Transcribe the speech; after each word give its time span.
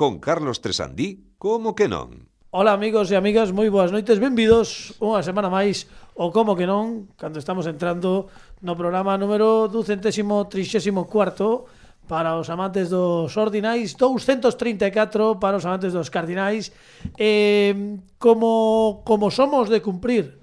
con 0.00 0.16
Carlos 0.18 0.62
Tresandí, 0.64 1.28
como 1.36 1.76
que 1.76 1.84
non? 1.84 2.24
Ola 2.56 2.72
amigos 2.72 3.12
e 3.12 3.20
amigas, 3.20 3.52
moi 3.52 3.68
boas 3.68 3.92
noites, 3.92 4.16
benvidos 4.16 4.96
unha 4.96 5.20
semana 5.20 5.52
máis 5.52 5.84
o 6.16 6.32
como 6.32 6.56
que 6.56 6.64
non, 6.64 7.12
cando 7.20 7.36
estamos 7.36 7.68
entrando 7.68 8.32
no 8.64 8.72
programa 8.80 9.20
número 9.20 9.68
234 9.68 10.48
para 12.08 12.32
os 12.40 12.48
amantes 12.48 12.88
dos 12.88 13.36
ordinais, 13.36 13.92
234 13.92 15.36
para 15.36 15.60
os 15.60 15.68
amantes 15.68 15.92
dos 15.92 16.08
cardinais, 16.08 16.72
eh, 17.20 18.00
como, 18.16 19.04
como 19.04 19.28
somos 19.28 19.68
de 19.68 19.84
cumprir, 19.84 20.40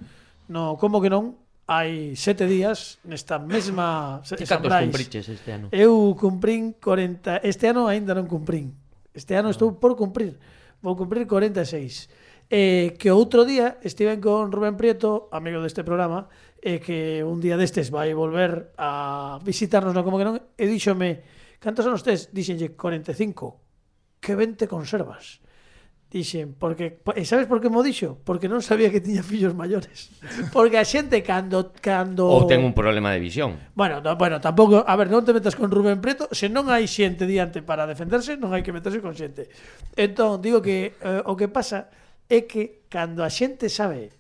no 0.53 0.77
como 0.77 1.01
que 1.01 1.09
non, 1.09 1.33
hai 1.65 2.13
sete 2.13 2.45
días 2.45 3.01
nesta 3.09 3.41
mesma... 3.41 4.21
Ti 4.21 4.45
cantos 4.45 4.69
cumpriches 4.69 5.25
este 5.33 5.49
ano? 5.57 5.73
Eu 5.73 6.13
cumprín 6.13 6.77
40... 6.77 7.41
Este 7.41 7.73
ano 7.73 7.89
aínda 7.89 8.13
non 8.13 8.29
cumprín 8.29 8.85
Este 9.18 9.34
ano 9.34 9.49
estou 9.49 9.73
ah. 9.73 9.79
por 9.81 9.97
cumprir. 9.97 10.38
Vou 10.86 10.93
cumprir 10.93 11.25
46. 11.25 12.05
Eh, 12.54 12.93
que 13.01 13.10
outro 13.10 13.50
día 13.50 13.82
estiven 13.82 14.21
con 14.21 14.54
Rubén 14.54 14.78
Prieto, 14.78 15.25
amigo 15.33 15.60
deste 15.65 15.82
programa, 15.82 16.29
e 16.61 16.78
eh, 16.78 16.79
que 16.79 17.25
un 17.25 17.41
día 17.41 17.57
destes 17.57 17.89
vai 17.89 18.14
volver 18.14 18.77
a 18.77 19.41
visitarnos, 19.41 19.97
non 19.97 20.05
como 20.05 20.21
que 20.21 20.27
non, 20.29 20.38
e 20.38 20.65
díxome, 20.69 21.25
cantos 21.57 21.89
anos 21.89 22.05
tes? 22.05 22.29
Dixenlle, 22.29 22.77
45. 22.77 24.21
Que 24.21 24.38
ben 24.38 24.54
te 24.54 24.69
conservas. 24.69 25.41
Dixen, 26.07 26.56
porque 26.56 27.04
e 27.20 27.28
sabes 27.28 27.52
por 27.52 27.60
que 27.60 27.68
mo 27.68 27.84
dixo? 27.84 28.24
Porque 28.24 28.47
non 28.47 28.64
sabía 28.64 28.88
que 28.88 29.04
tiña 29.04 29.20
fillos 29.20 29.52
maiores. 29.52 30.07
Porque 30.56 30.80
a 30.80 30.88
xente 30.88 31.20
cando 31.20 31.75
cando 31.83 32.31
ou 32.31 32.47
ten 32.47 32.64
un 32.64 32.72
problema 32.72 33.11
de 33.11 33.20
visión. 33.20 33.59
Bueno, 33.75 34.00
no, 34.00 34.16
bueno, 34.16 34.39
tampouco, 34.39 34.88
a 34.88 34.95
ver, 34.95 35.11
non 35.11 35.28
te 35.28 35.36
metas 35.36 35.59
con 35.59 35.67
Rubén 35.67 36.00
Preto, 36.00 36.31
se 36.31 36.47
non 36.47 36.72
hai 36.72 36.88
xente 36.88 37.28
diante 37.28 37.59
para 37.59 37.83
defenderse, 37.83 38.39
non 38.39 38.56
hai 38.56 38.64
que 38.64 38.72
meterse 38.72 39.03
con 39.03 39.20
xente. 39.20 39.52
Entón, 40.00 40.39
digo 40.39 40.64
que 40.64 40.95
eh, 40.95 41.28
o 41.28 41.36
que 41.36 41.52
pasa 41.52 41.92
é 42.31 42.47
que 42.47 42.88
cando 42.88 43.19
a 43.19 43.28
xente 43.28 43.67
sabe 43.67 44.16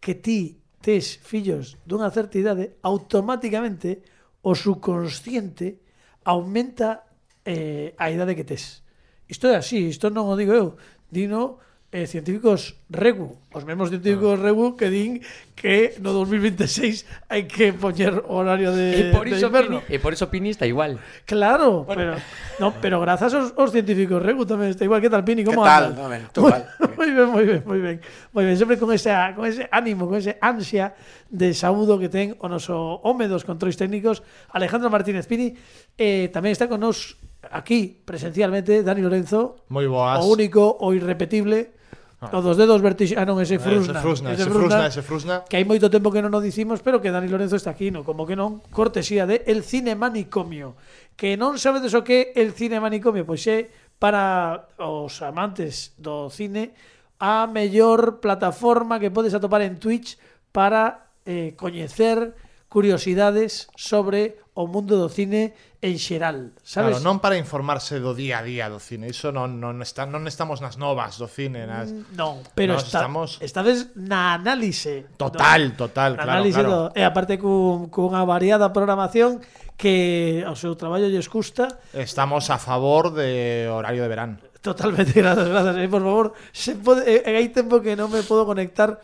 que 0.00 0.16
ti 0.16 0.64
tes 0.80 1.20
fillos 1.20 1.76
dunha 1.84 2.08
certa 2.08 2.40
idade, 2.40 2.80
automáticamente 2.80 4.00
o 4.40 4.56
subconsciente 4.56 5.84
aumenta 6.24 7.04
eh, 7.44 7.92
a 8.00 8.08
idade 8.08 8.32
que 8.32 8.48
tes. 8.48 8.86
Isto 9.28 9.50
é 9.50 9.58
así, 9.58 9.90
isto 9.90 10.06
non 10.06 10.30
o 10.30 10.38
digo 10.38 10.54
eu 10.54 10.78
dino 11.16 11.64
eh, 11.96 12.06
científicos 12.06 12.76
regu, 12.90 13.38
os 13.54 13.64
mesmos 13.64 13.88
científicos 13.88 14.36
ah. 14.36 14.42
regu 14.42 14.76
que 14.76 14.92
din 14.92 15.24
que 15.56 15.96
no 16.04 16.12
2026 16.12 17.08
hai 17.32 17.48
que 17.48 17.72
poñer 17.72 18.12
horario 18.28 18.74
de, 18.76 19.08
e 19.08 19.14
por 19.14 19.24
iso 19.24 19.46
de 19.46 19.48
inverno. 19.48 19.78
Pini, 19.80 19.94
e 19.94 19.96
por 19.96 20.12
iso 20.12 20.28
Pini 20.28 20.52
está 20.52 20.68
igual. 20.68 21.00
Claro, 21.24 21.88
bueno. 21.88 21.88
pero 21.88 22.12
no, 22.60 22.68
pero 22.84 22.96
grazas 23.00 23.32
aos, 23.32 23.56
aos 23.56 23.72
científicos 23.72 24.20
regu 24.20 24.44
tamén 24.44 24.76
está 24.76 24.84
igual. 24.84 25.00
Que 25.00 25.08
tal 25.08 25.24
Pini, 25.24 25.40
como? 25.40 25.64
Que 25.64 25.72
tal? 25.72 25.96
No, 25.96 26.10
ben, 26.12 26.28
total. 26.36 26.68
moi 27.00 27.08
ben, 27.08 27.28
moi 27.32 27.44
ben, 27.48 27.60
moi 27.64 27.80
ben. 27.80 27.96
Moi 28.36 28.44
ben, 28.44 28.56
sempre 28.60 28.76
con 28.76 28.92
ese 28.92 29.14
con 29.32 29.48
ese 29.48 29.64
ánimo, 29.72 30.04
con 30.04 30.20
ese 30.20 30.36
ansia 30.44 30.92
de 31.32 31.56
saúdo 31.56 31.96
que 31.96 32.12
ten 32.12 32.36
o 32.42 32.50
noso 32.50 33.00
home 33.00 33.24
dos 33.24 33.48
controis 33.48 33.78
técnicos 33.78 34.20
Alejandro 34.52 34.92
Martínez 34.92 35.24
Pini, 35.24 35.56
eh, 35.96 36.28
tamén 36.28 36.52
está 36.52 36.68
con 36.68 36.84
nos 36.84 37.16
aquí 37.50 38.00
presencialmente 38.04 38.82
Dani 38.82 39.02
Lorenzo, 39.02 39.62
moi 39.68 39.86
boas. 39.86 40.22
o 40.22 40.30
único 40.30 40.76
o 40.80 40.92
irrepetible 40.92 41.76
ah. 42.20 42.32
O 42.32 42.40
dos 42.40 42.56
dedos 42.56 42.80
vertix... 42.80 43.12
Ah, 43.12 43.28
non, 43.28 43.36
ese 43.44 43.56
eh, 43.56 43.62
Frusna. 43.62 44.00
Ese 44.00 44.00
Frusna, 44.00 44.32
ese, 44.32 44.42
ese 44.42 44.50
frusna, 44.50 44.68
frusna, 44.72 44.86
ese 44.88 45.02
Frusna. 45.04 45.34
Que 45.44 45.60
hai 45.60 45.68
moito 45.68 45.92
tempo 45.92 46.08
que 46.08 46.24
non 46.24 46.32
o 46.32 46.40
dicimos, 46.40 46.80
pero 46.80 46.96
que 46.96 47.12
Dani 47.12 47.28
Lorenzo 47.28 47.60
está 47.60 47.76
aquí, 47.76 47.92
no? 47.92 48.08
Como 48.08 48.24
que 48.24 48.32
non, 48.32 48.64
cortesía 48.72 49.28
de 49.28 49.44
El 49.44 49.60
Cine 49.60 49.92
Manicomio. 49.92 50.80
Que 51.12 51.36
non 51.36 51.60
sabedes 51.60 51.92
o 51.92 52.00
que 52.00 52.32
El 52.32 52.56
Cine 52.56 52.80
Manicomio? 52.80 53.28
Pois 53.28 53.44
é 53.44 53.68
para 54.00 54.68
os 54.80 55.20
amantes 55.20 55.92
do 56.00 56.28
cine 56.32 56.72
a 57.20 57.48
mellor 57.48 58.20
plataforma 58.20 59.00
que 59.00 59.12
podes 59.12 59.32
atopar 59.32 59.64
en 59.64 59.80
Twitch 59.80 60.20
para 60.52 61.12
eh, 61.24 61.56
coñecer 61.56 62.36
curiosidades 62.68 63.68
sobre 63.76 64.40
o 64.56 64.64
mundo 64.64 64.96
do 64.96 65.12
cine 65.12 65.52
en 65.84 66.00
xeral, 66.00 66.56
sabes? 66.64 66.96
Claro, 66.96 67.04
non 67.04 67.20
para 67.20 67.36
informarse 67.36 68.00
do 68.00 68.16
día 68.16 68.40
a 68.40 68.42
día 68.42 68.72
do 68.72 68.80
cine, 68.80 69.12
iso 69.12 69.28
non 69.28 69.60
non 69.60 69.84
está 69.84 70.08
non 70.08 70.24
estamos 70.24 70.64
nas 70.64 70.80
novas 70.80 71.20
do 71.20 71.28
cine, 71.28 71.68
nas 71.68 71.92
mm, 71.92 72.16
Non, 72.16 72.40
pero 72.56 72.80
Nos 72.80 72.88
está, 72.88 73.04
estamos 73.04 73.36
estades 73.44 73.92
na 73.92 74.32
análise. 74.32 75.12
Total, 75.20 75.76
do, 75.76 75.84
total, 75.84 76.16
na 76.16 76.24
claro, 76.24 76.32
análise 76.40 76.64
claro. 76.64 76.88
Do, 76.88 76.96
e 76.96 77.04
aparte 77.04 77.36
cun 77.36 77.92
cunha 77.92 78.24
variada 78.24 78.72
programación 78.72 79.44
que 79.76 80.40
ao 80.48 80.56
seu 80.56 80.72
traballo 80.72 81.12
lles 81.12 81.28
custa. 81.28 81.76
Estamos 81.92 82.48
a 82.48 82.56
favor 82.56 83.12
de 83.12 83.68
horario 83.68 84.00
de 84.00 84.08
verán. 84.08 84.32
Totalmente, 84.64 85.12
grazas, 85.20 85.52
grazas. 85.52 85.76
E, 85.76 85.84
eh, 85.84 85.88
por 85.92 86.00
favor, 86.00 86.32
se 86.48 86.80
pode, 86.80 87.04
e, 87.04 87.28
eh, 87.28 87.36
hai 87.36 87.52
tempo 87.52 87.84
que 87.84 87.92
non 87.92 88.08
me 88.08 88.24
podo 88.24 88.48
conectar 88.48 88.96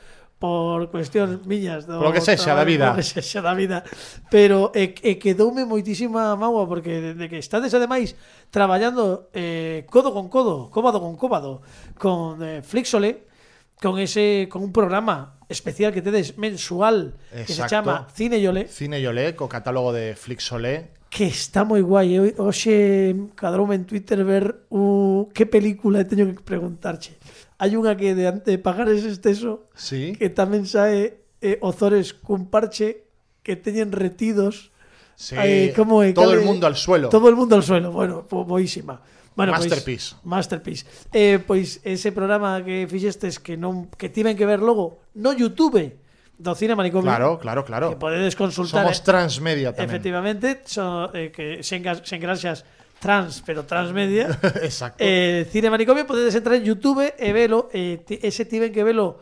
por 0.42 0.90
cuestións 0.90 1.46
miñas 1.46 1.86
do, 1.86 2.02
que 2.10 2.18
sexa 2.18 2.50
da 2.58 2.66
vida. 2.66 2.90
Que 2.98 3.06
sexa 3.06 3.38
da 3.38 3.54
vida. 3.54 3.86
Pero 4.26 4.74
e, 4.74 4.90
e 4.98 5.14
quedoume 5.22 5.62
moitísima 5.62 6.34
mágoa 6.34 6.66
porque 6.66 7.14
de, 7.14 7.30
que 7.30 7.38
estades 7.38 7.70
ademais 7.78 8.18
traballando 8.50 9.30
eh, 9.30 9.86
codo 9.86 10.10
con 10.10 10.26
codo, 10.26 10.66
cóbado 10.74 10.98
con 10.98 11.14
cóbado 11.14 11.62
con 11.94 12.42
eh, 12.42 12.58
Flixole 12.66 13.30
con 13.78 14.02
ese 14.02 14.50
con 14.50 14.66
un 14.66 14.74
programa 14.74 15.38
especial 15.46 15.94
que 15.94 16.02
tedes 16.02 16.34
mensual 16.34 17.14
Exacto. 17.30 17.46
que 17.46 17.52
se 17.54 17.62
chama 17.70 17.94
Cine 18.10 18.42
Yolé. 18.42 18.66
Cine 18.66 18.98
Yolé, 18.98 19.38
co 19.38 19.46
catálogo 19.46 19.94
de 19.94 20.18
Flixolé 20.18 20.90
que 21.12 21.28
está 21.28 21.62
moi 21.62 21.84
guai. 21.84 22.34
Hoxe 22.40 23.14
cadroume 23.36 23.76
en 23.76 23.84
Twitter 23.84 24.24
ver 24.24 24.64
uh, 24.72 25.28
que 25.36 25.44
película 25.44 26.02
teño 26.08 26.24
que 26.32 26.40
preguntarche. 26.40 27.20
Hai 27.62 27.78
unha 27.78 27.94
que 27.94 28.18
de, 28.18 28.26
de 28.42 28.58
pagar 28.58 28.90
ese 28.90 29.06
exceso 29.14 29.70
Sí. 29.78 30.18
que 30.18 30.26
tamén 30.34 30.66
sae 30.66 31.22
eh, 31.38 31.62
Ozores 31.62 32.10
cun 32.10 32.50
parche 32.50 33.06
que 33.46 33.54
teñen 33.54 33.94
retidos 33.94 34.74
Sí. 35.14 35.38
eh, 35.38 35.70
como 35.78 36.02
é? 36.02 36.10
Todo 36.10 36.34
Cale- 36.34 36.42
el 36.42 36.46
mundo 36.48 36.66
al 36.66 36.74
suelo. 36.74 37.06
Todo 37.06 37.30
el 37.30 37.38
mundo 37.38 37.54
al 37.54 37.62
suelo. 37.62 37.94
Bueno, 37.94 38.26
boísima. 38.26 38.98
Bueno, 39.38 39.54
Masterpiece. 39.54 40.18
Pois, 40.18 40.26
masterpiece. 40.26 40.82
Eh, 41.14 41.38
pois 41.38 41.78
ese 41.86 42.10
programa 42.10 42.58
que 42.66 42.84
fixestes 42.90 43.38
que 43.38 43.54
non 43.54 43.86
que 43.94 44.10
tiven 44.10 44.34
que 44.34 44.42
ver 44.44 44.58
logo 44.58 45.06
no 45.14 45.30
YouTube 45.30 45.94
do 46.42 46.52
Cine 46.58 46.74
Manicomio. 46.74 47.06
Claro, 47.06 47.38
claro, 47.38 47.62
claro. 47.62 47.86
Que 47.94 48.00
podedes 48.02 48.34
consultar. 48.34 48.82
Somos 48.90 49.06
transmedia 49.06 49.70
tamén. 49.70 49.86
Efectivamente, 49.86 50.66
so, 50.66 51.14
eh, 51.14 51.30
que 51.30 51.62
sen 51.62 51.80
gracias 51.86 52.66
trans, 53.02 53.42
pero 53.44 53.66
transmedia. 53.66 54.38
Exacto. 54.62 55.02
Eh, 55.02 55.44
Cine 55.50 55.68
Manicomio, 55.68 56.06
podedes 56.06 56.34
entrar 56.38 56.54
en 56.54 56.62
YouTube 56.62 57.02
e 57.02 57.32
velo. 57.34 57.68
Eh, 57.74 58.06
ese 58.22 58.46
tiven 58.46 58.70
que 58.70 58.86
velo 58.86 59.18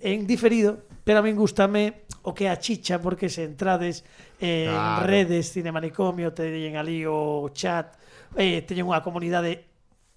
en 0.00 0.26
diferido, 0.26 0.88
pero 1.04 1.20
a 1.20 1.22
min 1.22 1.36
gustame 1.36 2.08
o 2.24 2.32
que 2.32 2.48
a 2.48 2.56
chicha, 2.56 2.96
porque 3.04 3.28
se 3.28 3.44
entrades 3.44 4.02
eh, 4.40 4.72
claro. 4.72 5.04
en 5.04 5.08
redes 5.08 5.52
Cine 5.52 5.70
Manicomio, 5.70 6.32
te 6.32 6.48
teñen 6.48 6.80
ali 6.80 7.04
o 7.04 7.52
chat, 7.52 8.00
eh, 8.32 8.64
teñen 8.64 8.88
unha 8.88 9.04
comunidade 9.04 9.68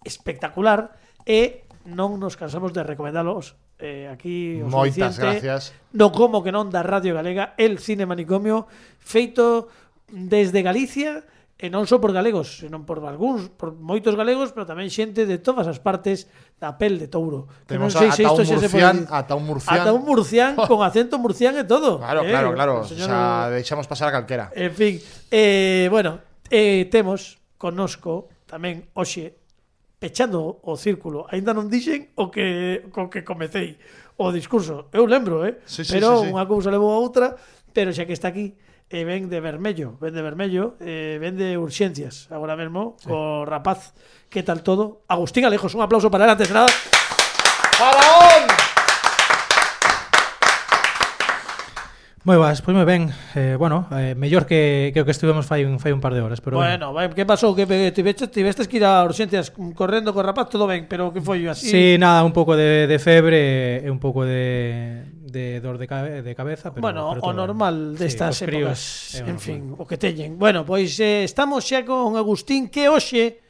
espectacular 0.08 0.96
e 1.28 1.68
non 1.92 2.16
nos 2.16 2.40
cansamos 2.40 2.72
de 2.72 2.88
recomendalos 2.88 3.60
eh, 3.76 4.08
aquí 4.08 4.64
o 4.64 4.72
Moitas 4.72 5.20
gracias. 5.20 5.76
No 5.92 6.16
como 6.16 6.40
que 6.40 6.56
non 6.56 6.72
da 6.72 6.80
Radio 6.80 7.12
Galega, 7.12 7.60
el 7.60 7.84
Cine 7.84 8.08
Manicomio 8.08 8.72
feito 9.04 9.68
desde 10.08 10.64
Galicia, 10.64 11.28
e 11.62 11.70
non 11.70 11.86
só 11.86 12.02
por 12.02 12.10
galegos, 12.10 12.66
senón 12.66 12.90
por 12.90 12.98
algúns, 13.06 13.54
por 13.54 13.78
moitos 13.78 14.18
galegos, 14.18 14.50
pero 14.50 14.66
tamén 14.66 14.90
xente 14.90 15.30
de 15.30 15.38
todas 15.38 15.70
as 15.70 15.78
partes 15.78 16.26
da 16.58 16.74
pel 16.82 16.98
de 16.98 17.06
touro. 17.06 17.46
Que 17.70 17.78
Temos 17.78 17.94
non 17.94 18.02
sei 18.02 18.10
se 18.10 18.26
isto 18.26 18.42
se 18.42 18.58
murcián, 18.58 19.06
se 19.06 19.06
pode 19.06 19.22
ata 19.22 19.34
un 19.38 19.46
murcián, 19.46 19.78
ata 19.78 19.92
un 19.94 20.02
murcián 20.02 20.52
con 20.70 20.82
acento 20.82 21.22
murcián 21.22 21.54
e 21.62 21.64
todo. 21.70 22.02
Claro, 22.02 22.26
eh? 22.26 22.34
claro, 22.34 22.50
claro. 22.58 22.74
Señor... 22.82 23.06
O 23.06 23.14
sea, 23.14 23.54
deixamos 23.54 23.86
pasar 23.86 24.10
a 24.10 24.18
calquera. 24.18 24.50
En 24.58 24.74
fin, 24.74 24.98
eh, 25.30 25.86
bueno, 25.94 26.18
eh, 26.50 26.90
temos 26.90 27.38
conosco 27.62 28.34
tamén 28.50 28.90
hoxe 28.98 29.38
pechando 30.02 30.66
o 30.66 30.74
círculo. 30.74 31.30
aínda 31.30 31.54
non 31.54 31.70
dixen 31.70 32.10
o 32.18 32.34
que 32.34 32.90
co 32.90 33.06
que 33.06 33.22
comecei 33.22 33.78
o 34.18 34.34
discurso. 34.34 34.90
Eu 34.90 35.06
lembro, 35.06 35.46
eh? 35.46 35.62
Sí, 35.70 35.86
sí, 35.86 35.94
pero 35.94 36.26
sí, 36.26 36.26
sí. 36.26 36.34
unha 36.34 36.50
cousa 36.50 36.74
levou 36.74 36.90
a 36.90 36.98
outra, 36.98 37.38
pero 37.70 37.94
xa 37.94 38.10
que 38.10 38.18
está 38.18 38.34
aquí, 38.34 38.58
e 38.92 39.08
ven 39.08 39.32
de 39.32 39.40
vermello, 39.40 39.96
ven 40.04 40.14
de 40.14 40.22
vermello, 40.22 40.76
eh, 40.84 41.18
ven 41.18 41.40
de 41.40 41.56
urxencias 41.58 42.28
agora 42.28 42.60
mesmo, 42.60 43.00
sí. 43.00 43.08
o 43.08 43.48
rapaz 43.48 43.96
que 44.28 44.44
tal 44.44 44.62
todo, 44.62 45.08
Agustín 45.08 45.48
Alejos, 45.48 45.74
un 45.74 45.82
aplauso 45.82 46.12
para 46.12 46.26
él 46.26 46.32
antes 46.36 46.52
de 46.52 46.54
nada 46.54 46.68
Moi 52.22 52.38
boas, 52.38 52.62
pois 52.62 52.78
moi 52.78 52.86
ben 52.86 53.10
eh, 53.34 53.58
Bueno, 53.58 53.90
eh, 53.98 54.14
mellor 54.14 54.46
que, 54.46 54.94
que 54.94 55.02
o 55.02 55.06
que 55.06 55.10
estivemos 55.10 55.50
fai, 55.50 55.66
un, 55.66 55.82
fai 55.82 55.90
un 55.90 55.98
par 55.98 56.14
de 56.14 56.22
horas 56.22 56.38
pero 56.38 56.62
Bueno, 56.62 56.94
ben. 56.94 57.18
que 57.18 57.26
pasou? 57.26 57.58
Que 57.58 57.66
tivestes, 57.90 58.30
tivestes 58.30 58.70
que 58.70 58.78
ir 58.78 58.86
a 58.86 59.02
urxencias 59.02 59.50
correndo 59.74 60.14
co 60.14 60.22
rapaz, 60.22 60.54
todo 60.54 60.70
ben 60.70 60.86
Pero 60.86 61.10
que 61.10 61.18
foi 61.18 61.50
así? 61.50 61.66
Sí, 61.74 61.86
nada, 61.98 62.22
un 62.22 62.30
pouco 62.30 62.54
de, 62.54 62.86
de 62.86 62.98
febre 63.02 63.82
e 63.82 63.90
un 63.90 63.98
pouco 63.98 64.22
de, 64.22 65.02
de 65.18 65.66
dor 65.66 65.82
de, 65.82 65.90
cabe, 65.90 66.22
de 66.22 66.34
cabeza 66.38 66.70
pero, 66.70 66.86
Bueno, 66.86 67.18
pero 67.18 67.26
o 67.26 67.34
normal 67.34 67.98
destas 67.98 68.38
de 68.38 68.46
sí, 68.46 68.46
épocas 68.46 68.78
críos, 69.18 69.26
En 69.26 69.40
fin, 69.42 69.62
o 69.82 69.90
que 69.90 69.98
teñen 69.98 70.38
Bueno, 70.38 70.62
pois 70.62 70.94
eh, 71.02 71.26
estamos 71.26 71.66
xa 71.66 71.82
con 71.82 72.22
Agustín 72.22 72.70
que 72.70 72.86
hoxe 72.86 73.42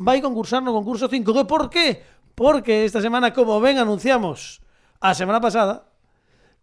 vai 0.00 0.24
concursar 0.24 0.64
no 0.64 0.72
concurso 0.72 1.12
5 1.12 1.28
Que 1.28 1.44
Por 1.44 1.68
que? 1.68 2.00
Porque 2.32 2.88
esta 2.88 3.04
semana, 3.04 3.36
como 3.36 3.60
ben 3.60 3.76
anunciamos 3.76 4.64
a 4.96 5.12
semana 5.12 5.44
pasada 5.44 5.84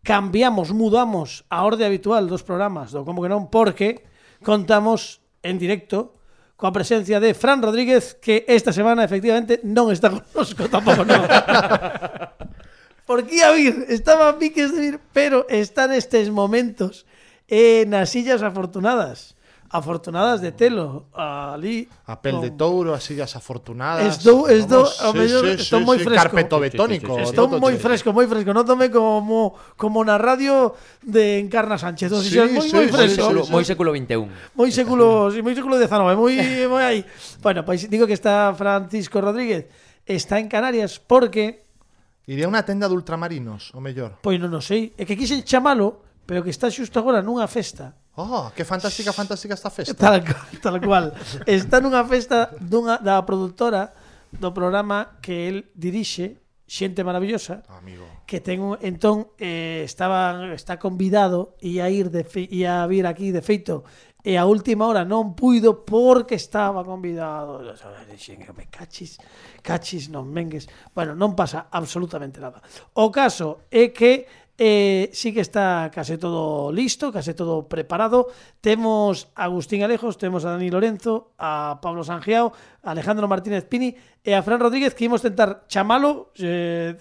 cambiamos, 0.05 0.69
mudamos 0.69 1.43
a 1.49 1.65
orde 1.65 1.83
habitual 1.83 2.29
dos 2.29 2.45
programas 2.45 2.93
do 2.93 3.01
Como 3.01 3.25
que 3.25 3.31
non, 3.33 3.49
porque 3.49 4.05
contamos 4.45 5.25
en 5.41 5.57
directo 5.57 6.15
coa 6.55 6.71
presencia 6.71 7.19
de 7.19 7.33
Fran 7.33 7.59
Rodríguez 7.59 8.15
que 8.15 8.45
esta 8.47 8.71
semana 8.71 9.03
efectivamente 9.03 9.59
non 9.65 9.89
está 9.89 10.13
conosco 10.13 10.69
tampouco 10.69 11.03
non. 11.03 11.25
Porque 13.05 13.43
a 13.45 13.53
vir, 13.53 13.85
estaba 13.89 14.29
a 14.29 14.37
piques 14.41 14.73
de 14.73 14.79
vir, 14.81 14.95
pero 15.13 15.45
está 15.45 15.85
nestes 15.85 16.33
momentos 16.33 17.05
eh, 17.45 17.85
nas 17.85 18.09
sillas 18.09 18.41
afortunadas 18.41 19.34
afortunadas 19.69 20.41
de 20.41 20.51
telo 20.51 21.09
ali 21.13 21.89
a 22.05 22.21
pel 22.21 22.37
con... 22.37 22.41
de 22.45 22.51
touro, 22.53 22.93
as 22.93 23.03
sillas 23.03 23.33
afortunadas 23.35 24.21
estou, 24.21 24.45
estou, 24.47 24.85
vamos, 24.85 25.01
ao 25.01 25.11
sí, 25.11 25.17
mellor, 25.17 25.43
sí, 25.45 25.51
estou 25.65 25.79
sí, 25.81 25.85
moi 25.85 25.97
fresco. 25.97 26.21
carpeto 26.21 26.55
betónico 26.61 27.13
sí, 27.17 27.19
sí, 27.19 27.25
sí, 27.25 27.29
estou 27.33 27.45
moi 27.57 27.75
fresco, 27.81 28.13
moi 28.13 28.27
fresco. 28.29 28.53
Non 28.53 28.63
tome 28.63 28.93
como 28.93 29.57
como 29.73 30.05
na 30.05 30.21
radio 30.21 30.77
de 31.01 31.41
Encarna 31.41 31.81
Sánchez. 31.81 32.13
Entón, 32.13 32.21
sí, 32.21 32.37
moi, 32.37 32.61
sí, 32.61 32.73
moi 32.77 32.87
fresco 32.93 33.25
sí, 33.25 33.33
sí, 33.33 33.45
sí. 33.45 33.51
moi 33.51 33.63
século 33.65 33.89
XXI 33.91 34.29
moi 34.53 34.69
século, 34.69 35.33
sí, 35.33 35.39
moi 35.41 35.53
século 35.57 35.81
XIX 35.81 36.13
moi, 36.13 36.35
moi 36.69 36.83
aí. 36.85 37.01
Bueno, 37.41 37.65
pois 37.65 37.85
pues, 37.85 37.89
digo 37.89 38.05
que 38.05 38.13
está 38.13 38.53
Francisco 38.53 39.17
Rodríguez 39.17 39.65
está 40.05 40.37
en 40.37 40.47
Canarias 40.47 41.01
porque 41.01 41.65
Iría 42.25 42.49
a 42.49 42.51
unha 42.53 42.65
tenda 42.65 42.89
de 42.89 42.97
ultramarinos, 42.97 43.69
o 43.77 43.79
mellor. 43.81 44.17
Pois 44.25 44.41
non 44.41 44.49
o 44.49 44.61
sei. 44.61 44.97
É 44.97 45.05
que 45.05 45.13
quixen 45.13 45.45
chamalo, 45.45 46.01
pero 46.25 46.41
que 46.41 46.49
está 46.49 46.73
xusto 46.73 46.97
agora 46.97 47.21
nunha 47.21 47.45
festa. 47.45 47.93
Oh, 48.15 48.51
que 48.55 48.63
fantástica, 48.63 49.11
fantástica 49.11 49.53
esta 49.53 49.69
festa. 49.69 49.93
Tal 49.93 50.23
cual, 50.23 50.47
tal 50.61 50.77
cual. 50.79 51.05
Está 51.45 51.83
nunha 51.83 52.03
festa 52.07 52.55
dunha 52.63 52.95
da 52.97 53.19
produtora 53.27 53.91
do 54.31 54.55
programa 54.55 55.19
que 55.19 55.51
el 55.51 55.57
dirixe, 55.75 56.39
xente 56.63 57.03
maravillosa. 57.03 57.67
Amigo. 57.67 58.07
Que 58.23 58.39
ten 58.39 58.63
un, 58.63 58.79
entón 58.79 59.35
eh, 59.35 59.83
estaba 59.83 60.55
está 60.55 60.79
convidado 60.79 61.59
e 61.59 61.83
a 61.83 61.91
ir 61.91 62.07
de 62.07 62.23
fe, 62.23 62.47
e 62.47 62.63
a 62.63 62.87
vir 62.87 63.03
aquí 63.03 63.35
de 63.35 63.43
feito 63.43 63.83
e 64.25 64.41
a 64.41 64.49
última 64.49 64.89
hora 64.89 65.05
non 65.05 65.37
puido 65.37 65.85
porque 65.85 66.33
estaba 66.33 66.81
convidado. 66.81 67.61
Dixen, 68.09 68.41
me 68.57 68.65
cachis, 68.73 69.21
cachis 69.61 70.09
non 70.09 70.25
mengues. 70.25 70.65
Bueno, 70.97 71.13
non 71.13 71.37
pasa 71.37 71.69
absolutamente 71.69 72.41
nada. 72.41 72.57
O 72.97 73.13
caso 73.13 73.69
é 73.69 73.93
que 73.93 74.25
Eh, 74.57 75.09
sí 75.11 75.33
que 75.33 75.41
está 75.43 75.91
case 75.91 76.17
todo 76.17 76.71
listo, 76.71 77.11
case 77.11 77.35
todo 77.35 77.67
preparado. 77.67 78.31
Temos 78.61 79.27
a 79.35 79.51
Agustín 79.51 79.83
Alejos, 79.83 80.17
temos 80.17 80.47
a 80.47 80.55
Dani 80.55 80.71
Lorenzo, 80.71 81.35
a 81.37 81.79
Pablo 81.83 82.07
Sangiao, 82.07 82.55
a 82.81 82.91
Alejandro 82.91 83.27
Martínez 83.27 83.67
Pini 83.67 83.99
e 84.23 84.31
a 84.31 84.39
Fran 84.39 84.63
Rodríguez 84.63 84.95
que 84.95 85.11
imos 85.11 85.19
tentar 85.19 85.67
chamalo 85.67 86.31
eh, 86.39 86.95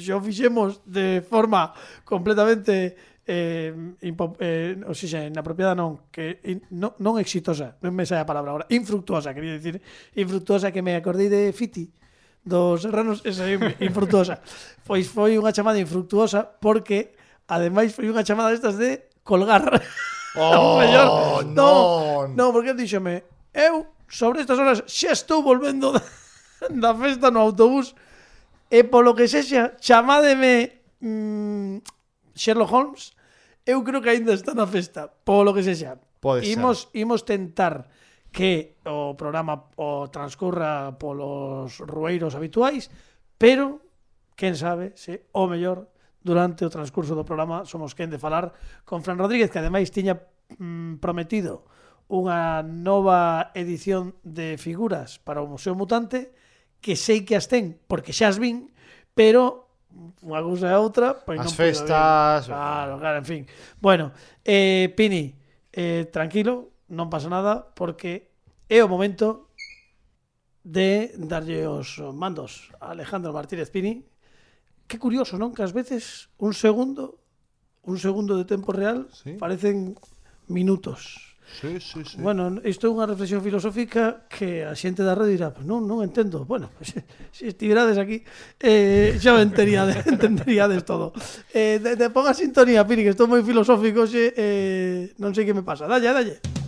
xo 0.00 0.16
fixemos 0.24 0.80
de 0.88 1.20
forma 1.20 1.76
completamente 2.08 2.96
eh, 3.28 3.72
impo, 4.00 4.36
eh, 4.40 4.80
o 4.88 4.96
seja, 4.96 5.28
inapropiada 5.28 5.76
non, 5.76 6.08
que 6.08 6.40
in, 6.48 6.64
non, 6.72 6.96
non 7.04 7.20
exitosa, 7.20 7.76
non 7.84 7.92
me 7.92 8.08
sai 8.08 8.24
a 8.24 8.28
palabra 8.28 8.52
agora, 8.52 8.66
infructuosa, 8.72 9.36
quería 9.36 9.56
dicir, 9.56 9.80
infructuosa 10.16 10.72
que 10.72 10.80
me 10.80 10.96
acordei 10.96 11.28
de 11.28 11.52
Fiti 11.52 11.88
dos 12.44 12.84
serranos 12.84 13.24
esa 13.24 13.48
é 13.48 13.56
infructuosa. 13.80 14.40
pois 14.84 15.08
foi 15.08 15.40
unha 15.40 15.50
chamada 15.50 15.80
infructuosa 15.80 16.44
porque 16.44 17.16
ademais 17.48 17.96
foi 17.96 18.12
unha 18.12 18.24
chamada 18.24 18.52
destas 18.52 18.76
de 18.76 19.08
colgar. 19.24 19.64
Oh, 20.34 20.82
mellor, 20.82 21.46
non, 21.46 22.34
non, 22.34 22.50
porque 22.50 22.74
díxome, 22.74 23.22
eu 23.54 23.86
sobre 24.10 24.42
estas 24.42 24.58
horas 24.58 24.82
xa 24.90 25.14
estou 25.14 25.46
volvendo 25.46 25.94
da, 25.94 26.02
da 26.82 26.90
festa 26.90 27.30
no 27.30 27.38
autobús 27.38 27.94
e 28.66 28.82
polo 28.82 29.14
que 29.14 29.30
sexa, 29.30 29.78
chamádeme 29.78 30.82
mmm, 30.98 31.78
Sherlock 32.34 32.72
Holmes, 32.74 33.14
eu 33.62 33.78
creo 33.86 34.02
que 34.02 34.10
aínda 34.10 34.34
está 34.34 34.58
na 34.58 34.66
festa, 34.66 35.06
polo 35.06 35.54
que 35.54 35.62
sexa. 35.62 36.02
Pode 36.18 36.50
imos, 36.50 36.90
ser. 36.90 36.98
imos 36.98 37.22
tentar 37.22 37.86
que 38.34 38.82
o 38.82 39.14
programa 39.14 39.70
o 39.78 40.10
transcurra 40.10 40.98
polos 40.98 41.78
rueiros 41.78 42.34
habituais, 42.34 42.90
pero 43.38 43.78
quen 44.34 44.58
sabe 44.58 44.90
se 44.98 45.30
o 45.30 45.46
mellor 45.46 45.86
durante 46.18 46.66
o 46.66 46.72
transcurso 46.72 47.14
do 47.14 47.22
programa 47.22 47.62
somos 47.62 47.94
quen 47.94 48.10
de 48.10 48.18
falar 48.18 48.50
con 48.82 49.06
Fran 49.06 49.22
Rodríguez, 49.22 49.54
que 49.54 49.62
ademais 49.62 49.94
tiña 49.94 50.18
mm, 50.58 50.98
prometido 50.98 51.70
unha 52.10 52.66
nova 52.66 53.54
edición 53.54 54.18
de 54.26 54.58
figuras 54.58 55.22
para 55.22 55.38
o 55.38 55.46
Museo 55.46 55.78
Mutante 55.78 56.34
que 56.82 56.98
sei 56.98 57.22
que 57.22 57.38
as 57.38 57.46
ten, 57.46 57.78
porque 57.86 58.10
xa 58.10 58.34
as 58.34 58.42
vin, 58.42 58.74
pero 59.14 59.70
unha 60.26 60.42
cousa 60.42 60.68
e 60.68 60.76
outra, 60.76 61.22
pois 61.22 61.38
as 61.38 61.48
non 61.48 61.54
festas, 61.54 62.50
claro, 62.50 62.98
claro, 62.98 63.22
en 63.22 63.28
fin. 63.30 63.42
Bueno, 63.78 64.10
eh 64.42 64.90
Pini, 64.92 65.30
eh 65.70 66.10
tranquilo, 66.10 66.73
non 66.94 67.10
pasa 67.10 67.28
nada 67.28 67.74
porque 67.74 68.30
é 68.70 68.80
o 68.80 68.88
momento 68.88 69.50
de 70.64 71.12
darlle 71.20 71.68
os 71.68 72.00
mandos 72.00 72.72
a 72.80 72.96
Alejandro 72.96 73.36
Martínez 73.36 73.68
Pini. 73.68 74.06
Que 74.88 74.96
curioso, 74.96 75.36
non? 75.36 75.52
Que 75.52 75.60
ás 75.60 75.76
veces 75.76 76.32
un 76.40 76.56
segundo, 76.56 77.20
un 77.84 78.00
segundo 78.00 78.36
de 78.40 78.48
tempo 78.48 78.72
real 78.72 79.08
sí. 79.12 79.36
parecen 79.36 79.92
minutos. 80.48 81.36
Sí, 81.60 81.78
sí, 81.80 82.00
sí. 82.04 82.16
Bueno, 82.18 82.56
isto 82.64 82.88
é 82.88 82.90
unha 82.90 83.04
reflexión 83.04 83.44
filosófica 83.44 84.24
que 84.32 84.64
a 84.64 84.72
xente 84.72 85.04
da 85.04 85.12
rede 85.12 85.36
dirá, 85.36 85.52
pues, 85.52 85.68
non, 85.68 85.84
non 85.84 86.00
entendo. 86.00 86.48
Bueno, 86.48 86.72
pues, 86.80 86.96
se 87.36 87.44
estiverades 87.52 88.00
aquí, 88.00 88.24
eh, 88.64 89.20
xa 89.20 89.36
enteríades, 89.44 90.00
entenderíades 90.14 90.88
todo. 90.88 91.12
Eh, 91.52 91.76
de, 91.76 92.00
de 92.00 92.08
pon 92.08 92.24
a 92.24 92.32
sintonía, 92.32 92.88
Pini, 92.88 93.04
que 93.04 93.12
estou 93.12 93.28
moi 93.28 93.44
filosófico, 93.44 94.08
xe, 94.08 94.32
eh, 94.32 95.12
non 95.20 95.36
sei 95.36 95.44
que 95.44 95.52
me 95.52 95.62
pasa. 95.62 95.84
Dalle, 95.84 96.08
dalle. 96.10 96.40
Dalle. 96.40 96.63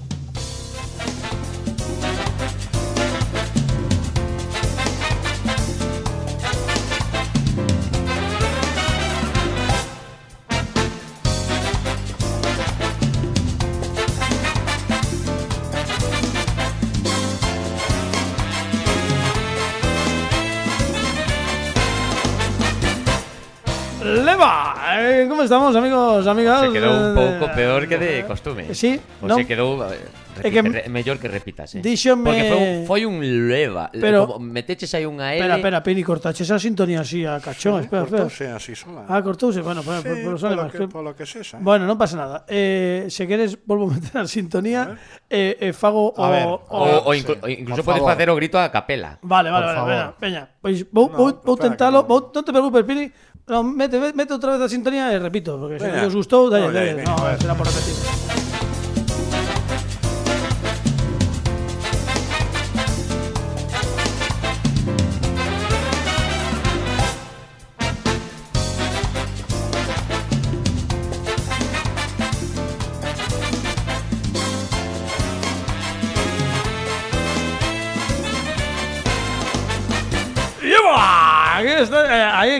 estamos, 25.46 25.76
amigos, 25.76 26.26
amigas. 26.26 26.60
Se 26.66 26.72
quedou 26.74 26.90
un 26.90 27.14
eh, 27.14 27.14
pouco 27.14 27.54
peor 27.54 27.86
que 27.86 27.96
de 27.96 28.26
costume. 28.26 28.66
Eh, 28.66 28.74
sí, 28.74 28.98
o 29.22 29.30
non? 29.30 29.38
se 29.38 29.46
quedou 29.46 29.78
eh, 29.86 29.94
repite, 30.42 30.50
que, 30.50 30.60
re, 30.66 30.82
mellor 30.90 31.16
que 31.22 31.28
repitas, 31.30 31.78
eh. 31.78 31.80
Díxome... 31.80 32.26
Porque 32.26 32.44
foi 32.50 32.58
un, 32.58 32.74
foi 32.82 33.02
un 33.06 33.16
leva. 33.46 33.86
Pero, 33.94 34.26
como 34.26 34.42
meteches 34.42 34.90
aí 34.98 35.06
unha 35.06 35.38
L... 35.38 35.38
Espera, 35.38 35.56
espera, 35.62 35.78
Pini, 35.86 36.02
cortache 36.02 36.42
esa 36.42 36.58
sintonía 36.58 37.06
así 37.06 37.22
a 37.22 37.38
cachón. 37.38 37.86
Sí, 37.86 37.86
espera, 37.86 38.10
cortouse 38.10 38.50
así 38.50 38.74
sola. 38.74 39.06
Ah, 39.06 39.22
cortouse, 39.22 39.62
bueno, 39.62 39.86
pues, 39.86 40.02
sí, 40.02 40.10
por, 40.26 40.34
por, 40.34 40.42
por, 40.42 40.70
que, 40.74 40.78
que... 40.90 41.02
lo 41.06 41.12
que 41.14 41.24
sexa. 41.24 41.56
Eh. 41.56 41.62
Bueno, 41.62 41.86
non 41.86 41.94
pasa 41.94 42.18
nada. 42.18 42.42
Eh, 42.50 43.06
se 43.06 43.30
queres, 43.30 43.54
volvo 43.62 43.86
a 43.86 43.94
meter 43.94 44.18
a 44.18 44.26
sintonía, 44.26 44.98
eh, 45.30 45.62
eh, 45.62 45.70
fago 45.70 46.10
a. 46.18 46.26
Ver, 46.26 46.44
o, 46.50 46.58
o, 46.58 47.06
o, 47.06 47.10
inclu, 47.14 47.38
sí, 47.38 47.40
o 47.40 47.48
incluso 47.54 47.86
podes 47.86 48.02
facer 48.02 48.26
o 48.26 48.34
grito 48.34 48.58
a 48.58 48.66
capela. 48.74 49.22
Vale, 49.22 49.54
vale, 49.54 49.70
por 49.70 49.78
vale, 49.78 49.94
veña, 49.94 50.06
veña. 50.18 50.42
Pois 50.58 50.82
vou, 50.90 51.06
no, 51.06 51.14
vou, 51.14 51.30
vou 51.38 51.54
tentalo, 51.54 52.02
vou, 52.02 52.34
non 52.34 52.42
te 52.42 52.50
preocupes, 52.50 52.82
Pini, 52.82 53.06
No, 53.46 53.62
mete, 53.62 53.94
mete 54.12 54.32
outra 54.34 54.58
vez 54.58 54.60
a 54.60 54.68
sintonía 54.68 55.14
e 55.14 55.22
repito, 55.22 55.54
porque 55.54 55.78
se 55.78 55.86
non 55.86 56.10
os 56.10 56.18
gustou, 56.18 56.50
dalle, 56.50 56.74
dalle, 56.74 57.06
no, 57.06 57.14
será 57.38 57.54
por 57.54 57.62
repetir. 57.70 58.25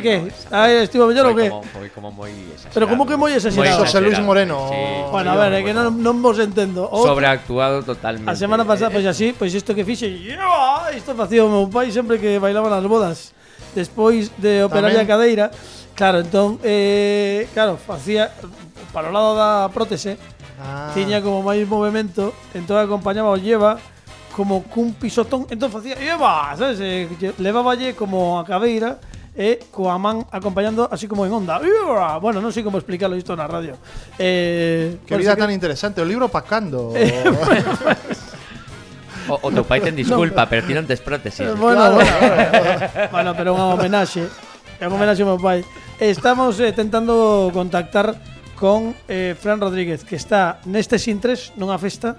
Qué? 0.06 0.30
¿Ahí 0.54 0.86
estivo 0.86 1.10
mellor 1.10 1.26
ou 1.26 1.34
Foi 1.34 1.42
que? 1.42 1.50
como, 1.90 2.22
exagerado. 2.22 2.70
Pero 2.70 2.84
como 2.86 3.02
que 3.02 3.16
moi 3.18 3.34
exagerado? 3.34 3.82
José 3.82 3.98
Luis 3.98 4.22
Moreno. 4.22 4.70
Sí. 4.70 4.78
Bueno, 5.10 5.34
a 5.34 5.36
ver, 5.42 5.58
é 5.58 5.60
que 5.66 5.74
non, 5.74 5.90
non 5.98 6.22
vos 6.22 6.38
entendo. 6.38 6.86
O- 6.86 7.02
Sobreactuado 7.02 7.82
totalmente. 7.82 8.30
A 8.30 8.38
semana 8.38 8.62
pasada, 8.62 8.94
pois 8.94 9.02
así, 9.04 9.34
pois 9.34 9.50
isto 9.50 9.74
que 9.74 9.82
fixe, 9.82 10.06
¡lleva! 10.06 10.94
Isto 10.94 11.18
facía 11.18 11.42
o 11.42 11.50
meu 11.50 11.66
pai 11.66 11.90
sempre 11.90 12.22
que 12.22 12.38
bailaba 12.38 12.70
nas 12.70 12.86
bodas. 12.86 13.34
Despois 13.74 14.30
de 14.38 14.64
operar 14.64 14.94
a 14.96 15.04
cadeira, 15.04 15.50
claro, 15.92 16.24
entón, 16.24 16.56
eh, 16.64 17.44
claro, 17.52 17.76
facía 17.76 18.32
para 18.94 19.08
o 19.08 19.12
lado 19.12 19.36
da 19.36 19.68
prótese, 19.68 20.16
Ah. 20.56 20.88
tiña 20.96 21.20
como 21.20 21.44
máis 21.44 21.68
movimento, 21.68 22.32
entón 22.56 22.80
acompañaba 22.80 23.28
o 23.28 23.36
lleva 23.36 23.76
como 24.32 24.64
cun 24.64 24.96
pisotón, 24.96 25.44
entón 25.52 25.68
facía, 25.68 25.96
e 26.00 26.08
va, 26.16 26.56
sabes, 26.56 26.80
eh, 26.80 27.04
lle- 27.20 27.36
leváballe 27.36 27.92
como 27.92 28.40
a 28.40 28.44
cabeira 28.48 28.96
e 29.36 29.60
coa 29.68 30.00
man 30.00 30.24
acompañando 30.32 30.88
así 30.88 31.04
como 31.04 31.28
en 31.28 31.32
onda. 31.36 31.60
¡Uah! 31.60 32.16
Bueno, 32.16 32.40
non 32.40 32.48
sei 32.48 32.64
como 32.64 32.80
explicarlo 32.80 33.20
isto 33.20 33.36
na 33.36 33.44
radio. 33.44 33.76
Eh, 34.16 34.96
que 35.04 35.12
vida 35.20 35.36
que... 35.36 35.44
tan 35.44 35.52
interesante, 35.52 36.00
o 36.00 36.08
libro 36.08 36.32
pacando. 36.32 36.96
Eh, 39.26 39.32
o, 39.32 39.34
o 39.42 39.50
teu 39.50 39.66
pai 39.66 39.82
ten 39.82 39.98
disculpa, 39.98 40.46
no, 40.46 40.50
pero 40.50 40.62
ti 40.62 40.72
non 40.72 40.86
tes 40.86 41.02
prótesis. 41.02 41.44
Eh, 41.44 41.54
bueno, 41.58 41.98
bueno, 41.98 42.14
bueno, 42.16 42.72
bueno, 43.10 43.30
pero 43.34 43.48
unha 43.52 43.74
homenaxe. 43.74 44.24
É 44.78 44.86
unha 44.86 44.96
homenaxe 44.96 45.20
ao 45.26 45.34
meu 45.34 45.40
pai. 45.42 45.66
Estamos 45.98 46.56
eh, 46.62 46.70
tentando 46.70 47.50
contactar 47.52 48.14
con 48.54 48.94
eh, 49.10 49.34
Fran 49.36 49.60
Rodríguez, 49.60 50.06
que 50.06 50.16
está 50.16 50.62
neste 50.64 50.96
Sintres, 50.96 51.52
nunha 51.58 51.76
festa, 51.76 52.16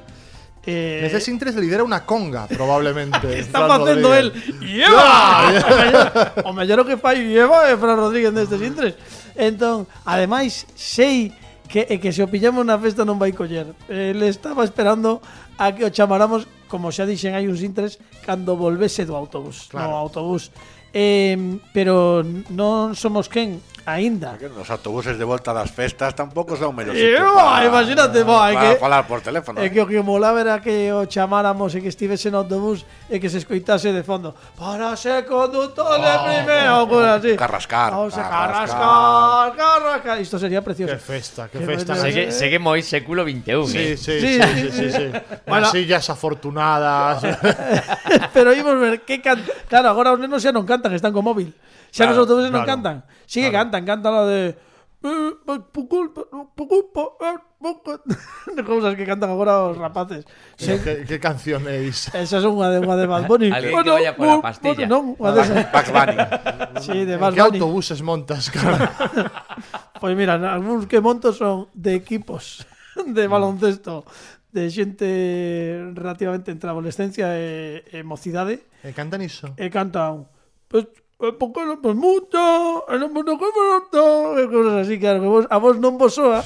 Eh, 0.67 0.99
Nese 0.99 1.23
Sintres 1.23 1.55
lidera 1.55 1.87
unha 1.87 2.03
conga, 2.03 2.43
probablemente. 2.51 3.23
está 3.39 3.63
el 3.63 4.03
Rodríguez. 4.03 4.35
¡Lleva! 4.59 6.43
o 6.43 6.51
mellor 6.51 6.83
que 6.83 6.99
fai 6.99 7.23
lleva 7.23 7.71
é 7.71 7.79
Fran 7.79 7.95
Rodríguez 7.95 8.35
neste 8.35 8.59
Sintres. 8.59 8.99
Entón, 9.39 9.87
ademais, 10.03 10.67
sei 10.75 11.31
que, 11.71 11.87
e 11.87 12.03
que 12.03 12.11
se 12.11 12.19
o 12.19 12.27
pillamos 12.27 12.67
na 12.67 12.75
festa 12.75 13.07
non 13.07 13.15
vai 13.15 13.31
coller. 13.31 13.71
Ele 13.87 14.27
estaba 14.27 14.67
esperando 14.67 15.23
a 15.55 15.71
que 15.71 15.87
o 15.87 15.89
chamaramos, 15.89 16.43
como 16.67 16.91
xa 16.91 17.07
dixen, 17.07 17.31
hai 17.31 17.47
un 17.47 17.55
Sintres, 17.55 17.95
cando 18.27 18.59
volvese 18.59 19.07
do 19.07 19.15
autobús. 19.15 19.71
Claro. 19.71 19.95
No 19.95 20.03
autobús. 20.03 20.51
Eh, 20.91 21.39
pero 21.71 22.27
non 22.51 22.91
somos 22.91 23.31
quen 23.31 23.63
aínda. 23.87 24.35
Os 24.59 24.67
autobuses 24.67 25.15
de 25.15 25.23
volta 25.23 25.55
das 25.55 25.71
festas 25.71 26.11
tampouco 26.11 26.59
son 26.59 26.75
mellor 26.75 26.91
sitio 26.91 27.23
para, 27.31 27.63
ah, 27.63 27.63
imagínate, 27.63 28.19
bo, 28.27 28.35
é 28.43 28.51
para 28.51 28.75
que, 28.75 28.83
falar 28.83 29.07
por 29.07 29.23
teléfono. 29.23 29.63
É 29.63 29.65
eh. 29.65 29.71
que 29.71 29.79
o 29.79 29.87
que 29.87 30.03
molaba 30.03 30.43
era 30.43 30.59
que 30.59 30.91
o 30.91 31.07
chamáramos 31.07 31.71
e 31.71 31.79
que 31.79 31.87
estivese 31.87 32.27
no 32.27 32.43
autobús 32.43 32.83
e 33.07 33.15
que 33.15 33.31
se 33.31 33.39
escoitase 33.39 33.95
de 33.95 34.03
fondo 34.03 34.35
para 34.59 34.91
ser 34.99 35.23
conductor 35.23 36.03
de 36.03 36.13
primeiro, 36.19 36.83
oh, 36.83 36.99
oh, 36.99 37.15
así. 37.15 37.31
Oh, 37.31 37.39
carrascar, 37.39 37.95
oh, 37.95 38.11
carrascar, 38.11 38.67
carrascar, 38.67 39.47
carrascar. 39.55 40.15
Isto 40.19 40.35
sería 40.35 40.59
precioso. 40.59 40.91
Que 40.91 40.99
festa, 40.99 41.47
que, 41.47 41.63
que 41.63 41.65
festa. 41.65 41.95
Segue, 41.95 42.27
¿eh? 42.27 42.35
segue 42.35 42.59
moi 42.59 42.83
século 42.83 43.23
21, 43.23 43.71
sí, 43.71 43.79
eh. 43.79 43.95
sí, 43.95 44.19
sí, 44.19 44.35
sí, 44.35 44.43
sí, 44.43 44.67
sí, 44.67 44.69
sí, 44.75 44.87
sí. 44.91 45.07
Bueno, 45.47 45.71
sillas 45.71 46.03
afortunadas. 46.11 47.23
Pero 48.35 48.51
ímos 48.51 48.75
ver 48.75 49.07
que 49.07 49.23
can... 49.23 49.39
Claro, 49.71 49.87
agora 49.87 50.11
os 50.11 50.19
nenos 50.19 50.43
xa 50.43 50.51
non 50.51 50.67
cantan, 50.67 50.91
están 50.91 51.15
co 51.15 51.23
móvil. 51.23 51.55
Xa 51.91 52.05
claro, 52.05 52.11
nos 52.11 52.19
autobuses 52.23 52.51
claro, 52.51 52.63
non 52.63 52.69
cantan. 52.69 52.97
Sí 53.25 53.41
que 53.41 53.51
claro. 53.51 53.71
cantan, 53.71 53.81
cantan 53.85 54.13
la 54.13 54.25
de 54.25 54.41
eh, 55.03 55.33
cousas 58.65 58.93
eh, 58.93 58.95
que 58.99 59.05
cantan 59.05 59.29
agora 59.29 59.63
os 59.63 59.77
rapaces. 59.77 60.25
Sí. 60.57 60.77
Que, 60.79 61.05
que 61.05 61.19
canción 61.19 61.67
é 61.67 61.83
esa? 61.85 62.17
Esa 62.17 62.37
é 62.37 62.47
unha 62.49 62.69
de 62.73 62.79
unha 62.81 62.95
de 62.97 63.05
Bad 63.05 63.25
Bunny. 63.29 63.49
Alguén 63.55 63.71
bueno, 63.71 63.83
que 63.83 63.91
oh, 63.91 63.97
vaya 64.01 64.13
pola 64.17 64.35
oh, 64.37 64.41
pastilla. 64.41 64.85
Oh, 64.89 65.15
bueno, 65.15 65.15
non, 65.15 65.19
unha 65.19 65.31
de 65.31 65.41
Bugs 65.69 65.91
Bunny. 65.93 66.17
sí, 66.85 66.97
de 67.05 67.15
Bad 67.15 67.33
Bunny. 67.33 67.37
Que 67.37 67.43
autobuses 67.45 67.99
montas, 68.01 68.49
cara? 68.49 68.91
pois 69.97 70.13
pues 70.13 70.13
mira, 70.17 70.37
algúns 70.37 70.85
que 70.85 71.01
monto 71.01 71.33
son 71.33 71.69
de 71.73 71.97
equipos 71.97 72.65
de 72.97 73.25
mm. 73.25 73.31
baloncesto 73.31 74.05
de 74.51 74.71
xente 74.73 75.09
relativamente 75.93 76.49
entre 76.49 76.69
a 76.69 76.73
adolescencia 76.73 77.37
e, 77.37 77.83
eh, 77.85 78.01
e 78.01 78.07
mocidade. 78.07 78.65
E 78.81 78.89
cantan 78.95 79.21
iso? 79.21 79.53
E 79.53 79.69
cantan... 79.69 80.25
Pues, 80.67 80.89
porque 81.17 81.65
non 81.65 81.81
pues 81.81 81.97
mucho, 81.97 82.85
mucho 83.09 83.33
que 83.41 83.49
pronto, 83.49 84.37
e 84.37 84.45
cousas 84.45 84.85
así, 84.85 85.01
claro, 85.01 85.17
que 85.17 85.25
vos, 85.25 85.45
a 85.49 85.57
vos 85.57 85.81
non 85.81 85.97
vos 85.97 86.13
soa, 86.13 86.45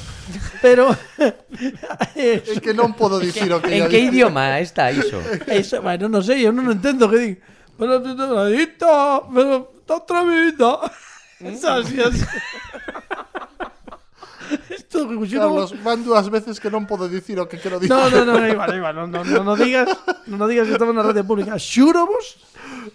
pero 0.63 0.96
É 2.16 2.40
que 2.63 2.72
non 2.72 2.96
podo 2.96 3.20
dicir 3.20 3.51
o 3.51 3.60
que 3.60 3.75
En 3.75 3.92
que 3.92 4.00
idioma 4.00 4.63
está 4.63 4.88
iso? 4.96 5.20
Eso, 5.51 5.84
bueno, 5.84 6.08
non 6.08 6.24
sei, 6.24 6.48
eu 6.48 6.56
non 6.56 6.72
entendo 6.72 7.12
que 7.12 7.20
din. 7.20 7.36
Pero 7.75 8.00
te 8.00 8.16
adicta, 8.16 9.28
pero 9.28 9.75
está 9.75 10.00
atrevida. 10.00 10.88
Esa 11.44 11.84
así, 11.84 12.00
así. 12.00 12.24
Isto 14.70 15.08
que 15.08 15.16
cuxino... 15.16 15.42
Carlos, 15.42 15.75
van 15.84 16.04
dúas 16.04 16.30
veces 16.30 16.60
que 16.60 16.72
non 16.72 16.88
podo 16.88 17.12
dicir 17.12 17.40
o 17.40 17.48
que 17.48 17.60
quero 17.60 17.80
dicir. 17.80 17.92
No, 17.92 18.08
no, 18.08 18.24
no, 18.24 18.40
no, 18.40 18.48
igual, 18.48 18.72
igual, 18.72 18.96
non, 18.96 19.12
non, 19.12 19.24
non, 19.28 19.44
non 19.44 19.56
digas, 19.60 19.88
non 20.28 20.40
o 20.40 20.48
digas 20.48 20.68
que 20.68 20.75
estamos 20.75 20.96
na 20.96 21.04
rede 21.04 21.24
pública. 21.28 21.60
Xuro 21.60 22.08
vos 22.08 22.40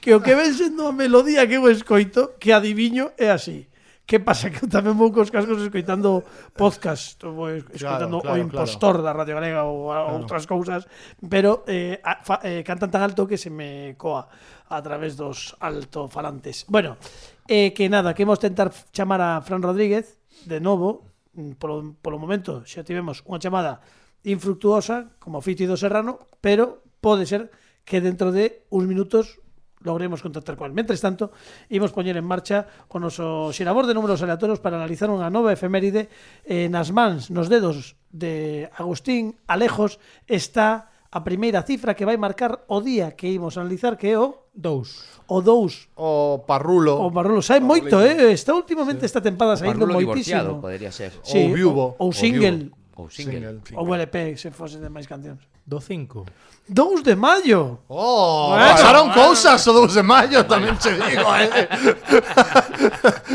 que 0.01 0.15
o 0.15 0.23
que 0.23 0.35
ven 0.35 0.53
sendo 0.55 0.89
a 0.89 0.93
melodía 0.93 1.47
que 1.47 1.59
eu 1.59 1.67
escoito, 1.71 2.35
que 2.39 2.53
adiviño 2.53 3.15
é 3.19 3.31
así. 3.31 3.69
Que 4.07 4.21
pasa? 4.21 4.51
Que 4.55 4.63
eu 4.65 4.71
tamén 4.71 4.95
vou 4.95 5.11
cos 5.11 5.35
cascos 5.35 5.59
escoitando 5.59 6.23
podcast, 6.55 7.19
vou 7.27 7.51
escoitando 7.51 8.23
claro, 8.23 8.23
claro, 8.23 8.39
o 8.39 8.45
impostor 8.47 9.03
claro. 9.03 9.07
da 9.07 9.13
Radio 9.19 9.35
Galega 9.35 9.67
ou 9.67 9.91
claro. 9.91 10.23
outras 10.23 10.47
cousas, 10.47 10.87
pero 11.27 11.67
eh, 11.67 11.99
a, 12.07 12.23
fa, 12.23 12.39
eh, 12.47 12.63
cantan 12.63 12.95
tan 12.95 13.03
alto 13.03 13.27
que 13.27 13.35
se 13.35 13.51
me 13.51 13.99
coa 13.99 14.31
a 14.71 14.79
través 14.79 15.19
dos 15.19 15.59
altofalantes. 15.59 16.71
Bueno, 16.71 17.03
eh, 17.51 17.75
que 17.75 17.91
nada, 17.91 18.15
que 18.15 18.23
imos 18.23 18.39
tentar 18.39 18.71
chamar 18.95 19.19
a 19.19 19.43
Fran 19.43 19.59
Rodríguez, 19.59 20.23
de 20.47 20.63
novo, 20.63 21.11
mm, 21.35 21.59
polo, 21.59 21.99
polo 21.99 22.23
momento 22.23 22.63
xa 22.63 22.87
tivemos 22.87 23.27
unha 23.27 23.43
chamada 23.43 23.83
infructuosa, 24.23 25.19
como 25.19 25.43
Fiti 25.43 25.67
do 25.67 25.75
Serrano, 25.75 26.23
pero 26.39 26.87
pode 27.03 27.27
ser 27.27 27.51
que 27.83 27.99
dentro 27.99 28.31
de 28.31 28.67
uns 28.71 28.87
minutos 28.87 29.43
logremos 29.87 30.21
contactar 30.21 30.59
con 30.59 30.67
el. 30.67 30.75
Mentres 30.75 30.99
tanto, 30.99 31.31
imos 31.71 31.95
poñer 31.95 32.19
en 32.19 32.27
marcha 32.27 32.67
o 32.91 32.99
noso 32.99 33.55
xerador 33.55 33.87
de 33.87 33.95
números 33.95 34.19
aleatorios 34.21 34.59
para 34.59 34.77
analizar 34.77 35.07
unha 35.07 35.31
nova 35.31 35.55
efeméride 35.55 36.11
eh, 36.43 36.67
nas 36.67 36.91
mans, 36.91 37.31
nos 37.31 37.47
dedos 37.47 37.95
de 38.11 38.67
Agustín 38.75 39.39
Alejos 39.47 40.03
está 40.27 40.91
a 41.15 41.23
primeira 41.23 41.63
cifra 41.63 41.95
que 41.95 42.05
vai 42.05 42.19
marcar 42.19 42.67
o 42.67 42.83
día 42.83 43.15
que 43.15 43.31
imos 43.31 43.57
analizar 43.57 43.95
que 43.97 44.13
é 44.13 44.19
o 44.19 44.51
2. 44.53 45.29
O 45.29 45.39
2. 45.41 45.97
O 45.97 46.45
Parrulo. 46.45 47.01
O 47.01 47.13
Parrulo. 47.13 47.41
Sai 47.41 47.61
moito, 47.61 48.01
eh? 48.01 48.33
Está 48.33 48.53
últimamente 48.53 49.01
sí. 49.01 49.07
esta 49.07 49.21
tempada 49.21 49.57
saindo 49.57 49.87
moitísimo. 49.87 49.97
Parrulo 49.97 50.01
divorciado, 50.03 50.51
podría 50.61 50.93
ser. 50.93 51.13
Sí, 51.23 51.47
ou 51.47 51.53
O, 51.55 51.95
Ou 51.99 52.11
single. 52.13 52.57
O 52.57 52.75
viubo. 52.75 52.86
Ou 52.97 53.11
single. 53.11 53.61
single. 53.61 53.77
Ou 53.77 53.95
LP, 53.95 54.37
se 54.37 54.51
fose 54.51 54.81
de 54.81 54.89
máis 54.89 55.05
cancións. 55.05 55.45
Do 55.69 55.81
5. 55.81 56.25
2 56.69 57.03
de 57.05 57.15
maio. 57.15 57.85
Oh, 57.89 58.57
bueno, 58.57 58.73
pasaron 58.73 59.07
bueno. 59.13 59.23
cousas 59.23 59.61
o 59.69 59.73
2 59.73 60.01
de 60.01 60.03
maio, 60.03 60.49
tamén 60.49 60.81
che 60.81 60.97
digo, 60.97 61.29
eh. 61.37 61.69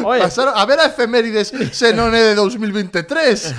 Oye. 0.10 0.26
Pasaron, 0.26 0.58
a 0.58 0.66
ver 0.66 0.82
a 0.82 0.90
efemérides 0.90 1.54
se 1.72 1.94
non 1.94 2.10
é 2.10 2.34
de 2.34 2.42
2023. 2.42 3.54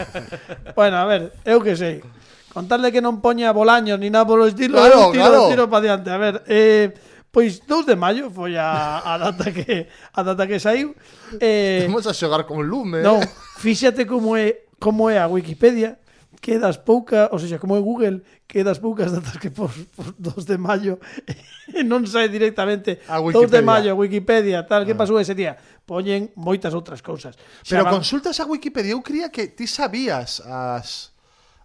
bueno, 0.78 0.96
a 0.96 1.04
ver, 1.04 1.36
eu 1.44 1.60
que 1.60 1.76
sei. 1.76 2.00
Contarle 2.48 2.88
que 2.88 3.04
non 3.04 3.20
poña 3.20 3.52
Bolaños 3.52 4.00
ni 4.00 4.08
nada 4.08 4.24
polo 4.24 4.48
estilo, 4.48 4.80
claro, 4.80 5.12
tiro, 5.12 5.20
claro. 5.20 5.40
tiro 5.52 5.64
pa 5.68 5.84
diante. 5.84 6.08
A 6.08 6.16
ver, 6.16 6.40
eh, 6.48 6.96
Pois 7.36 7.60
2 7.68 7.84
de 7.84 7.96
maio 8.00 8.32
foi 8.32 8.56
a, 8.56 9.04
a 9.04 9.20
data 9.20 9.52
que 9.52 9.92
a 9.92 10.20
data 10.24 10.48
que 10.48 10.56
saiu. 10.56 10.96
Eh, 11.36 11.84
Vamos 11.84 12.08
a 12.08 12.16
xogar 12.16 12.48
con 12.48 12.64
lume. 12.64 13.04
Non, 13.04 13.20
eh. 13.20 13.28
fíxate 13.60 14.08
como 14.08 14.40
é 14.40 14.65
como 14.78 15.08
é 15.08 15.18
a 15.18 15.26
Wikipedia, 15.26 15.98
que 16.40 16.58
das 16.58 16.76
poucas, 16.76 17.28
ou 17.32 17.38
seja, 17.38 17.58
como 17.58 17.76
é 17.76 17.80
Google, 17.80 18.22
que 18.46 18.62
das 18.62 18.78
poucas 18.78 19.10
datas 19.12 19.36
que 19.38 19.50
por, 19.50 19.70
por 19.96 20.14
2 20.18 20.44
de 20.44 20.58
maio 20.58 21.00
non 21.90 22.06
sai 22.06 22.28
directamente 22.28 23.02
a 23.08 23.18
2 23.18 23.50
de 23.50 23.62
maio, 23.64 23.96
Wikipedia, 23.96 24.62
tal, 24.68 24.84
que 24.84 24.94
ah. 24.94 25.00
pasou 25.00 25.18
ese 25.18 25.34
día. 25.34 25.56
Poñen 25.86 26.30
moitas 26.36 26.74
outras 26.76 27.02
cousas. 27.02 27.34
Xa 27.64 27.80
Pero 27.80 27.90
van... 27.90 27.98
consultas 27.98 28.38
a 28.38 28.44
Wikipedia, 28.46 28.94
eu 28.94 29.02
creía 29.02 29.32
que 29.32 29.50
ti 29.50 29.66
sabías 29.66 30.38
as... 30.44 31.10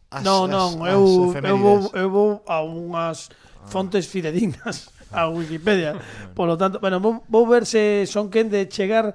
as 0.10 0.24
non, 0.24 0.50
non, 0.50 0.82
as, 0.82 0.94
eu, 0.96 1.36
as 1.36 1.46
eu, 1.46 1.58
vou, 1.60 1.78
eu 1.94 2.10
vou 2.10 2.30
a 2.48 2.64
unhas 2.64 3.30
ah. 3.30 3.68
fontes 3.70 4.08
fidedignas 4.08 4.90
a 5.12 5.28
Wikipedia. 5.36 6.00
Por 6.34 6.48
lo 6.48 6.58
tanto, 6.58 6.80
bueno, 6.80 7.00
vou, 7.00 7.24
vou 7.28 7.46
ver 7.46 7.68
se 7.68 8.08
son 8.08 8.32
quen 8.32 8.50
de 8.50 8.66
chegar 8.72 9.14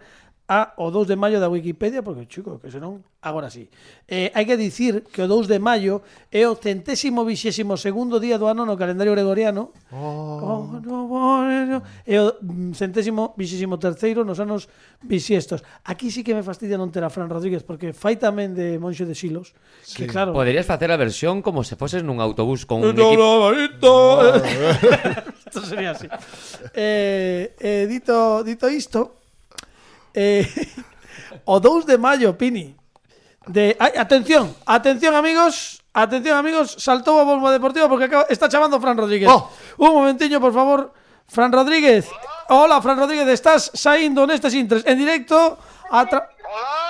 a 0.48 0.78
o 0.78 0.94
2 0.94 1.10
de 1.10 1.18
maio 1.18 1.42
da 1.42 1.50
Wikipedia, 1.50 2.06
porque, 2.06 2.22
chico, 2.30 2.62
que 2.62 2.70
senón, 2.70 3.02
agora 3.18 3.50
sí. 3.50 3.66
Eh, 4.06 4.30
hai 4.30 4.46
que 4.46 4.54
dicir 4.54 5.02
que 5.10 5.18
o 5.18 5.26
2 5.26 5.50
de 5.50 5.58
maio 5.58 6.06
é 6.30 6.46
o 6.46 6.54
centésimo 6.54 7.26
vixésimo 7.26 7.74
segundo 7.74 8.22
día 8.22 8.38
do 8.38 8.46
ano 8.46 8.62
no 8.62 8.78
calendario 8.78 9.10
gregoriano. 9.10 9.74
Oh. 9.90 10.38
oh 10.38 10.62
no, 10.78 11.10
oh, 11.10 11.42
bueno, 11.42 11.82
o 11.82 12.26
mm, 12.46 12.78
centésimo 12.78 13.34
vixésimo 13.34 13.74
terceiro 13.82 14.22
nos 14.22 14.38
anos 14.38 14.70
bisiestos. 15.02 15.66
Aquí 15.82 16.14
sí 16.14 16.22
que 16.22 16.30
me 16.30 16.46
fastidia 16.46 16.78
non 16.78 16.94
ter 16.94 17.02
a 17.02 17.10
Fran 17.10 17.26
Rodríguez, 17.26 17.66
porque 17.66 17.90
fai 17.90 18.14
tamén 18.14 18.54
de 18.54 18.78
Monxe 18.78 19.02
de 19.02 19.18
Silos. 19.18 19.50
Sí. 19.82 19.98
Que 19.98 20.06
claro... 20.06 20.30
Poderías 20.30 20.62
facer 20.62 20.94
a 20.94 20.96
versión 20.96 21.42
como 21.42 21.66
se 21.66 21.74
foses 21.74 22.06
nun 22.06 22.22
autobús 22.22 22.62
con 22.62 22.86
un 22.86 22.94
equipo... 22.94 23.50
Isto 23.50 25.58
sería 25.66 25.90
así. 25.90 26.06
eh, 26.70 27.50
eh, 27.58 27.90
dito, 27.90 28.46
dito 28.46 28.70
isto, 28.70 29.25
Eh, 30.16 30.48
o 31.44 31.60
2 31.60 31.84
de 31.84 31.98
maio, 32.00 32.32
Pini. 32.36 32.74
De, 33.46 33.76
ay, 33.78 33.92
atención, 34.00 34.56
atención 34.64 35.14
amigos, 35.14 35.84
atención 35.92 36.34
amigos, 36.34 36.74
saltou 36.82 37.20
a 37.20 37.28
bomba 37.28 37.52
deportiva 37.52 37.86
porque 37.86 38.10
acaba, 38.10 38.26
está 38.26 38.48
chamando 38.48 38.80
Fran 38.80 38.98
Rodríguez. 38.98 39.30
Oh. 39.30 39.46
Un 39.78 39.94
momentiño, 39.94 40.40
por 40.40 40.50
favor, 40.50 40.90
Fran 41.28 41.52
Rodríguez. 41.52 42.10
Hola, 42.48 42.82
Fran 42.82 42.98
Rodríguez, 42.98 43.28
estás 43.28 43.70
saindo 43.70 44.26
nestes 44.26 44.50
intres 44.56 44.82
en 44.82 44.98
directo 44.98 45.60
a 45.92 46.02
tra... 46.08 46.26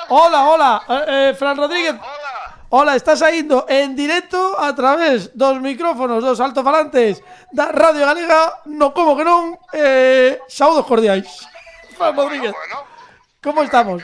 Hola, 0.08 0.48
hola, 0.48 0.80
hola. 0.86 1.04
Eh, 1.04 1.04
eh, 1.12 1.34
Fran 1.36 1.58
Rodríguez. 1.58 1.92
Hola. 1.92 2.36
hola, 2.70 2.96
estás 2.96 3.18
saindo 3.18 3.66
en 3.68 3.92
directo 3.92 4.56
a 4.56 4.72
través 4.72 5.36
dos 5.36 5.60
micrófonos, 5.60 6.24
dos 6.24 6.40
altofalantes 6.40 7.20
da 7.52 7.68
Radio 7.68 8.06
Galega, 8.06 8.64
no 8.72 8.94
como 8.94 9.12
que 9.12 9.24
non, 9.28 9.60
eh, 9.76 10.40
saudos 10.48 10.88
cordiais. 10.88 11.44
Fran 11.98 12.16
Rodríguez. 12.16 12.56
Bueno, 12.56 12.80
bueno. 12.80 12.95
Como 13.42 13.62
estamos? 13.62 14.02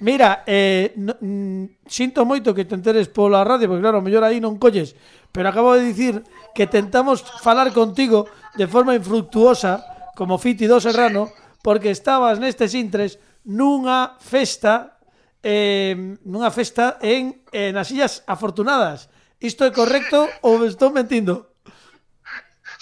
Mira, 0.00 0.42
eh, 0.46 0.92
no, 0.96 1.14
mm, 1.20 1.86
sinto 1.86 2.26
moito 2.26 2.56
que 2.56 2.66
te 2.66 2.74
enteres 2.74 3.06
pola 3.06 3.46
radio, 3.46 3.68
porque 3.70 3.84
claro, 3.84 4.02
mellor 4.02 4.26
aí 4.26 4.42
non 4.42 4.58
colles, 4.58 4.98
pero 5.30 5.46
acabo 5.46 5.78
de 5.78 5.86
dicir 5.86 6.26
que 6.56 6.66
tentamos 6.66 7.22
falar 7.44 7.70
contigo 7.70 8.26
de 8.58 8.66
forma 8.66 8.98
infructuosa, 8.98 9.84
como 10.18 10.42
Fiti 10.42 10.66
do 10.66 10.82
Serrano, 10.82 11.30
porque 11.62 11.94
estabas 11.94 12.42
nestes 12.42 12.74
intres 12.74 13.22
nunha 13.46 14.18
festa 14.18 14.98
eh, 15.42 16.18
nunha 16.24 16.50
festa 16.50 16.98
en, 17.02 17.42
en 17.52 17.76
as 17.76 17.90
Illas 17.90 18.22
Afortunadas. 18.26 19.10
Isto 19.42 19.66
é 19.66 19.70
correcto 19.70 20.30
ou 20.42 20.62
estou 20.64 20.90
mentindo? 20.94 21.51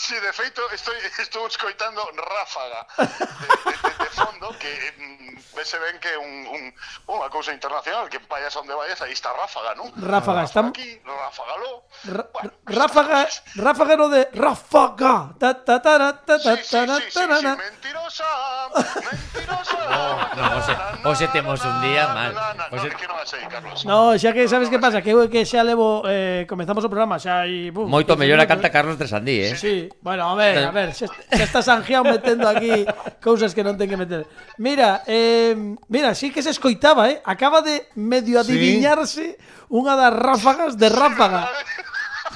Sí, 0.00 0.14
de 0.14 0.32
feito, 0.32 0.62
estoy, 0.72 0.96
estou 1.20 1.46
escoitando 1.46 2.00
Ráfaga 2.16 2.86
de, 2.96 3.04
de, 3.04 4.04
de 4.04 4.10
fondo, 4.16 4.48
que 4.58 4.72
mm, 4.96 5.20
vese 5.54 5.76
ben 5.76 6.00
que 6.00 6.16
un, 6.16 6.48
un, 6.48 6.62
unha 7.04 7.28
cousa 7.28 7.52
internacional, 7.52 8.08
que 8.08 8.16
vayas 8.24 8.56
onde 8.56 8.72
vayas, 8.72 8.96
aí 9.04 9.12
está 9.12 9.28
Ráfaga, 9.36 9.76
non? 9.76 9.92
Ráfaga, 10.00 10.48
estamos... 10.48 10.72
Aquí, 10.72 10.96
Ráfaga 11.04 11.54
lo... 11.60 11.84
Bueno, 12.32 12.50
ráfaga, 12.64 13.28
Ráfaga 13.60 13.94
no 14.00 14.08
de 14.08 14.24
Ráfaga. 14.32 15.36
Ta, 15.36 15.60
ta, 15.60 15.76
ta, 15.84 15.92
ta, 16.00 16.08
ta, 16.16 16.34
ta, 16.40 16.56
sí, 16.56 16.64
sí, 16.64 16.80
sí, 16.80 16.96
sí, 17.12 17.20
sí, 17.20 17.46
mentirosa, 17.60 18.30
mentirosa. 19.04 19.78
Oh, 19.84 20.16
no, 20.32 20.42
José, 20.56 20.72
José, 21.04 21.28
temos 21.28 21.60
un 21.60 21.76
día 21.84 22.08
mal. 22.08 22.32
Hoxe... 22.72 22.88
No, 22.88 22.96
que 22.96 23.04
non 23.04 23.20
sei, 23.28 23.44
Carlos. 23.52 23.84
No, 23.84 24.16
xa 24.16 24.32
que 24.32 24.48
sabes 24.48 24.72
que 24.72 24.80
pasa, 24.80 25.04
que 25.04 25.12
eu 25.12 25.28
que 25.28 25.44
xa 25.44 25.60
levo 25.60 26.08
eh, 26.08 26.48
comezamos 26.48 26.80
o 26.80 26.88
programa, 26.88 27.20
xa 27.20 27.44
hai... 27.44 27.68
Moito 27.68 28.16
mellor 28.16 28.40
a 28.40 28.48
canta 28.48 28.72
Carlos 28.72 28.96
de 28.96 29.04
Sandí, 29.04 29.44
eh? 29.44 29.52
Sí, 29.60 29.89
Bueno, 30.00 30.30
a 30.30 30.34
ver, 30.34 30.64
a 30.64 30.70
ver, 30.70 30.94
xa, 30.94 31.06
xa 31.06 31.44
estás 31.44 31.68
angiao 31.68 32.04
metendo 32.04 32.48
aquí 32.48 32.86
cousas 33.20 33.52
que 33.52 33.62
non 33.62 33.76
ten 33.76 33.90
que 33.90 33.98
meter. 34.00 34.24
Mira, 34.56 35.04
eh, 35.04 35.54
mira, 35.88 36.14
sí 36.14 36.32
que 36.32 36.40
se 36.40 36.50
escoitaba, 36.50 37.10
eh? 37.10 37.20
Acaba 37.24 37.60
de 37.60 37.88
medio 37.98 38.40
adiviñarse 38.40 39.36
sí. 39.36 39.68
unha 39.68 39.94
das 39.98 40.12
ráfagas 40.14 40.80
de 40.80 40.88
ráfaga. 40.88 41.52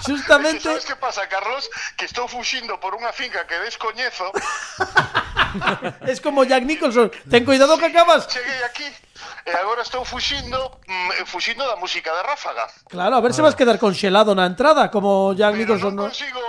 Justamente... 0.07 0.61
Sabes 0.61 0.85
que 0.85 0.97
pasa, 0.97 1.27
Carlos? 1.29 1.71
Que 1.97 2.05
estou 2.05 2.29
fuxindo 2.29 2.77
por 2.77 2.93
unha 2.93 3.13
finca 3.17 3.47
que 3.49 3.57
descoñezo. 3.65 4.29
es 6.13 6.21
como 6.21 6.45
Jack 6.45 6.69
Nicholson. 6.69 7.09
Ten 7.31 7.49
cuidado 7.49 7.79
que 7.79 7.89
acabas. 7.89 8.29
Cheguei 8.29 8.61
aquí 8.69 8.85
e 9.47 9.53
agora 9.57 9.83
estou 9.83 10.05
fuxindo, 10.05 10.81
mm, 10.89 11.25
fuxindo 11.25 11.65
da 11.65 11.77
música 11.77 12.13
de 12.13 12.23
Ráfaga. 12.23 12.67
Claro, 12.89 13.17
a 13.17 13.21
ver 13.21 13.33
ah. 13.33 13.35
se 13.35 13.43
vas 13.43 13.55
quedar 13.55 13.79
conxelado 13.79 14.35
na 14.35 14.45
entrada, 14.45 14.91
como 14.91 15.33
Jack 15.33 15.53
Pero 15.53 15.61
Nicholson. 15.61 15.93
non 15.95 16.09
consigo 16.09 16.41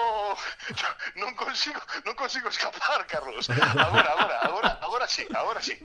non, 0.76 0.94
non 1.28 1.32
consigo, 1.36 1.80
non 2.06 2.14
consigo 2.14 2.48
escapar, 2.50 3.06
Carlos. 3.08 3.48
Agora, 3.50 4.12
agora, 4.16 4.36
agora, 4.42 4.72
agora 4.82 5.06
sí, 5.08 5.24
agora 5.34 5.60
sí. 5.62 5.76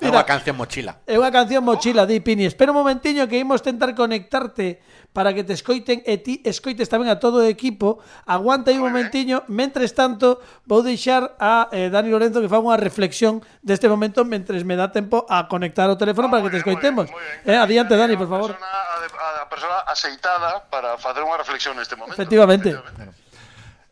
É 0.00 0.08
unha 0.08 0.26
canción 0.26 0.56
mochila. 0.56 1.00
É 1.06 1.16
unha 1.16 1.32
canción 1.32 1.62
mochila, 1.64 2.04
di 2.06 2.20
Pini. 2.20 2.46
Espera 2.46 2.72
un 2.72 2.78
momentiño 2.78 3.26
que 3.28 3.38
imos 3.40 3.62
tentar 3.62 3.92
conectarte 3.94 4.80
para 5.12 5.34
que 5.34 5.42
te 5.42 5.52
escoiten 5.52 6.02
e 6.06 6.22
ti 6.22 6.38
escoites 6.46 6.86
tamén 6.86 7.10
a 7.10 7.18
todo 7.18 7.42
o 7.42 7.46
equipo. 7.46 7.98
Aguanta 8.26 8.70
aí 8.70 8.78
un 8.78 8.86
momentiño, 8.86 9.42
mentres 9.50 9.90
tanto 9.92 10.38
vou 10.70 10.86
deixar 10.86 11.34
a 11.42 11.66
eh, 11.74 11.90
Dani 11.90 12.14
Lorenzo 12.14 12.38
que 12.38 12.46
fa 12.46 12.62
unha 12.62 12.78
reflexión 12.78 13.42
deste 13.58 13.90
momento 13.90 14.22
mentres 14.22 14.62
me 14.62 14.78
dá 14.78 14.94
tempo 14.94 15.26
a 15.26 15.50
conectar 15.50 15.90
o 15.90 15.98
teléfono 15.98 16.30
ah, 16.30 16.32
para 16.38 16.42
que 16.46 16.54
te 16.54 16.60
escoitemos. 16.62 17.10
Bien, 17.10 17.18
bien. 17.42 17.58
Eh, 17.58 17.58
adiante, 17.58 17.98
Dani, 17.98 18.14
por 18.14 18.30
favor. 18.30 18.54
Persona, 18.54 18.70
a, 18.70 19.42
a 19.42 19.46
persona 19.50 19.76
aceitada 19.90 20.62
para 20.70 20.94
facer 20.94 21.26
unha 21.26 21.34
reflexión 21.34 21.74
neste 21.74 21.98
momento. 21.98 22.14
Efectivamente. 22.14 22.70
Efectivamente. 22.70 23.29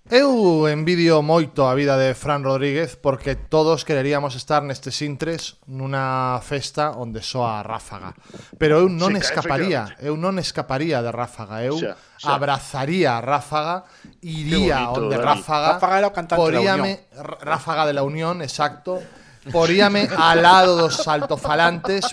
Eu 0.09 0.65
envidio 0.65 1.21
moito 1.21 1.69
a 1.69 1.77
vida 1.77 1.93
de 2.01 2.17
Fran 2.17 2.41
Rodríguez 2.41 2.97
porque 2.97 3.37
todos 3.37 3.85
quereríamos 3.85 4.33
estar 4.41 4.65
nestes 4.65 5.05
intres 5.05 5.61
nunha 5.69 6.41
festa 6.41 6.97
onde 6.97 7.21
soa 7.21 7.61
a 7.61 7.63
ráfaga. 7.63 8.17
Pero 8.57 8.81
eu 8.81 8.89
non 8.89 9.13
sí, 9.13 9.21
escaparía, 9.21 9.93
eu 10.01 10.17
non 10.17 10.41
escaparía 10.41 11.05
de 11.05 11.13
ráfaga, 11.13 11.61
eu 11.61 11.77
xa, 11.77 11.93
xa. 12.17 12.41
abrazaría 12.41 13.21
a 13.21 13.21
ráfaga, 13.21 13.85
iría 14.25 14.89
bonito, 14.89 15.13
onde 15.13 15.17
Dani. 15.21 15.29
ráfaga, 15.29 15.69
ráfaga 15.77 15.95
era 16.01 16.09
o 16.09 16.15
cantante 16.17 16.41
poríame, 16.41 16.93
da 17.13 17.29
Unión. 17.29 17.45
Ráfaga 17.45 17.85
de 17.85 17.93
la 17.93 18.01
Unión, 18.01 18.41
exacto, 18.41 19.05
poríame 19.51 20.09
al 20.17 20.43
lado 20.43 20.77
dos 20.77 21.07
altofalantes 21.09 22.05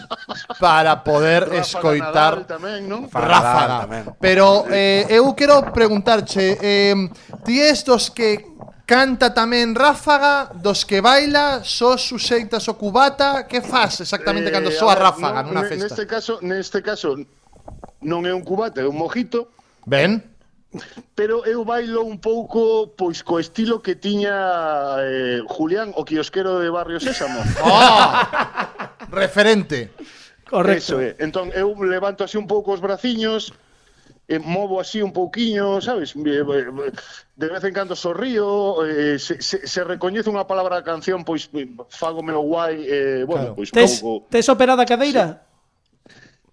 para 0.60 1.04
poder 1.04 1.50
Rafa 1.50 1.62
escoitar 1.62 2.34
Nadal 2.44 2.48
tamén, 2.48 2.80
non? 2.88 3.02
ráfaga. 3.12 3.86
Tamén. 3.86 4.04
Pero 4.20 4.66
eh, 4.72 5.06
eu 5.10 5.32
quero 5.34 5.62
preguntarche, 5.72 6.58
eh, 6.60 6.96
ti 7.44 7.62
és 7.62 7.84
dos 7.84 8.12
que 8.12 8.56
canta 8.86 9.34
tamén 9.34 9.74
ráfaga, 9.74 10.54
dos 10.54 10.86
que 10.86 11.02
baila, 11.02 11.66
sos 11.66 12.06
suxeitas 12.06 12.70
o 12.70 12.78
cubata, 12.78 13.50
que 13.50 13.62
faz 13.62 14.02
exactamente 14.06 14.54
cando 14.54 14.70
eh, 14.70 14.78
soa 14.78 14.94
ráfaga 14.94 15.42
nunha 15.42 15.66
festa? 15.66 15.90
Neste 15.90 16.06
caso, 16.06 16.34
neste 16.46 16.80
caso 16.86 17.18
non 18.06 18.28
é 18.30 18.34
un 18.34 18.46
cubata, 18.46 18.82
é 18.82 18.88
un 18.88 18.96
mojito. 18.96 19.50
Ben 19.86 20.35
pero 21.14 21.46
eu 21.46 21.64
bailo 21.64 22.04
un 22.04 22.20
pouco 22.20 22.94
pois 22.96 23.24
co 23.24 23.40
estilo 23.40 23.82
que 23.82 23.96
tiña 23.96 25.02
eh, 25.02 25.42
Julián 25.48 25.94
o 25.96 26.04
quiosquero 26.04 26.60
de 26.60 26.70
Barrio 26.70 27.00
Sésamo. 27.00 27.40
oh, 27.64 28.12
referente. 29.12 29.92
Correcto. 30.50 31.00
Eso, 31.00 31.02
eh. 31.02 31.16
Entón, 31.20 31.50
eu 31.54 31.74
levanto 31.84 32.24
así 32.24 32.38
un 32.38 32.46
pouco 32.46 32.72
os 32.72 32.82
braciños, 32.82 33.54
e 34.28 34.40
movo 34.42 34.82
así 34.82 35.02
un 35.02 35.14
pouquiño, 35.14 35.82
sabes? 35.82 36.16
Eh, 36.18 36.42
eh, 36.42 36.92
de 37.36 37.48
vez 37.48 37.64
en 37.64 37.74
cando 37.74 37.96
sorrío, 37.96 38.86
eh, 38.86 39.20
se, 39.20 39.42
se, 39.42 39.68
se 39.68 39.84
recoñece 39.86 40.34
unha 40.34 40.50
palabra 40.50 40.82
da 40.82 40.86
canción, 40.86 41.22
pois 41.22 41.46
fágome 41.94 42.34
o 42.34 42.42
guai, 42.42 42.82
eh, 42.90 43.22
bueno, 43.30 43.54
claro. 43.54 43.58
pois 43.58 43.70
tes, 43.70 44.02
pouco... 44.02 44.26
Tes 44.34 44.50
operada 44.50 44.82
cadeira? 44.82 45.46
Sí. 45.46 45.55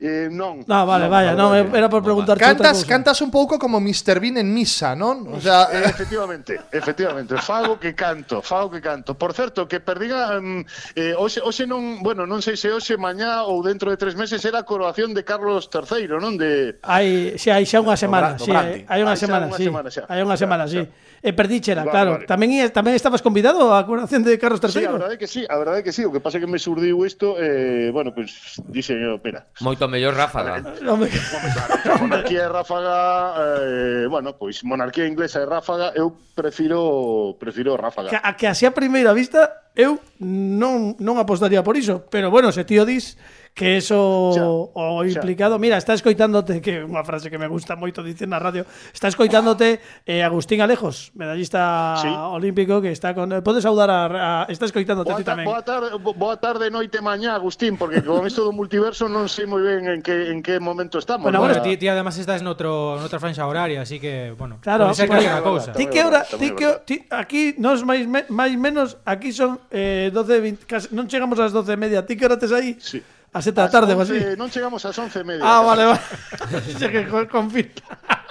Eh, 0.03 0.27
non. 0.27 0.67
Ah, 0.67 0.83
vale, 0.83 1.07
non, 1.07 1.15
vaya, 1.15 1.31
non, 1.39 1.55
era 1.55 1.87
por 1.87 2.03
preguntar 2.03 2.35
cantas, 2.35 2.83
cantas 2.83 3.23
un 3.23 3.31
pouco 3.31 3.55
como 3.55 3.79
Mr. 3.79 4.19
Bean 4.19 4.35
en 4.35 4.51
misa, 4.51 4.99
non? 4.99 5.31
O 5.31 5.39
sea, 5.39 5.71
eh, 5.71 5.87
efectivamente, 5.87 6.59
efectivamente, 6.75 7.39
fago 7.39 7.79
que 7.79 7.95
canto, 7.95 8.43
fago 8.43 8.67
que 8.67 8.83
canto. 8.83 9.15
Por 9.15 9.31
certo, 9.31 9.71
que 9.71 9.79
perdiga 9.79 10.43
um, 10.43 10.67
eh, 10.99 11.15
hoxe, 11.15 11.39
hoxe 11.39 11.71
non, 11.71 12.03
bueno, 12.03 12.27
non 12.27 12.43
sei 12.43 12.59
se 12.59 12.75
hoxe 12.75 12.99
mañá 12.99 13.47
ou 13.47 13.63
dentro 13.63 13.95
de 13.95 13.97
tres 13.97 14.19
meses 14.19 14.43
era 14.43 14.59
a 14.59 14.67
coroación 14.67 15.15
de 15.15 15.23
Carlos 15.23 15.71
III, 15.71 16.19
non? 16.19 16.35
De 16.35 16.83
Hai, 16.83 17.39
si, 17.39 17.55
hai 17.55 17.63
xa 17.63 17.79
unha 17.79 17.95
semana, 17.95 18.35
si, 18.43 18.51
hai, 18.51 18.83
hai 18.91 19.07
unha 19.07 19.15
semana, 19.15 19.55
si. 19.55 19.71
Hai 19.71 20.19
unha 20.19 20.35
semana, 20.35 20.67
si. 20.67 20.83
E 21.23 21.31
perdíchela, 21.31 21.87
vale, 21.87 21.95
claro. 21.95 22.11
Vale. 22.19 22.27
Tamén 22.27 22.51
tamén 22.75 22.99
estabas 22.99 23.23
convidado 23.23 23.71
á 23.71 23.79
coronación 23.87 24.27
de 24.27 24.35
Carlos 24.43 24.59
III. 24.59 24.75
Sí, 24.75 24.83
a 24.83 24.91
verdade 24.91 25.15
que 25.15 25.29
sí, 25.31 25.43
a 25.47 25.55
verdade 25.55 25.81
que 25.87 25.95
sí. 25.95 26.03
O 26.03 26.11
que 26.11 26.19
pasa 26.19 26.37
é 26.37 26.43
que 26.43 26.51
me 26.51 26.59
surdiu 26.59 26.99
isto, 27.07 27.39
eh, 27.39 27.95
bueno, 27.95 28.11
pois 28.11 28.59
pues, 28.59 28.59
dixen 28.67 28.99
eu, 28.99 29.23
espera. 29.23 29.47
Moito 29.63 29.87
mellor 29.87 30.19
ráfaga. 30.19 30.59
Home, 30.83 31.07
claro, 31.87 32.11
monarquía 32.11 32.43
e 32.43 32.51
ráfaga, 32.51 32.99
eh, 33.39 34.05
bueno, 34.11 34.35
pois 34.35 34.67
monarquía 34.67 35.07
inglesa 35.07 35.39
e 35.39 35.47
ráfaga, 35.47 35.95
eu 35.95 36.11
prefiro 36.35 37.39
prefiro 37.39 37.79
ráfaga. 37.79 38.11
Que, 38.11 38.19
a 38.19 38.35
que 38.35 38.51
así 38.51 38.67
a 38.67 38.75
primeira 38.75 39.15
vista 39.15 39.71
eu 39.79 40.03
non 40.19 40.99
non 40.99 41.23
apostaría 41.23 41.63
por 41.63 41.79
iso, 41.79 42.03
pero 42.11 42.35
bueno, 42.35 42.51
se 42.51 42.67
tío 42.67 42.83
dis 42.83 43.15
que 43.55 43.77
eso 43.77 44.33
xa, 44.33 44.45
o 44.49 45.05
implicado, 45.05 45.57
xa. 45.57 45.61
mira, 45.61 45.77
está 45.77 45.93
escoitándote 45.93 46.65
que 46.65 46.81
é 46.81 46.85
unha 46.85 47.05
frase 47.05 47.29
que 47.29 47.37
me 47.37 47.45
gusta 47.45 47.77
moito 47.77 48.01
dicir 48.01 48.25
na 48.25 48.41
radio, 48.41 48.65
está 48.97 49.13
escoitándote 49.13 49.77
eh, 50.09 50.25
Agustín 50.25 50.65
Alejos, 50.65 51.13
medallista 51.13 52.01
sí. 52.01 52.09
olímpico 52.09 52.81
que 52.81 52.89
está 52.89 53.13
con 53.13 53.29
eh, 53.29 53.45
podes 53.45 53.69
saudar 53.69 53.93
a, 53.93 54.09
a 54.09 54.49
está 54.49 54.65
escoitándote 54.65 55.13
ti 55.21 55.25
tamén. 55.25 55.45
Boa 55.45 55.61
tarde, 55.61 55.93
boa 56.01 56.37
tarde, 56.41 56.73
noite, 56.73 57.05
mañá, 57.05 57.37
Agustín, 57.37 57.77
porque 57.77 58.01
con 58.01 58.25
isto 58.25 58.41
do 58.41 58.57
multiverso 58.57 59.05
non 59.13 59.29
sei 59.29 59.45
moi 59.45 59.61
ben 59.61 59.85
en 59.85 60.01
que 60.01 60.33
en 60.33 60.41
que 60.41 60.57
momento 60.57 60.97
estamos. 60.97 61.29
Bueno, 61.29 61.45
bueno, 61.45 61.61
ti, 61.61 61.77
ti 61.77 61.93
además 61.93 62.17
estás 62.17 62.41
noutro 62.41 62.97
noutra 62.97 63.21
franxa 63.21 63.45
horaria, 63.45 63.85
así 63.85 64.01
que, 64.01 64.33
bueno, 64.33 64.65
claro, 64.65 64.89
pode 64.89 64.97
ser 64.97 65.13
que 65.13 65.21
bueno, 65.21 65.45
cousa. 65.45 65.77
Ti 65.77 65.87
que 65.93 66.01
hora, 66.01 66.25
ti 66.25 66.49
que 66.57 66.69
ti, 66.89 66.97
aquí 67.13 67.53
nos 67.61 67.85
máis 67.85 68.09
me, 68.09 68.25
máis 68.33 68.57
menos 68.57 68.97
aquí 69.05 69.29
son 69.29 69.61
eh, 69.69 70.09
12 70.09 70.41
20, 70.41 70.65
casi, 70.65 70.87
non 70.97 71.05
chegamos 71.05 71.37
ás 71.37 71.53
12 71.53 71.69
e 71.69 71.77
media. 71.77 72.01
Ti 72.01 72.17
que 72.17 72.25
hora 72.25 72.41
tes 72.41 72.49
aí? 72.49 72.81
Sí. 72.81 73.05
A 73.35 73.41
sete 73.41 73.57
da 73.57 73.69
tarde, 73.73 73.97
vas 73.97 74.13
Non 74.37 74.53
chegamos 74.53 74.85
ás 74.85 74.93
once 75.01 75.17
e 75.17 75.25
media. 75.25 75.41
Ah, 75.41 75.65
vale, 75.65 75.89
vale. 75.89 76.05
Xe 76.77 76.93
que 76.93 77.09
confirma. 77.33 77.81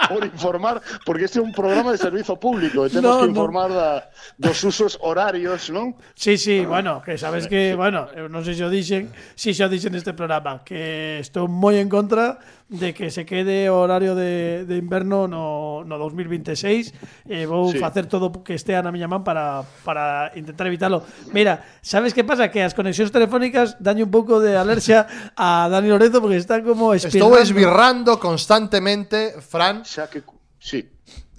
Por 0.05 0.21
informar, 0.25 0.77
porque 1.05 1.25
este 1.25 1.39
é 1.39 1.41
un 1.41 1.49
programa 1.49 1.89
de 1.89 1.97
servizo 1.97 2.37
público 2.37 2.85
e 2.85 2.89
temos 2.93 3.09
no, 3.09 3.25
que 3.25 3.33
informar 3.33 3.73
no. 3.73 3.81
da, 3.81 3.89
dos 4.37 4.61
usos 4.61 5.01
horarios, 5.01 5.73
non? 5.73 5.97
Sí, 6.13 6.37
sí, 6.37 6.61
ah, 6.61 6.69
bueno, 6.69 6.91
que 7.01 7.17
sabes 7.17 7.49
que, 7.49 7.73
bueno, 7.73 8.13
eh, 8.13 8.21
eu 8.21 8.27
non 8.29 8.45
sei 8.45 8.53
se 8.53 8.61
o 8.61 8.69
dixen, 8.69 9.09
si 9.33 9.57
se 9.57 9.65
o 9.65 9.69
dixen 9.73 9.89
neste 9.89 10.13
programa, 10.13 10.61
que 10.61 11.17
estou 11.17 11.49
moi 11.49 11.81
en 11.81 11.89
contra 11.89 12.37
de 12.71 12.93
que 12.93 13.12
se 13.12 13.27
quede 13.27 13.67
o 13.67 13.84
horario 13.84 14.15
de, 14.15 14.63
de 14.63 14.79
inverno 14.79 15.27
no, 15.27 15.84
no 15.84 15.95
2026 15.99 16.95
eh, 17.27 17.43
vou 17.43 17.67
sí. 17.67 17.84
facer 17.84 18.07
todo 18.07 18.31
que 18.47 18.55
estea 18.55 18.79
na 18.79 18.95
miña 18.95 19.12
man 19.12 19.27
para, 19.27 19.67
para 19.84 20.31
intentar 20.39 20.71
evitarlo 20.71 21.03
mira, 21.36 21.67
sabes 21.84 22.15
que 22.15 22.23
pasa? 22.23 22.47
que 22.47 22.63
as 22.63 22.71
conexións 22.71 23.12
telefónicas 23.12 23.75
dañe 23.84 24.07
un 24.07 24.12
pouco 24.12 24.39
de 24.39 24.55
alerxia 24.55 25.03
a 25.36 25.67
Dani 25.67 25.91
Lorenzo 25.91 26.23
porque 26.23 26.39
está 26.39 26.63
como 26.63 26.95
espirrando. 26.95 27.27
estou 27.27 27.31
esbirrando 27.36 28.15
constantemente 28.23 29.36
Fran 29.43 29.84
xa 29.84 30.07
que, 30.07 30.23
sí 30.55 30.88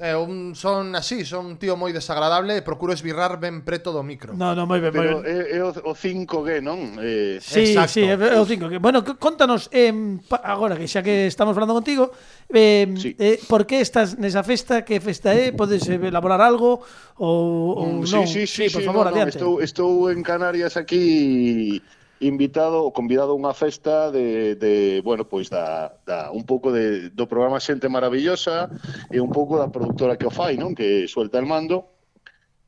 eh, 0.02 0.16
un, 0.16 0.56
son 0.56 0.96
así, 0.96 1.24
son 1.24 1.46
un 1.46 1.56
tío 1.62 1.78
moi 1.78 1.94
desagradable 1.94 2.58
e 2.58 2.66
procuro 2.66 2.90
esbirrar 2.90 3.38
ben 3.38 3.62
preto 3.62 3.94
do 3.94 4.02
micro. 4.02 4.34
No, 4.34 4.50
no, 4.50 4.66
moi 4.66 4.82
ben, 4.82 4.90
Pero 4.90 5.22
moi 5.22 5.30
ben. 5.30 5.46
É, 5.46 5.56
é 5.56 5.60
o, 5.62 5.70
o 5.70 5.94
5G, 5.94 6.58
non? 6.58 6.98
Eh, 6.98 7.38
sí, 7.38 7.70
exacto. 7.70 7.94
sí, 7.94 8.02
é, 8.10 8.18
o 8.18 8.42
5G. 8.42 8.82
Bueno, 8.82 9.06
contanos, 9.22 9.70
eh, 9.70 9.94
agora 10.42 10.74
que 10.74 10.90
xa 10.90 11.06
que 11.06 11.30
estamos 11.30 11.54
falando 11.54 11.78
contigo, 11.78 12.10
eh, 12.50 12.90
sí. 12.98 13.14
eh, 13.14 13.38
por 13.46 13.62
que 13.62 13.78
estás 13.78 14.18
nesa 14.18 14.42
festa? 14.42 14.82
Que 14.82 14.98
festa 14.98 15.30
é? 15.38 15.54
Podes 15.54 15.86
eh, 15.86 16.02
elaborar 16.02 16.42
algo? 16.42 16.82
Ou, 17.22 17.78
ou 17.78 17.86
mm, 17.86 18.10
non? 18.10 18.26
Sí, 18.26 18.42
sí, 18.42 18.42
sí, 18.50 18.64
sí, 18.66 18.74
por 18.74 18.82
favor, 18.82 19.06
no, 19.06 19.14
no, 19.14 19.14
adiante. 19.14 19.38
Estou, 19.38 19.62
estou 19.62 20.10
en 20.10 20.26
Canarias 20.26 20.74
aquí 20.74 21.78
invitado 22.22 22.86
ou 22.86 22.94
convidado 22.94 23.34
a 23.34 23.38
unha 23.38 23.52
festa 23.52 24.14
de, 24.14 24.54
de 24.54 25.02
bueno, 25.02 25.26
pois 25.26 25.50
da, 25.50 25.98
da 26.06 26.30
un 26.30 26.46
pouco 26.46 26.70
de, 26.70 27.10
do 27.10 27.26
programa 27.26 27.58
Xente 27.58 27.90
Maravillosa 27.90 28.70
e 29.10 29.18
un 29.18 29.34
pouco 29.34 29.58
da 29.58 29.68
productora 29.68 30.14
que 30.14 30.26
o 30.26 30.32
fai, 30.32 30.54
non? 30.54 30.72
Que 30.78 31.10
suelta 31.10 31.42
el 31.42 31.50
mando 31.50 31.92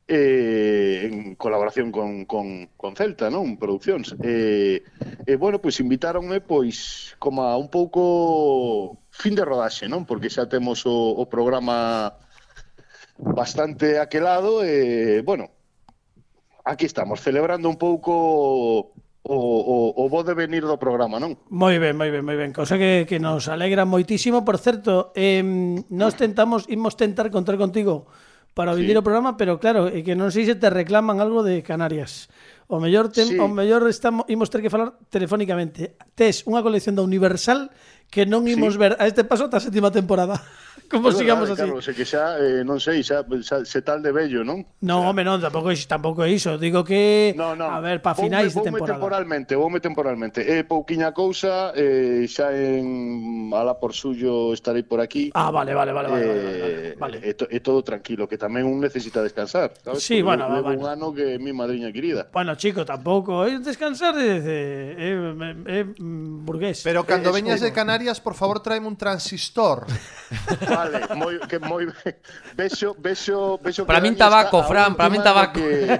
eh, 0.07 1.09
en 1.11 1.35
colaboración 1.35 1.91
con, 1.91 2.25
con, 2.25 2.69
con 2.77 2.95
Celta, 2.95 3.31
non? 3.31 3.57
Produccións. 3.57 4.13
E, 4.21 4.27
eh, 4.27 4.77
eh, 5.25 5.37
bueno, 5.39 5.57
pois 5.63 5.79
invitáronme 5.79 6.43
pois 6.43 7.15
como 7.17 7.47
a 7.47 7.57
un 7.57 7.71
pouco 7.71 8.99
fin 9.09 9.33
de 9.33 9.47
rodaxe, 9.47 9.87
non? 9.87 10.05
Porque 10.05 10.29
xa 10.29 10.45
temos 10.45 10.85
o, 10.85 11.15
o 11.15 11.23
programa 11.25 12.13
bastante 13.17 13.97
aquelado 13.97 14.61
e, 14.61 15.19
eh, 15.19 15.21
bueno, 15.23 15.49
aquí 16.65 16.85
estamos 16.85 17.21
celebrando 17.21 17.69
un 17.69 17.77
pouco 17.77 18.93
o, 19.25 19.93
o, 19.97 20.05
o 20.05 20.09
bo 20.09 20.21
devenir 20.21 20.61
do 20.61 20.77
programa, 20.77 21.17
non? 21.17 21.33
Moi 21.49 21.81
ben, 21.81 21.97
moi 21.97 22.13
ben, 22.13 22.21
moi 22.21 22.37
ben. 22.37 22.53
Cosa 22.53 22.77
que, 22.77 23.09
que 23.09 23.17
nos 23.17 23.49
alegra 23.49 23.81
moitísimo. 23.81 24.45
Por 24.45 24.61
certo, 24.61 25.09
eh, 25.17 25.41
nos 25.89 26.13
tentamos, 26.13 26.69
imos 26.69 26.93
tentar 26.93 27.33
contar 27.33 27.57
contigo 27.57 28.05
para 28.53 28.77
vivir 28.77 28.95
sí. 28.95 29.01
o 29.01 29.03
programa, 29.03 29.35
pero 29.35 29.57
claro, 29.57 29.89
é 29.89 30.05
que 30.05 30.13
non 30.13 30.29
sei 30.29 30.45
se 30.45 30.55
te 30.55 30.69
reclaman 30.69 31.17
algo 31.17 31.41
de 31.41 31.65
Canarias. 31.65 32.29
O 32.69 32.77
mellor, 32.77 33.09
tem, 33.09 33.33
sí. 33.33 33.37
o 33.41 33.49
mellor 33.49 33.89
estamos, 33.89 34.29
imos 34.29 34.53
ter 34.53 34.61
que 34.61 34.69
falar 34.69 34.93
telefónicamente. 35.09 35.97
Tes 36.13 36.45
unha 36.45 36.61
colección 36.61 36.93
da 36.93 37.01
Universal 37.01 37.73
que 38.13 38.29
non 38.29 38.45
imos 38.45 38.77
sí. 38.77 38.81
ver 38.81 38.93
a 39.01 39.09
este 39.09 39.25
paso 39.25 39.49
ata 39.49 39.57
a 39.57 39.65
sétima 39.65 39.89
temporada. 39.89 40.37
Como 40.91 41.09
É 41.09 41.13
sigamos 41.17 41.49
verdade, 41.49 41.65
así. 41.65 41.69
Carlos, 41.71 41.85
é 41.89 41.93
que 41.97 42.05
xa, 42.05 42.37
eh, 42.39 42.61
non 42.63 42.77
sei, 42.77 43.01
xa, 43.01 43.25
xa 43.41 43.65
se 43.65 43.81
tal 43.81 43.99
de 44.05 44.11
bello, 44.13 44.45
non? 44.45 44.61
No, 44.85 45.01
home, 45.09 45.25
non, 45.25 45.41
tampouco 45.41 45.73
é, 45.73 45.77
tampouco 45.87 46.21
é 46.21 46.29
iso. 46.29 46.55
Digo 46.61 46.85
que 46.85 47.33
No, 47.35 47.55
no. 47.57 47.65
a 47.71 47.81
ver, 47.81 47.99
pa 48.05 48.13
Voume- 48.13 48.29
finais 48.29 48.53
de 48.53 48.61
temporada. 48.61 48.93
temporalmente, 48.99 49.55
voume 49.57 49.79
temporalmente. 49.81 50.45
É 50.45 50.61
pouquiña 50.67 51.09
cousa, 51.15 51.73
eh, 51.73 52.27
xa 52.29 52.53
en 52.53 53.49
ala 53.51 53.79
por 53.81 53.97
suyo 53.97 54.53
estarei 54.53 54.83
por 54.85 55.01
aquí. 55.01 55.31
Ah, 55.33 55.49
vale, 55.49 55.73
vale, 55.73 55.89
vale, 55.91 56.07
vale, 56.09 56.25
vale, 56.27 56.37
vale, 56.37 56.73
Eh, 56.93 56.95
vale. 57.01 57.17
É, 57.23 57.33
to- 57.33 57.49
é 57.49 57.59
todo 57.63 57.81
tranquilo, 57.81 58.29
que 58.29 58.37
tamén 58.37 58.69
un 58.69 58.77
necesita 58.77 59.25
descansar, 59.25 59.73
sabes? 59.81 60.03
Sí, 60.05 60.21
Porque 60.21 60.37
bueno, 60.37 60.43
levo 60.53 60.69
bueno. 60.69 60.81
un 60.81 60.85
ano 60.85 61.05
que 61.15 61.35
é 61.35 61.39
mi 61.41 61.49
madriña 61.51 61.89
querida. 61.89 62.29
Bueno, 62.31 62.53
chico, 62.55 62.85
tampouco 62.85 63.41
é 63.47 63.57
descansar 63.57 64.13
de, 64.13 64.39
de, 64.41 64.57
é, 65.01 65.09
é, 65.71 65.79
mm, 65.83 66.45
burgués. 66.45 66.85
Pero 66.85 67.03
cando 67.09 67.33
Eh, 67.33 67.41
veñas 67.41 67.59
de 67.61 67.73
Canarias, 67.73 68.21
por 68.21 68.35
favor, 68.37 68.61
tráeme 68.61 68.85
un 68.85 68.95
transistor. 68.99 69.87
Vale, 70.65 71.07
moi, 71.15 71.39
que 71.47 71.59
moi 71.59 71.85
vexo, 72.57 72.95
vexo, 72.99 73.59
vexo 73.61 73.85
Para 73.85 74.01
min 74.01 74.15
tabaco, 74.15 74.63
Fran, 74.63 74.95
para 74.95 75.09
min 75.09 75.21
tabaco. 75.21 75.59
Que, 75.59 75.99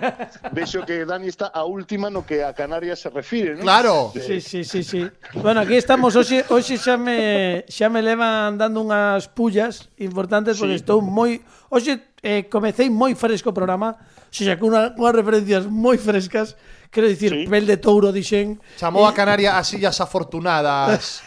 vexo 0.51 0.85
que 0.85 1.05
Dani 1.05 1.27
está 1.27 1.47
a 1.47 1.63
última 1.65 2.09
no 2.09 2.25
que 2.25 2.43
a 2.43 2.53
Canarias 2.53 2.99
se 2.99 3.09
refire, 3.09 3.55
¿no? 3.55 3.61
Claro. 3.61 4.11
Sí, 4.13 4.41
sí, 4.41 4.63
sí, 4.63 4.83
sí. 4.83 5.07
Bueno, 5.35 5.61
aquí 5.61 5.75
estamos 5.75 6.15
hoxe, 6.15 6.45
hoxe 6.49 6.77
xa 6.77 6.97
me 6.97 7.63
xa 7.69 7.89
me 7.89 8.01
levan 8.01 8.57
dando 8.57 8.81
unhas 8.81 9.27
pullas 9.29 9.89
importantes 9.97 10.57
porque 10.57 10.77
sí. 10.77 10.83
estou 10.83 11.01
moi 11.01 11.41
hoxe 11.69 12.01
eh, 12.25 12.49
comecei 12.49 12.89
moi 12.89 13.13
fresco 13.13 13.51
o 13.51 13.55
programa, 13.55 13.95
xa 14.33 14.43
xa 14.47 14.55
cunha, 14.57 14.95
unhas 14.97 15.15
referencias 15.15 15.63
moi 15.69 15.97
frescas 16.01 16.57
Quero 16.95 17.09
dicir, 17.09 17.31
sí. 17.31 17.43
pel 17.51 17.67
de 17.67 17.75
touro, 17.75 18.13
dixen. 18.15 18.55
Chamou 18.79 19.03
a 19.03 19.11
eh, 19.11 19.13
Canaria 19.13 19.57
as 19.59 19.67
sillas 19.67 19.99
afortunadas. 19.99 21.19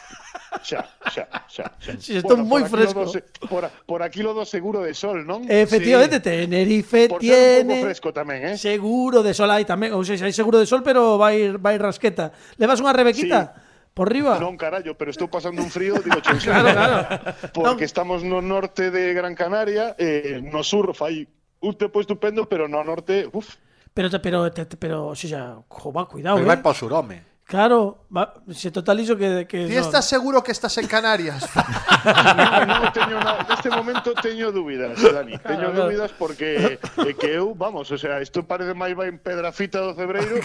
xa, 0.63 0.81
xa, 1.11 1.25
xa, 1.47 1.65
xa. 1.81 1.95
Si, 2.03 2.19
estou 2.19 2.37
moi 2.41 2.65
fresco. 2.67 3.07
Aquí 3.07 3.19
do, 3.19 3.49
por, 3.49 3.63
por 3.87 4.01
aquí 4.03 4.21
lo 4.23 4.35
do 4.35 4.45
seguro 4.45 4.83
de 4.83 4.95
sol, 4.95 5.25
non? 5.25 5.47
Efectivamente, 5.47 6.19
sí. 6.19 6.47
Tenerife 6.47 7.09
por 7.09 7.21
tiene... 7.21 7.83
Un 7.83 7.87
fresco 7.91 8.11
tamén, 8.15 8.53
eh? 8.53 8.55
Seguro 8.59 9.23
de 9.23 9.33
sol 9.35 9.51
hai 9.51 9.67
tamén, 9.67 9.95
ou 9.95 10.03
seja, 10.03 10.27
hai 10.27 10.35
seguro 10.35 10.59
de 10.61 10.67
sol, 10.67 10.83
pero 10.83 11.17
vai, 11.19 11.55
vai 11.57 11.77
rasqueta. 11.77 12.31
Levas 12.57 12.83
unha 12.83 12.95
rebequita? 12.95 13.41
Sí. 13.55 13.69
Por 13.99 14.15
riba? 14.15 14.39
Non, 14.39 14.55
carallo, 14.55 14.95
pero 14.95 15.11
estou 15.11 15.27
pasando 15.27 15.59
un 15.59 15.75
frío, 15.75 15.99
digo, 15.99 16.23
chon, 16.25 16.39
claro, 16.39 16.71
claro. 16.71 16.99
Porque 17.51 17.83
estamos 17.83 18.23
no 18.23 18.39
norte 18.39 18.95
de 18.95 19.11
Gran 19.11 19.35
Canaria, 19.35 19.99
eh, 19.99 20.39
no 20.39 20.63
sur 20.63 20.95
fai 20.95 21.27
un 21.59 21.75
tempo 21.75 21.99
estupendo, 21.99 22.47
pero 22.47 22.71
no 22.71 22.79
norte, 22.87 23.27
uf. 23.35 23.59
Pero, 23.91 24.07
pero, 24.23 24.47
pero, 24.55 24.69
pero, 24.79 24.99
o 25.11 25.17
sea, 25.19 25.59
jo, 25.67 25.91
va, 25.91 26.07
cuidado, 26.07 26.39
pero 26.39 26.47
eh. 26.47 26.53
vai 26.55 26.63
pa 26.63 26.71
sur, 26.71 26.95
home. 26.95 27.28
Claro, 27.49 28.05
va, 28.15 28.35
se 28.53 28.71
totalizo 28.71 29.17
que 29.17 29.47
que 29.49 29.65
Ti 29.67 29.73
no. 29.75 29.81
estás 29.81 30.05
seguro 30.05 30.45
que 30.45 30.53
estás 30.53 30.77
en 30.77 30.87
Canarias? 30.87 31.49
No, 32.69 32.85
no 32.85 32.93
teño 32.93 33.17
na, 33.25 33.41
neste 33.49 33.69
momento 33.73 34.13
teño 34.15 34.53
dúbidas, 34.53 35.01
Dani. 35.01 35.35
Teño 35.41 35.73
claro. 35.73 35.89
dúbidas 35.89 36.13
porque 36.13 36.79
é 36.79 37.13
que 37.17 37.29
eu, 37.41 37.57
vamos, 37.57 37.89
o 37.91 37.97
sea, 37.99 38.21
isto 38.21 38.45
parece 38.45 38.77
máis 38.77 38.93
vai 38.95 39.09
en 39.09 39.17
pedrafita 39.19 39.81
do 39.81 39.97
Cebreiro 39.97 40.39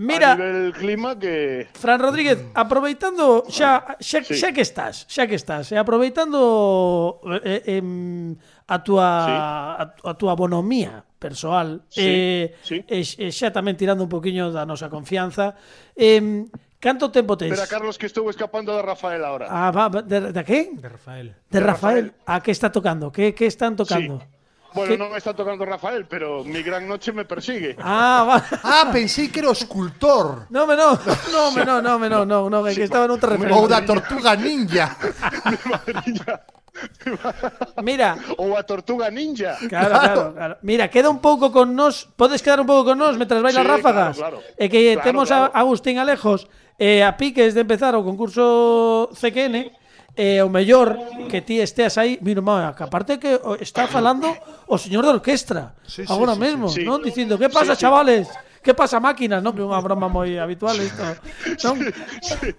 Mira, 0.00 0.32
a 0.32 0.36
nivel 0.36 0.72
clima 0.72 1.12
que 1.14 1.68
Fran 1.78 2.00
Rodríguez, 2.00 2.38
aproveitando 2.58 3.44
xa, 3.48 3.96
xa, 4.00 4.18
Sí. 4.24 4.34
xa 4.34 4.50
que 4.52 4.62
estás, 4.66 5.04
xa 5.08 5.24
que 5.30 5.36
estás, 5.38 5.70
e 5.72 5.76
aproveitando 5.78 7.20
eh, 7.44 7.78
em, 7.78 8.34
a 8.70 8.78
túa 8.86 9.08
sí. 9.26 9.34
a, 9.34 9.84
a 9.90 10.12
túa 10.14 10.38
bonomía 10.38 11.02
persoal 11.18 11.82
sí, 11.90 12.06
eh, 12.06 12.54
sí. 12.62 12.78
E, 12.86 13.02
e 13.02 13.26
xa 13.34 13.50
tamén 13.50 13.74
tirando 13.74 14.06
un 14.06 14.12
poquiño 14.12 14.54
da 14.54 14.62
nosa 14.62 14.86
confianza. 14.86 15.58
Eh, 15.98 16.46
canto 16.78 17.10
tempo 17.10 17.34
tens? 17.34 17.58
Espera, 17.58 17.66
Carlos, 17.68 17.98
que 17.98 18.06
estou 18.06 18.24
escapando 18.30 18.72
de 18.72 18.80
Rafael 18.80 19.20
ahora. 19.26 19.50
Ah, 19.50 19.74
va, 19.74 19.90
de, 19.90 20.06
de, 20.06 20.30
de 20.30 20.42
que? 20.46 20.70
De 20.78 20.88
Rafael. 20.88 21.34
De, 21.50 21.58
de 21.58 21.60
Rafael. 21.60 22.04
Rafael. 22.14 22.30
A 22.30 22.40
que 22.40 22.54
está 22.54 22.70
tocando? 22.70 23.10
Que, 23.10 23.34
que 23.34 23.44
están 23.50 23.74
tocando? 23.74 24.22
Sí. 24.22 24.39
Bueno, 24.72 24.94
¿Qué? 24.94 24.98
non 24.98 25.10
está 25.18 25.34
tocando 25.34 25.66
Rafael, 25.66 26.06
pero 26.06 26.44
mi 26.46 26.62
gran 26.62 26.86
noche 26.86 27.10
me 27.10 27.26
persigue. 27.26 27.74
Ah, 27.82 28.22
va. 28.22 28.36
ah, 28.62 28.86
pensei 28.94 29.26
que 29.28 29.42
era 29.42 29.50
o 29.50 29.56
escultor. 29.56 30.46
No, 30.50 30.62
me 30.66 30.76
no, 30.78 30.94
no, 31.34 31.50
me 31.50 31.64
no, 31.66 31.82
no, 31.82 31.98
me 31.98 32.06
no, 32.08 32.22
no, 32.24 32.46
no, 32.48 32.58
que 32.64 32.84
estaba 32.86 33.10
noutra 33.10 33.34
Ou 33.34 33.38
referencia. 33.38 33.66
da 33.66 33.82
tortuga 33.82 34.32
ninja. 34.38 34.94
Mira, 37.82 38.16
Ou 38.38 38.56
a 38.56 38.62
tortuga 38.62 39.10
ninja. 39.10 39.56
Claro, 39.68 39.90
claro, 39.90 40.32
claro. 40.34 40.56
Mira, 40.62 40.88
queda 40.88 41.10
un 41.10 41.18
pouco 41.18 41.50
con 41.52 41.74
nos, 41.74 42.06
podes 42.16 42.40
quedar 42.42 42.60
un 42.60 42.66
pouco 42.66 42.84
con 42.94 42.98
nos 42.98 43.16
mentras 43.18 43.42
bailas 43.42 43.62
Sí, 43.64 43.68
ráfagas. 43.68 44.16
claro, 44.16 44.38
claro. 44.38 44.54
E 44.56 44.68
que 44.70 44.94
Claro, 44.94 45.02
temos 45.04 45.28
claro. 45.28 45.50
a 45.52 45.58
Agustín 45.60 45.98
Alejos 45.98 46.46
eh, 46.78 47.02
a 47.04 47.16
piques 47.18 47.52
de 47.54 47.60
empezar 47.66 47.92
o 47.98 48.04
concurso 48.06 49.10
CQN 49.12 49.74
e 50.18 50.42
o 50.42 50.48
mellor 50.50 50.98
que 51.30 51.40
ti 51.40 51.60
esteas 51.62 51.96
aí, 51.98 52.18
mira, 52.20 52.42
má, 52.42 52.74
que 52.74 52.82
aparte 52.82 53.18
que 53.22 53.38
está 53.62 53.86
falando 53.86 54.26
o 54.66 54.76
señor 54.76 55.06
da 55.06 55.14
orquestra 55.16 55.74
sí, 55.86 56.02
sí, 56.06 56.10
agora 56.12 56.34
sí, 56.34 56.40
mesmo, 56.40 56.66
sí, 56.68 56.82
sí. 56.82 56.86
non 56.86 57.00
dicindo, 57.02 57.38
"Que 57.38 57.48
pasa, 57.48 57.72
sí, 57.74 57.80
sí. 57.80 57.82
chavales? 57.86 58.26
Que 58.60 58.74
pasa, 58.74 58.98
máquinas?", 59.00 59.40
non 59.40 59.54
que 59.54 59.62
é 59.62 59.66
unha 59.66 59.80
broma 59.80 60.10
moi 60.10 60.36
habitual 60.36 60.76
isto. 60.78 61.02
Non? 61.64 61.76
Sí, 62.20 62.34
sí. 62.42 62.50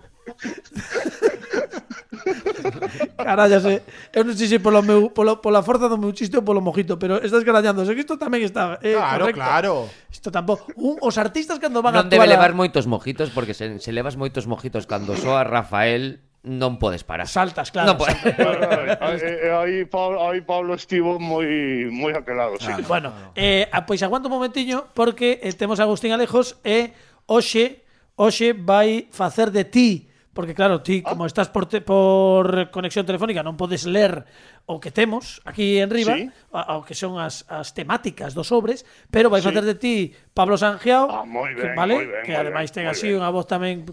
Eu 4.13 4.23
non 4.27 4.35
sei 4.35 4.47
se 4.49 4.57
polo 4.59 4.81
meu 4.83 5.09
polo, 5.13 5.39
pola 5.39 5.61
forza 5.63 5.87
do 5.87 5.97
meu 5.97 6.11
chiste 6.11 6.35
ou 6.37 6.43
polo 6.45 6.59
mojito, 6.61 6.97
pero 6.99 7.21
estás 7.21 7.43
carallándose 7.45 7.93
que 7.95 8.03
isto 8.03 8.17
tamén 8.17 8.43
está 8.43 8.77
eh, 8.81 8.97
Claro, 8.97 9.29
correcto. 9.29 9.39
claro. 9.41 9.73
Isto 10.11 10.29
tampouco. 10.33 10.67
Un, 10.75 10.97
os 10.99 11.15
artistas 11.17 11.57
cando 11.61 11.81
van 11.81 11.95
non 11.95 12.05
a 12.05 12.09
actuar 12.09 12.17
Non 12.19 12.27
debe 12.27 12.33
levar 12.33 12.51
moitos 12.57 12.85
mojitos 12.89 13.29
porque 13.31 13.53
se, 13.55 13.79
se 13.79 13.91
levas 13.93 14.17
moitos 14.19 14.45
mojitos 14.49 14.85
cando 14.89 15.15
soa 15.15 15.45
Rafael 15.45 16.19
non 16.41 16.81
podes 16.81 17.05
parar. 17.05 17.29
Saltas, 17.29 17.69
claro. 17.69 17.93
Non 17.93 17.97
podes. 18.01 18.17
aí, 18.17 19.85
eh, 19.85 19.85
Pablo, 19.85 20.17
aí 20.25 20.41
Pablo 20.41 20.73
estivo 20.73 21.21
moi 21.21 21.85
moi 21.93 22.17
aquelado, 22.17 22.57
sí. 22.57 22.73
Ah, 22.73 22.81
bueno, 22.81 23.13
eh, 23.37 23.69
ah, 23.69 23.85
pois 23.85 24.01
aguanto 24.01 24.25
un 24.25 24.41
momentiño 24.41 24.89
porque 24.97 25.37
eh, 25.45 25.53
temos 25.53 25.77
a 25.77 25.85
Agustín 25.85 26.09
Alejos 26.11 26.57
e 26.65 26.97
hoxe 27.29 27.85
hoxe 28.17 28.57
vai 28.57 29.09
facer 29.13 29.53
de 29.53 29.63
ti 29.69 30.11
Porque 30.33 30.55
claro, 30.55 30.81
ti 30.81 31.03
ah. 31.05 31.09
como 31.09 31.25
estás 31.25 31.49
por, 31.49 31.65
te, 31.65 31.81
por 31.81 32.71
conexión 32.71 33.05
telefónica 33.05 33.43
non 33.43 33.59
podes 33.59 33.83
ler 33.83 34.23
o 34.65 34.79
que 34.79 34.91
temos 34.91 35.41
aquí 35.45 35.79
en 35.79 35.89
riba, 35.89 36.15
sí. 36.15 36.29
ao 36.51 36.85
que 36.85 36.95
son 36.95 37.19
as, 37.19 37.43
as 37.51 37.73
temáticas 37.73 38.33
dos 38.33 38.47
sobres, 38.47 38.87
pero 39.09 39.27
vai 39.27 39.41
sí. 39.41 39.47
facer 39.49 39.65
de 39.65 39.75
ti 39.75 39.95
Pablo 40.31 40.55
Sangiao, 40.55 41.09
ah, 41.11 41.25
que, 41.25 41.67
vale? 41.75 41.95
Ben, 42.05 42.23
que 42.23 42.33
ademais 42.35 42.71
ten 42.71 42.87
así 42.87 43.11
ben. 43.11 43.19
unha 43.19 43.29
voz 43.33 43.49
tamén 43.49 43.83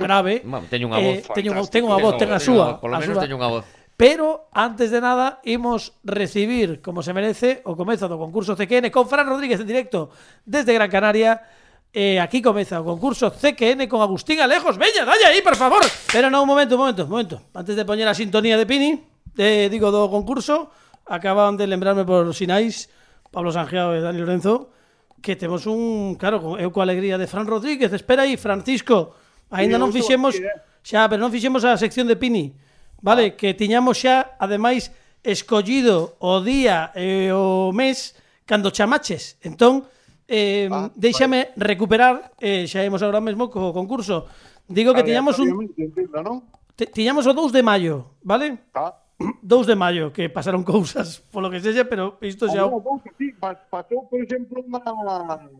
grave. 0.00 0.42
Teño 0.72 0.90
unha 0.90 0.98
eh, 0.98 1.06
voz. 1.06 1.16
Eh, 1.18 1.34
teño, 1.36 1.50
ten 1.70 1.82
unha 1.86 1.98
voz, 2.00 2.14
ten 2.18 2.30
a 2.32 2.40
súa. 2.40 2.82
Polo 2.82 2.98
menos 2.98 3.18
teño 3.20 3.38
unha 3.38 3.50
voz. 3.52 3.64
Pero, 3.98 4.46
antes 4.54 4.94
de 4.94 5.02
nada, 5.02 5.40
imos 5.42 5.98
recibir, 6.04 6.80
como 6.80 7.02
se 7.02 7.10
merece, 7.10 7.66
o 7.66 7.74
comezo 7.74 8.06
do 8.06 8.14
concurso 8.14 8.54
CQN 8.54 8.94
con 8.94 9.10
Fran 9.10 9.26
Rodríguez 9.26 9.58
en 9.58 9.66
directo 9.66 10.14
desde 10.46 10.70
Gran 10.70 10.86
Canaria. 10.86 11.42
Eh, 11.90 12.20
aquí 12.20 12.38
comeza 12.38 12.78
o 12.78 12.86
concurso 12.86 13.32
CQN 13.32 13.88
con 13.88 14.04
Agustín 14.04 14.38
Alejos 14.44 14.76
Veña, 14.76 15.08
dalle 15.08 15.24
aí, 15.24 15.40
por 15.40 15.56
favor 15.56 15.80
Pero 16.12 16.28
non, 16.28 16.44
un 16.44 16.52
momento, 16.52 16.76
un 16.76 16.84
momento, 16.84 17.08
un 17.08 17.12
momento 17.16 17.36
Antes 17.56 17.80
de 17.80 17.88
poñer 17.88 18.04
a 18.04 18.12
sintonía 18.12 18.60
de 18.60 18.68
Pini 18.68 19.07
eh, 19.38 19.70
digo, 19.70 19.94
do 19.94 20.10
concurso, 20.10 20.68
acaban 21.06 21.56
de 21.56 21.70
lembrarme 21.70 22.04
por 22.04 22.34
sinais, 22.34 22.90
Pablo 23.30 23.54
Sanjeao 23.54 23.94
e 23.94 24.02
Dani 24.02 24.18
Lorenzo, 24.18 24.74
que 25.22 25.38
temos 25.38 25.66
un, 25.66 26.18
claro, 26.18 26.58
eu 26.58 26.70
coa 26.74 26.84
alegría 26.84 27.16
de 27.16 27.30
Fran 27.30 27.46
Rodríguez, 27.46 27.94
espera 27.94 28.26
aí, 28.26 28.36
Francisco, 28.36 29.14
aínda 29.48 29.78
non 29.78 29.94
fixemos, 29.94 30.36
xa, 30.82 31.06
pero 31.06 31.22
non 31.22 31.32
fixemos 31.32 31.62
a 31.62 31.78
sección 31.78 32.10
de 32.10 32.18
Pini, 32.18 32.52
vale, 33.00 33.38
que 33.38 33.54
tiñamos 33.54 34.02
xa, 34.02 34.36
ademais, 34.42 34.90
escollido 35.22 36.16
o 36.18 36.40
día 36.42 36.94
e 36.94 37.30
o 37.34 37.74
mes 37.74 38.14
cando 38.46 38.70
chamaches. 38.70 39.36
Entón, 39.42 39.84
eh, 40.28 40.70
ah, 40.70 40.88
déixame 40.94 41.52
vale. 41.52 41.56
recuperar, 41.56 42.14
eh, 42.40 42.64
xa 42.70 42.86
imos 42.86 43.02
agora 43.02 43.20
mesmo 43.20 43.50
co 43.50 43.74
concurso. 43.74 44.26
Digo 44.68 44.92
que 44.92 45.02
tiñamos 45.02 45.40
un... 45.40 45.68
Entiendo, 45.76 46.22
¿no? 46.22 46.34
Tiñamos 46.78 47.26
o 47.26 47.34
2 47.34 47.50
de 47.50 47.62
maio, 47.64 48.14
vale? 48.22 48.70
Ah, 48.76 48.94
2 49.42 49.66
de 49.66 49.74
maio 49.74 50.12
que 50.12 50.30
pasaron 50.30 50.62
cousas 50.62 51.18
polo 51.30 51.50
que 51.50 51.58
sexa, 51.58 51.84
pero 51.90 52.18
isto 52.22 52.46
xa... 52.46 52.62
Alguna 52.62 52.84
cousa, 52.84 53.10
sí, 53.18 53.34
pasou, 53.34 54.06
por 54.06 54.20
exemplo, 54.22 54.62
unha... 54.62 54.80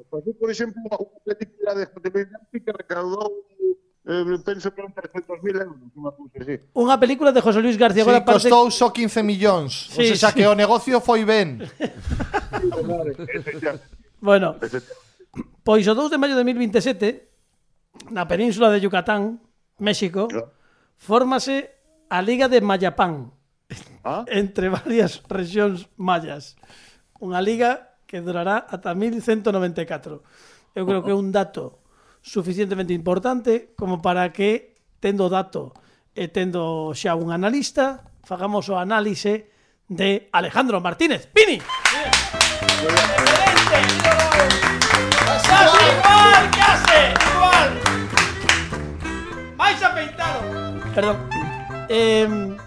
Pasou, 0.07 0.33
por 0.39 0.49
exemplo, 0.51 0.79
unha 0.87 1.21
película 1.27 1.73
de 1.75 1.85
José 1.91 2.09
que 2.63 2.73
recaudou 2.73 3.31
eh, 4.09 4.39
penso 4.45 4.73
que 4.73 4.81
eran 4.81 4.95
300.000 4.95 5.69
euros, 5.69 5.77
unha 5.93 6.13
cousa 6.17 6.41
así. 6.41 6.57
Unha 6.73 6.97
película 6.97 7.31
de 7.35 7.45
José 7.45 7.61
Luis 7.61 7.77
García 7.77 8.07
sí, 8.07 8.09
parte... 8.09 8.49
costou 8.49 8.71
só 8.73 8.89
15 8.95 9.21
millóns. 9.21 9.93
Sí, 9.93 10.15
o 10.15 10.17
sea, 10.17 10.33
sí. 10.33 10.41
que 10.41 10.45
o 10.49 10.57
negocio 10.57 11.03
foi 11.03 11.29
ben. 11.29 11.61
bueno, 14.23 14.57
pois 15.61 15.85
o 15.85 15.93
2 15.93 16.15
de 16.15 16.17
maio 16.17 16.33
de 16.39 16.47
2027, 16.47 18.09
na 18.15 18.25
península 18.25 18.73
de 18.73 18.81
Yucatán, 18.81 19.43
México, 19.77 20.31
fórmase 20.97 21.69
a 22.09 22.25
Liga 22.25 22.49
de 22.49 22.65
Mayapán 22.65 23.38
ah? 24.05 24.25
entre 24.29 24.69
varias 24.69 25.23
rexións 25.29 25.89
mayas. 25.97 26.57
Unha 27.21 27.43
liga 27.43 28.01
que 28.09 28.25
durará 28.25 28.65
ata 28.65 28.95
1194. 28.97 30.23
Eu 30.73 30.85
creo 30.89 31.05
que 31.05 31.13
é 31.13 31.17
un 31.17 31.29
dato 31.29 31.85
suficientemente 32.23 32.97
importante 32.97 33.75
como 33.77 34.01
para 34.01 34.33
que, 34.33 34.81
tendo 35.01 35.29
dato 35.29 35.77
e 36.17 36.29
tendo 36.33 36.93
xa 36.97 37.15
un 37.15 37.31
analista, 37.31 38.09
fagamos 38.25 38.69
o 38.73 38.81
análise 38.81 39.53
de 39.89 40.29
Alejandro 40.33 40.81
Martínez. 40.81 41.29
¡Pini! 41.33 41.61
Perdón. 50.95 51.17
Eh, 51.89 52.59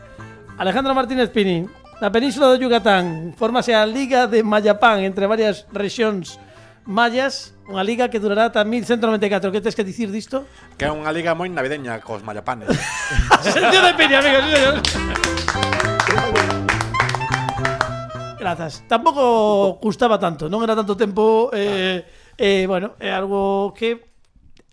Alejandro 0.61 0.93
Martínez 0.93 1.33
Pini. 1.33 1.65
Na 2.05 2.13
península 2.13 2.53
do 2.53 2.61
Yucatán 2.61 3.33
formase 3.33 3.73
a 3.73 3.81
Liga 3.81 4.29
de 4.29 4.45
Mayapán 4.45 5.01
entre 5.01 5.25
varias 5.25 5.65
rexións 5.73 6.37
mayas, 6.85 7.57
unha 7.65 7.81
liga 7.81 8.13
que 8.13 8.21
durará 8.21 8.53
ata 8.53 8.61
1194. 8.61 9.49
Que 9.49 9.57
tes 9.57 9.73
que 9.73 9.81
dicir 9.81 10.13
disto? 10.13 10.45
Que 10.77 10.85
é 10.85 10.93
unha 10.93 11.09
liga 11.09 11.33
moi 11.33 11.49
navideña 11.49 11.97
cos 11.97 12.21
mallapanes. 12.21 12.69
Sección 13.41 13.89
de 13.89 13.93
Pini, 13.97 14.13
amigos. 14.13 14.45
Grazas. 18.37 18.85
Tampouco 18.85 19.81
gustaba 19.81 20.21
tanto, 20.21 20.45
non 20.45 20.61
era 20.61 20.77
tanto 20.77 20.93
tempo 20.93 21.49
eh, 21.57 22.05
eh, 22.37 22.69
bueno, 22.69 23.01
é 23.01 23.09
algo 23.09 23.73
que 23.73 24.13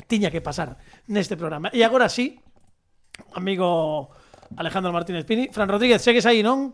tiña 0.04 0.28
que 0.28 0.44
pasar 0.44 0.76
neste 1.08 1.32
programa. 1.32 1.72
E 1.72 1.80
agora 1.80 2.12
sí, 2.12 2.36
amigo 3.32 4.12
Alejandro 4.56 4.92
Martínez 4.92 5.24
Pini. 5.24 5.48
Fran 5.52 5.68
Rodríguez, 5.68 6.00
segues 6.00 6.24
aí, 6.24 6.42
non? 6.42 6.72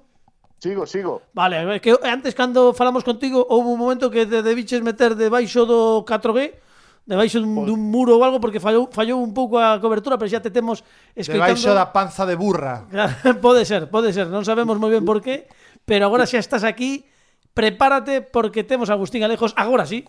Sigo, 0.60 0.86
sigo. 0.86 1.22
Vale, 1.34 1.80
que 1.80 1.92
antes 2.02 2.34
cando 2.34 2.72
falamos 2.72 3.04
contigo 3.04 3.44
houve 3.50 3.68
un 3.68 3.78
momento 3.78 4.08
que 4.08 4.24
te 4.24 4.40
debiches 4.40 4.80
meter 4.80 5.12
debaixo 5.12 5.66
do 5.66 6.08
4G, 6.08 6.56
debaixo 7.04 7.36
dun, 7.42 7.68
dun 7.68 7.80
muro 7.92 8.16
ou 8.16 8.24
algo 8.24 8.40
porque 8.40 8.62
fallou 8.62 8.88
fallou 8.88 9.20
un 9.20 9.36
pouco 9.36 9.60
a 9.60 9.76
cobertura, 9.76 10.16
pero 10.16 10.30
xa 10.30 10.40
te 10.40 10.48
temos 10.48 10.80
escoitando. 11.12 11.52
Debaixo 11.52 11.76
da 11.76 11.92
panza 11.92 12.24
de 12.24 12.38
burra. 12.38 12.88
pode 13.44 13.68
ser, 13.68 13.92
pode 13.92 14.16
ser, 14.16 14.32
non 14.32 14.46
sabemos 14.46 14.80
moi 14.80 14.88
ben 14.88 15.04
por 15.04 15.20
qué, 15.20 15.50
pero 15.84 16.08
agora 16.08 16.24
xa 16.24 16.40
estás 16.40 16.64
aquí, 16.64 17.04
prepárate 17.52 18.24
porque 18.24 18.64
temos 18.64 18.88
a 18.88 18.96
Agustín 18.96 19.20
Alejos 19.20 19.52
agora 19.60 19.84
sí 19.84 20.08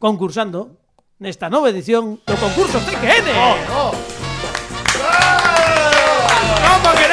concursando 0.00 0.80
nesta 1.20 1.50
nova 1.50 1.68
edición 1.68 2.22
do 2.24 2.34
concurso 2.38 2.78
TQN. 2.80 3.26
Oh, 3.36 3.92
oh. 3.92 4.17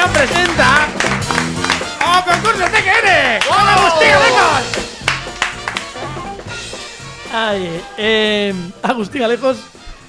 No 0.06 0.12
presenta? 0.12 0.88
¡Oh, 2.04 2.20
concurso 2.24 2.64
TQN! 2.64 3.08
¡Con 3.48 3.68
Agustín 3.68 4.10
Alejos! 4.12 4.62
Ay, 7.32 7.82
eh, 7.98 8.54
Agustín 8.82 9.22
Alejos 9.22 9.58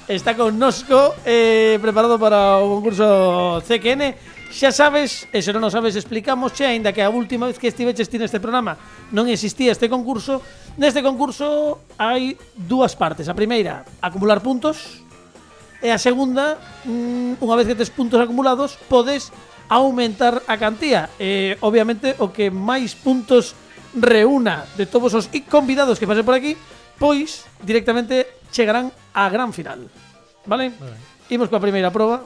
está 0.06 0.36
con 0.36 0.58
Nosco 0.58 1.14
eh, 1.24 1.78
preparado 1.82 2.18
para 2.18 2.58
o 2.58 2.78
concurso 2.78 3.62
CQN. 3.66 4.14
Xa 4.48 4.72
sabes, 4.72 5.28
e 5.28 5.44
se 5.44 5.52
non 5.52 5.60
o 5.60 5.68
sabes 5.68 5.92
explicamos 5.92 6.56
xe, 6.56 6.64
aínda 6.64 6.94
que 6.94 7.04
a 7.04 7.12
última 7.12 7.44
vez 7.44 7.60
que 7.60 7.68
estiveches 7.68 8.08
ti 8.08 8.16
neste 8.16 8.40
programa 8.40 8.80
non 9.12 9.28
existía 9.28 9.74
este 9.74 9.92
concurso. 9.92 10.40
Neste 10.80 11.04
concurso 11.04 11.84
hai 12.00 12.38
dúas 12.56 12.96
partes. 12.96 13.28
A 13.28 13.36
primeira, 13.36 13.84
acumular 14.00 14.40
puntos, 14.40 15.04
E 15.78 15.94
a 15.94 15.98
segunda, 15.98 16.58
mm, 16.82 17.38
unha 17.38 17.54
vez 17.54 17.70
que 17.70 17.78
tes 17.78 17.86
puntos 17.86 18.18
acumulados, 18.18 18.74
podes 18.90 19.30
aumentar 19.68 20.42
a 20.48 20.56
cantía. 20.56 21.12
Eh, 21.20 21.56
obviamente, 21.60 22.16
o 22.18 22.32
que 22.32 22.48
máis 22.48 22.96
puntos 22.96 23.52
reúna 23.94 24.64
de 24.76 24.84
todos 24.84 25.12
os 25.14 25.28
convidados 25.48 26.00
que 26.00 26.08
pasen 26.08 26.24
por 26.24 26.36
aquí, 26.36 26.56
pois 26.98 27.44
directamente 27.62 28.26
chegarán 28.52 28.92
á 29.12 29.28
gran 29.28 29.52
final. 29.52 29.88
Vale? 30.48 30.72
vale. 30.76 30.96
Imos 31.28 31.52
coa 31.52 31.60
primeira 31.60 31.92
proba 31.92 32.24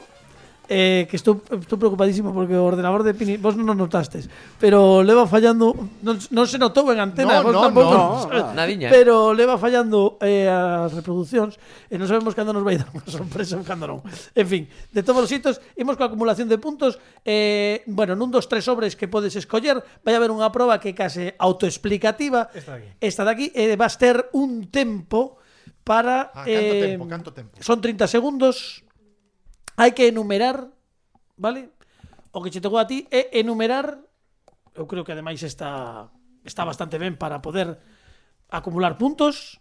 eh, 0.69 1.07
que 1.09 1.15
estou, 1.19 1.43
estou 1.59 1.75
preocupadísimo 1.75 2.31
porque 2.31 2.55
o 2.55 2.63
ordenador 2.63 3.03
de 3.03 3.11
Pini, 3.11 3.35
vos 3.35 3.59
non 3.59 3.67
o 3.67 3.75
notastes, 3.75 4.31
pero 4.61 5.03
leva 5.03 5.27
fallando, 5.27 5.75
non, 5.99 6.15
non 6.31 6.45
se 6.47 6.55
notou 6.55 6.87
en 6.95 7.03
antena, 7.03 7.43
no, 7.43 7.51
vos 7.51 7.55
no, 7.55 7.63
tampouco, 7.67 7.95
no, 7.95 8.07
no. 8.31 8.55
Nadiña. 8.55 8.87
Eh. 8.87 8.91
pero 8.91 9.35
leva 9.35 9.59
fallando 9.59 10.15
eh, 10.23 10.47
as 10.47 10.95
reproduccións 10.95 11.59
e 11.91 11.99
non 11.99 12.07
sabemos 12.07 12.31
cando 12.31 12.55
nos 12.55 12.63
vai 12.63 12.79
dar 12.79 12.87
unha 12.95 13.03
sorpresa 13.11 13.59
ou 13.59 13.67
cando 13.67 13.85
non. 13.85 13.99
En 14.33 14.47
fin, 14.47 14.63
de 14.95 15.01
todos 15.03 15.27
os 15.27 15.31
hitos, 15.31 15.59
imos 15.75 15.99
coa 15.99 16.07
acumulación 16.07 16.47
de 16.47 16.55
puntos, 16.55 16.95
eh, 17.27 17.83
bueno, 17.91 18.15
nun 18.15 18.31
dos 18.31 18.47
tres 18.47 18.63
sobres 18.63 18.95
que 18.95 19.11
podes 19.11 19.35
escoller, 19.35 19.83
vai 20.01 20.15
haber 20.15 20.31
unha 20.31 20.47
proba 20.47 20.79
que 20.79 20.91
é 20.91 20.95
case 20.95 21.35
autoexplicativa, 21.35 22.47
esta 22.55 22.71
de 22.71 22.79
aquí, 22.79 22.89
esta 23.03 23.23
de 23.27 23.31
aquí 23.31 23.45
eh, 23.51 23.75
vas 23.75 23.99
ter 23.99 24.31
un 24.31 24.71
tempo 24.71 25.43
para... 25.83 26.31
Ah, 26.31 26.47
canto 26.47 26.73
eh, 26.73 26.81
tempo, 26.87 27.03
canto 27.07 27.29
tempo. 27.35 27.51
Son 27.59 27.83
30 27.83 28.07
segundos, 28.07 28.83
hai 29.77 29.91
que 29.91 30.09
enumerar, 30.09 30.69
vale? 31.37 31.73
O 32.33 32.41
que 32.41 32.49
che 32.49 32.61
tocou 32.61 32.81
a 32.81 32.89
ti 32.89 33.05
é 33.13 33.39
enumerar, 33.39 33.97
eu 34.73 34.85
creo 34.89 35.05
que 35.05 35.13
ademais 35.13 35.41
está 35.41 36.09
está 36.43 36.65
bastante 36.65 36.97
ben 36.97 37.15
para 37.15 37.41
poder 37.41 37.79
acumular 38.49 38.97
puntos. 38.97 39.59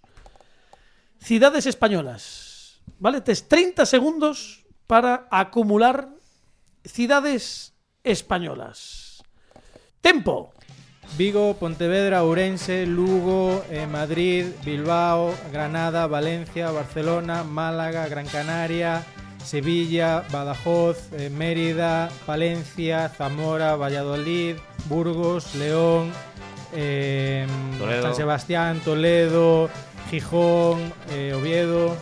Cidades 1.19 1.67
españolas. 1.67 2.83
Vale, 2.99 3.21
tes 3.21 3.47
30 3.47 3.87
segundos 3.87 4.67
para 4.87 5.29
acumular 5.31 6.11
cidades 6.85 7.75
españolas. 8.03 9.23
Tempo. 10.01 10.53
Vigo, 11.17 11.55
Pontevedra, 11.55 12.25
Ourense, 12.25 12.87
Lugo, 12.87 13.63
eh, 13.71 13.87
Madrid, 13.87 14.47
Bilbao, 14.65 15.35
Granada, 15.53 16.07
Valencia, 16.07 16.71
Barcelona, 16.71 17.45
Málaga, 17.45 18.09
Gran 18.09 18.27
Canaria, 18.27 19.05
Sevilla, 19.45 20.25
Badajoz, 20.31 20.97
eh, 21.13 21.31
Mérida, 21.31 22.09
Palencia, 22.27 23.09
Zamora, 23.17 23.77
Valladolid, 23.77 24.57
Burgos, 24.87 25.55
León, 25.55 26.13
eh. 26.75 27.47
San 28.03 28.15
Sebastián, 28.15 28.81
Toledo, 28.85 29.69
Gijón, 30.11 30.93
eh, 31.11 31.35
Oviedo. 31.35 31.97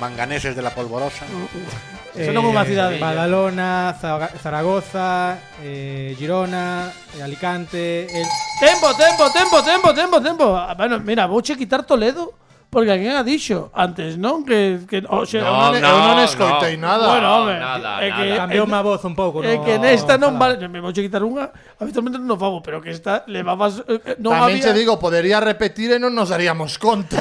Manganeses 0.00 0.56
de 0.56 0.62
la 0.62 0.70
polvorosa. 0.74 1.24
Eso 2.12 2.28
non 2.36 2.44
é 2.44 2.50
unha 2.52 2.66
cidade. 2.68 3.00
Badalona, 3.00 3.96
Zaga- 3.96 4.34
Zaragoza, 4.36 5.38
eh, 5.64 6.12
Girona, 6.18 6.92
eh, 7.16 7.22
Alicante, 7.24 8.04
el... 8.04 8.26
Tempo, 8.60 8.92
tempo, 8.98 9.24
tempo, 9.32 9.56
tempo, 9.64 9.88
tempo, 9.96 10.16
tempo. 10.20 10.46
Ah, 10.52 10.74
Bueno, 10.76 11.00
mira, 11.00 11.24
vouche 11.24 11.56
quitar 11.56 11.86
Toledo 11.88 12.34
Porque 12.72 12.90
alguén 12.90 13.12
ha 13.12 13.22
dicho 13.22 13.68
antes, 13.76 14.16
non? 14.16 14.48
Que, 14.48 14.80
que 14.88 15.04
o 15.04 15.28
sea, 15.28 15.44
no, 15.44 15.76
non, 15.76 15.84
eu 15.84 15.98
non 16.08 16.24
escoitei 16.24 16.80
no. 16.80 16.88
nada. 16.88 17.04
Bueno, 17.04 17.28
home, 17.44 17.60
nada, 17.60 18.00
é 18.00 18.08
que 18.08 18.24
nada. 18.32 18.48
cambiou 18.48 18.64
eh, 18.64 18.72
má 18.72 18.80
voz 18.80 19.04
un 19.04 19.12
pouco, 19.12 19.44
É 19.44 19.52
eh, 19.52 19.60
no, 19.60 19.64
que 19.68 19.76
nesta 19.76 20.16
non 20.16 20.40
vale, 20.40 20.56
me 20.72 20.80
vou 20.80 20.88
quitar 20.88 21.20
unha, 21.20 21.52
habitualmente 21.76 22.16
non 22.16 22.40
fago, 22.40 22.64
pero 22.64 22.80
que 22.80 22.88
esta 22.88 23.28
levabas 23.28 23.84
eh, 23.84 24.16
non 24.24 24.32
Tamén 24.32 24.56
había... 24.56 24.64
che 24.64 24.72
digo, 24.72 24.96
podería 24.96 25.36
repetir 25.44 25.92
e 25.92 26.00
non 26.00 26.16
nos 26.16 26.32
daríamos 26.32 26.80
conta. 26.80 27.20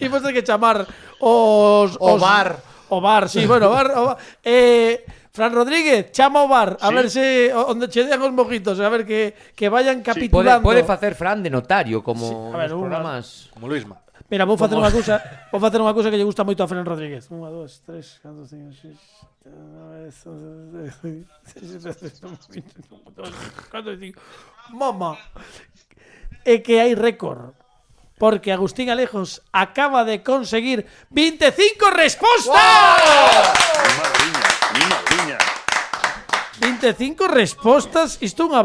Imos 0.00 0.24
ter 0.24 0.32
que 0.32 0.40
chamar 0.40 0.88
os, 1.20 2.00
os 2.00 2.16
bar. 2.16 2.56
O 2.88 3.04
bar, 3.04 3.28
sí, 3.28 3.44
bueno, 3.44 3.68
bar, 3.68 4.00
o 4.00 4.16
bar. 4.16 4.18
Eh, 4.40 5.04
Fran 5.28 5.52
Rodríguez, 5.52 6.08
chama 6.16 6.40
o 6.40 6.48
bar, 6.48 6.80
a 6.80 6.88
sí. 6.88 6.94
ver 6.96 7.06
se 7.12 7.52
onde 7.52 7.92
che 7.92 8.08
dean 8.08 8.24
os 8.24 8.32
mojitos, 8.32 8.80
a 8.80 8.88
ver 8.88 9.04
que 9.04 9.36
que 9.52 9.68
vayan 9.68 10.00
capitulando. 10.00 10.64
Sí, 10.64 10.72
pode, 10.72 10.80
pode 10.80 10.88
facer 10.88 11.12
Fran 11.12 11.44
de 11.44 11.52
notario 11.52 12.00
como 12.00 12.24
sí, 12.24 12.32
a 12.32 12.64
ver, 12.64 12.72
nos 12.72 12.80
programas. 12.80 13.24
Como 13.52 13.68
Luisma. 13.68 14.05
Mira, 14.30 14.44
vou 14.44 14.58
facer 14.58 14.74
unha 14.74 14.90
cousa, 14.90 15.22
vou 15.54 15.60
facer 15.62 15.78
unha 15.78 15.94
cousa 15.94 16.10
que 16.10 16.18
lle 16.18 16.26
gusta 16.26 16.42
moito 16.42 16.62
a 16.62 16.66
Fran 16.66 16.82
Rodríguez. 16.82 17.30
Unha, 17.30 17.46
dos, 17.46 17.78
tres, 17.86 18.18
catro, 18.18 18.42
cinco, 18.42 18.74
seis, 18.74 18.98
Mama 24.70 25.18
É 26.44 26.58
que 26.58 26.80
hai 26.80 26.94
récord 26.94 27.54
Porque 28.18 28.50
Agustín 28.50 28.88
Alejos 28.90 29.42
acaba 29.52 30.02
de 30.02 30.22
conseguir 30.24 30.86
25 31.10 31.90
respostas 31.94 32.50
¡Wow! 32.50 33.76
¡Mi 33.84 33.92
madriña! 34.00 34.48
¡Mi 34.74 34.82
madriña! 34.88 35.55
25 36.66 37.28
respostas. 37.28 38.18
Isto 38.18 38.42
é 38.42 38.46
unha 38.50 38.62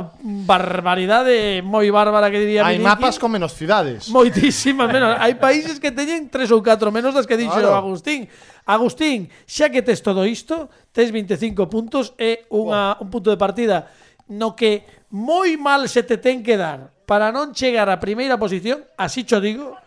barbaridade 0.50 1.62
moi 1.62 1.86
bárbara 1.94 2.34
que 2.34 2.42
diría 2.42 2.66
Hai 2.66 2.82
mapas 2.82 3.22
con 3.22 3.30
menos 3.30 3.54
cidades. 3.54 4.10
Moitísimas 4.10 4.90
menos. 4.90 5.14
Hai 5.22 5.38
países 5.38 5.78
que 5.78 5.94
teñen 5.94 6.34
tres 6.34 6.50
ou 6.50 6.66
catro 6.66 6.90
menos 6.90 7.14
das 7.14 7.30
que 7.30 7.38
dixo 7.38 7.62
claro. 7.62 7.78
Agustín. 7.78 8.26
Agustín, 8.66 9.30
xa 9.46 9.70
que 9.70 9.86
tes 9.86 10.02
todo 10.06 10.26
isto 10.26 10.70
Tes 10.94 11.10
25 11.10 11.66
puntos 11.66 12.14
E 12.18 12.46
unha, 12.54 12.98
un 13.02 13.10
punto 13.14 13.30
de 13.30 13.38
partida. 13.38 13.90
No 14.30 14.58
que 14.58 14.86
moi 15.14 15.54
mal 15.62 15.86
se 15.86 16.02
te 16.02 16.18
ten 16.18 16.42
que 16.42 16.58
dar 16.58 16.90
Para 17.06 17.30
non 17.30 17.54
chegar 17.54 17.90
á 17.90 17.98
primeira 18.02 18.38
posición 18.42 18.82
Así 18.98 19.26
cho 19.26 19.42
digo 19.42 19.78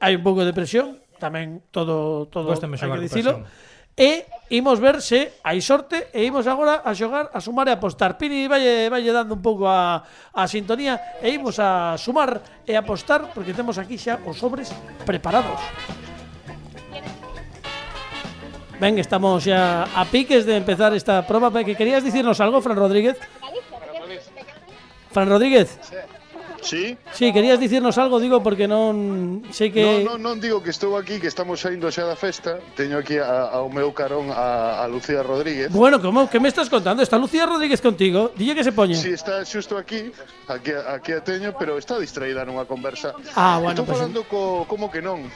Hai 0.00 0.16
un 0.16 0.24
pouco 0.24 0.44
de 0.44 0.52
presión 0.56 1.00
Tamén 1.18 1.66
todo, 1.74 2.30
todo 2.30 2.54
hai 2.54 2.60
que 2.60 3.00
dicilo. 3.04 3.42
presión. 3.42 3.68
E 3.98 4.30
imos 4.54 4.78
ver 4.78 5.02
se 5.02 5.42
hai 5.42 5.58
sorte 5.58 6.06
e 6.14 6.22
imos 6.22 6.46
agora 6.46 6.86
a 6.86 6.94
xogar, 6.94 7.34
a 7.34 7.42
sumar 7.42 7.66
e 7.66 7.74
apostar. 7.74 8.14
Pini 8.14 8.46
valle, 8.46 8.86
valle 8.86 9.10
dando 9.10 9.34
un 9.34 9.42
pouco 9.42 9.66
a, 9.66 10.06
a 10.30 10.46
sintonía 10.46 11.18
e 11.18 11.34
imos 11.34 11.58
a 11.58 11.98
sumar 11.98 12.62
e 12.62 12.78
apostar 12.78 13.34
porque 13.34 13.50
temos 13.50 13.74
aquí 13.74 13.98
xa 13.98 14.22
os 14.22 14.38
sobres 14.38 14.70
preparados. 15.02 15.58
Ben, 18.78 18.94
estamos 19.02 19.42
xa 19.42 19.90
a 19.90 20.06
piques 20.06 20.46
de 20.46 20.54
empezar 20.54 20.94
esta 20.94 21.26
proba. 21.26 21.50
Que 21.66 21.74
querías 21.74 22.06
dicirnos 22.06 22.38
algo, 22.38 22.62
Fran 22.62 22.78
Rodríguez? 22.78 23.18
Fran 25.10 25.26
Rodríguez, 25.26 25.74
Sí? 25.82 26.17
Sí? 26.60 26.98
Sí, 27.12 27.32
querías 27.32 27.60
dicirnos 27.60 27.98
algo, 27.98 28.18
digo, 28.18 28.42
porque 28.42 28.66
non 28.66 29.46
sei 29.54 29.70
que... 29.70 30.02
Non, 30.02 30.18
non, 30.18 30.18
non 30.18 30.36
digo 30.42 30.58
que 30.58 30.74
estou 30.74 30.98
aquí, 30.98 31.22
que 31.22 31.30
estamos 31.30 31.62
saindo 31.62 31.86
xa 31.90 32.04
da 32.04 32.18
festa, 32.18 32.58
teño 32.74 32.98
aquí 32.98 33.16
a, 33.16 33.54
ao 33.54 33.70
meu 33.70 33.94
carón 33.94 34.30
a, 34.34 34.82
a 34.82 34.84
Lucía 34.90 35.22
Rodríguez. 35.22 35.70
Bueno, 35.70 36.02
como? 36.02 36.26
Que 36.26 36.42
me 36.42 36.50
estás 36.50 36.66
contando? 36.66 37.02
Está 37.02 37.16
Lucía 37.18 37.46
Rodríguez 37.46 37.80
contigo? 37.80 38.34
Dille 38.34 38.54
que 38.54 38.66
se 38.66 38.72
poña. 38.74 38.98
Sí, 38.98 39.14
está 39.14 39.46
xusto 39.46 39.78
aquí, 39.78 40.10
aquí, 40.50 40.72
aquí 40.74 41.12
a 41.14 41.22
teño, 41.22 41.54
pero 41.54 41.78
está 41.78 41.98
distraída 41.98 42.42
nunha 42.44 42.66
conversa. 42.66 43.14
Ah, 43.38 43.62
bueno, 43.62 43.78
Estou 43.78 43.86
pues... 43.86 43.98
falando 43.98 44.26
co, 44.26 44.66
como 44.66 44.90
que 44.90 45.00
non. 45.00 45.30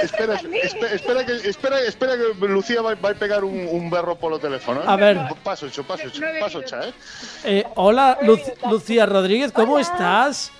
Espera, 0.00 0.34
espera, 0.62 0.88
espera 0.94 1.26
que 1.26 1.32
espera, 1.48 1.80
espera 1.82 2.12
que 2.16 2.46
Lucía 2.48 2.82
vai, 2.82 2.94
vai 2.94 3.14
pegar 3.14 3.44
un, 3.44 3.66
un 3.70 3.90
berro 3.90 4.16
polo 4.16 4.38
teléfono. 4.38 4.80
Eh? 4.80 4.86
A 4.86 4.96
ver. 4.96 5.18
Paso, 5.42 5.68
cho, 5.68 5.82
paso, 5.84 6.08
cho, 6.10 6.22
paso, 6.40 6.62
cha, 6.62 6.88
eh. 6.88 6.94
Eh, 7.44 7.64
hola, 7.76 8.18
Lu- 8.22 8.38
Lucía 8.70 9.06
Rodríguez, 9.06 9.52
¿cómo 9.52 9.78
estás? 9.78 10.50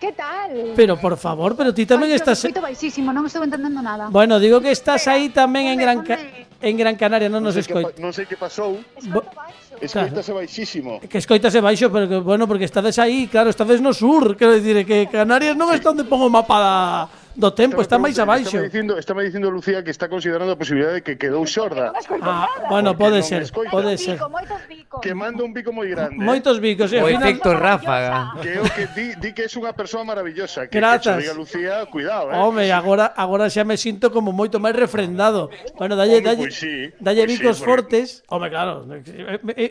Que 0.00 0.12
tal? 0.12 0.72
Pero 0.76 0.98
por 1.00 1.16
favor, 1.16 1.56
pero 1.56 1.72
ti 1.72 1.86
tamén 1.86 2.12
Ai, 2.12 2.18
estás... 2.20 2.44
Baixísimo, 2.44 3.08
non 3.14 3.24
estou 3.24 3.40
entendendo 3.40 3.80
nada. 3.80 4.10
Bueno, 4.12 4.36
digo 4.36 4.60
que 4.60 4.68
estás 4.74 5.06
aí 5.08 5.30
tamén 5.32 5.70
en 5.72 5.78
Ponme, 5.80 5.84
Gran, 5.86 5.98
Ca- 6.04 6.20
en 6.60 6.74
Gran 6.76 6.96
Canaria, 6.98 7.30
nos 7.32 7.54
sei 7.56 7.64
que, 7.64 7.72
pa- 7.72 7.80
escoitas. 7.88 8.02
non 8.02 8.12
sei 8.12 8.24
que 8.28 8.36
pasou. 8.36 8.76
Bo- 9.08 9.24
Escoitase 9.80 10.30
baixísimo. 10.36 11.00
Que 11.08 11.18
escoitase 11.18 11.58
baixo, 11.58 11.88
pero 11.90 12.06
que, 12.06 12.18
bueno, 12.22 12.46
porque 12.46 12.64
estades 12.68 12.94
aí, 13.00 13.26
claro, 13.32 13.48
estades 13.50 13.80
no 13.80 13.90
sur, 13.96 14.36
quero 14.36 14.54
dicir, 14.54 14.84
que 14.86 15.08
Canarias 15.08 15.56
non 15.56 15.72
está 15.72 15.90
onde 15.90 16.04
pongo 16.04 16.28
o 16.28 16.32
mapa 16.32 16.56
da, 16.60 16.76
do 17.34 17.50
tempo, 17.50 17.82
está 17.82 17.98
máis 17.98 18.18
abaixo. 18.18 18.56
Estame 18.56 18.70
dicindo, 18.70 18.92
estame 18.98 19.22
dicindo 19.26 19.50
Lucía 19.50 19.82
que 19.82 19.90
está 19.90 20.08
considerando 20.08 20.54
a 20.54 20.58
posibilidad 20.58 20.94
de 20.94 21.02
que 21.02 21.18
quedou 21.18 21.42
xorda. 21.46 21.92
Ah, 22.22 22.48
bueno, 22.70 22.96
pode 22.96 23.22
ser, 23.22 23.44
pode 23.50 23.98
ser. 23.98 24.18
Que 25.02 25.14
manda 25.14 25.42
un 25.42 25.52
bico 25.52 25.74
moi 25.74 25.90
grande. 25.90 26.14
Eh. 26.14 26.22
Moitos 26.22 26.62
bicos, 26.62 26.92
eh. 26.94 27.02
O 27.02 27.10
efecto 27.10 27.50
ráfaga. 27.54 28.38
Que 28.38 28.62
o 28.62 28.66
que 28.70 28.86
di, 28.94 29.06
di 29.18 29.30
que 29.34 29.46
é 29.46 29.50
unha 29.58 29.74
persoa 29.74 30.06
maravillosa, 30.06 30.70
que, 30.70 30.78
Gracias. 30.78 31.18
que 31.18 31.22
diga 31.26 31.34
Lucía, 31.34 31.86
cuidado, 31.90 32.30
eh. 32.30 32.38
Home, 32.38 32.70
agora 32.70 33.10
agora 33.18 33.50
xa 33.50 33.66
me 33.66 33.74
sinto 33.74 34.14
como 34.14 34.30
moito 34.30 34.62
máis 34.62 34.74
refrendado. 34.78 35.50
Bueno, 35.74 35.98
dalle 35.98 36.22
dalle 36.22 36.46
pues 36.46 36.62
sí, 36.62 36.94
dalle 37.02 37.26
pois 37.26 37.34
pues 37.34 37.40
bicos 37.42 37.56
sí, 37.58 37.64
fortes. 37.66 38.06
Home, 38.30 38.46
claro. 38.50 38.86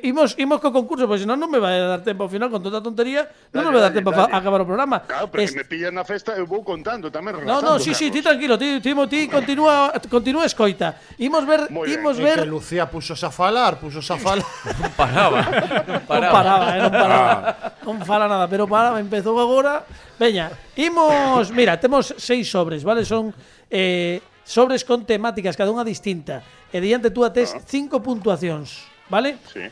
Imos 0.04 0.36
imos 0.36 0.60
co 0.60 0.76
concurso, 0.76 1.08
pois 1.08 1.24
senón 1.24 1.40
non 1.40 1.48
me 1.48 1.64
vai 1.64 1.80
dar 1.80 2.04
tempo 2.04 2.28
ao 2.28 2.32
final 2.32 2.52
con 2.52 2.60
toda 2.60 2.80
a 2.80 2.84
tontería, 2.84 3.30
non 3.56 3.64
me 3.64 3.72
vai 3.72 3.88
dar 3.88 3.96
tempo 3.96 4.12
a 4.12 4.28
acabar 4.28 4.60
o 4.64 4.68
programa. 4.68 5.08
Claro, 5.08 5.32
pero 5.32 5.48
es... 5.48 5.56
que 5.56 5.64
me 5.64 5.68
pillan 5.68 5.96
na 5.96 6.04
festa, 6.04 6.36
eu 6.36 6.44
vou 6.44 6.66
contando 6.66 7.08
tamén. 7.14 7.46
No, 7.46 7.53
No, 7.62 7.62
no, 7.62 7.80
sí, 7.80 7.94
sí, 7.94 8.10
ti 8.10 8.22
tranquilo, 8.22 8.58
ti, 8.58 8.80
ti, 8.82 8.94
ti 9.10 9.28
continúa, 9.28 9.94
continúa 10.10 10.46
escoita. 10.46 10.98
Imos 11.18 11.46
ver, 11.46 11.70
Muy 11.70 11.94
imos 11.94 12.18
ben. 12.18 12.26
ver. 12.26 12.40
Que 12.42 12.46
Lucía 12.46 12.90
puxo 12.90 13.14
a 13.14 13.32
falar, 13.32 13.80
puxo 13.80 14.02
a 14.02 14.18
falar. 14.18 14.46
non 14.82 14.92
paraba. 14.98 15.40
Non 15.86 16.02
paraba, 16.08 16.18
non 16.18 16.32
paraba, 16.34 16.68
eh, 16.74 16.82
non 16.82 16.94
paraba. 16.94 17.34
Ah. 17.38 17.72
Non 17.86 17.98
fala 18.02 18.26
nada, 18.26 18.46
pero 18.50 18.66
paraba, 18.66 18.98
empezou 18.98 19.38
agora. 19.38 19.86
Veña, 20.18 20.50
imos, 20.76 21.54
mira, 21.54 21.78
temos 21.78 22.16
seis 22.18 22.50
sobres, 22.50 22.82
vale? 22.82 23.06
Son 23.06 23.30
eh, 23.70 24.18
sobres 24.44 24.82
con 24.82 25.06
temáticas, 25.06 25.54
cada 25.54 25.70
unha 25.70 25.86
distinta. 25.86 26.42
E 26.74 26.82
diante 26.82 27.14
tú 27.14 27.22
ates 27.22 27.54
ah. 27.54 27.62
cinco 27.62 28.02
puntuacións, 28.02 28.90
vale? 29.08 29.38
Sí. 29.54 29.70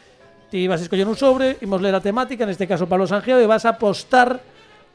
Ti 0.51 0.67
vas 0.67 0.83
a 0.83 0.85
escoller 0.85 1.07
un 1.07 1.15
sobre, 1.15 1.55
imos 1.63 1.79
ler 1.79 1.95
a 1.95 2.03
temática, 2.03 2.43
neste 2.43 2.67
caso 2.67 2.83
Pablo 2.83 3.07
Sanjeo, 3.07 3.39
e 3.39 3.47
vas 3.47 3.63
a 3.63 3.79
apostar 3.79 4.43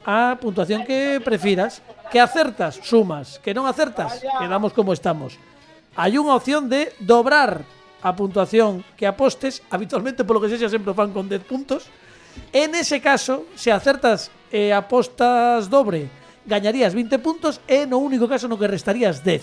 a 0.07 0.39
puntuación 0.39 0.87
que 0.87 1.19
prefiras, 1.19 1.83
que 2.15 2.23
acertas, 2.23 2.79
sumas, 2.87 3.43
que 3.43 3.51
non 3.51 3.67
acertas, 3.67 4.23
quedamos 4.39 4.71
como 4.71 4.95
estamos. 4.95 5.35
Hai 5.99 6.15
unha 6.15 6.39
opción 6.39 6.71
de 6.71 6.95
dobrar 7.03 7.67
a 8.07 8.15
puntuación 8.15 8.87
que 8.95 9.11
apostes, 9.11 9.67
habitualmente 9.67 10.23
polo 10.23 10.39
que 10.39 10.47
sexa 10.47 10.71
sempre 10.71 10.95
fan 10.95 11.11
con 11.11 11.27
10 11.27 11.43
puntos. 11.43 11.91
En 12.55 12.79
ese 12.79 13.03
caso, 13.03 13.51
se 13.59 13.75
acertas 13.75 14.31
e 14.55 14.71
eh, 14.71 14.77
apostas 14.77 15.67
dobre, 15.67 16.07
gañarías 16.47 16.95
20 16.95 17.19
puntos 17.19 17.59
e 17.67 17.83
no 17.83 17.99
único 17.99 18.31
caso 18.31 18.47
no 18.47 18.55
que 18.55 18.71
restarías 18.71 19.27
10. 19.27 19.43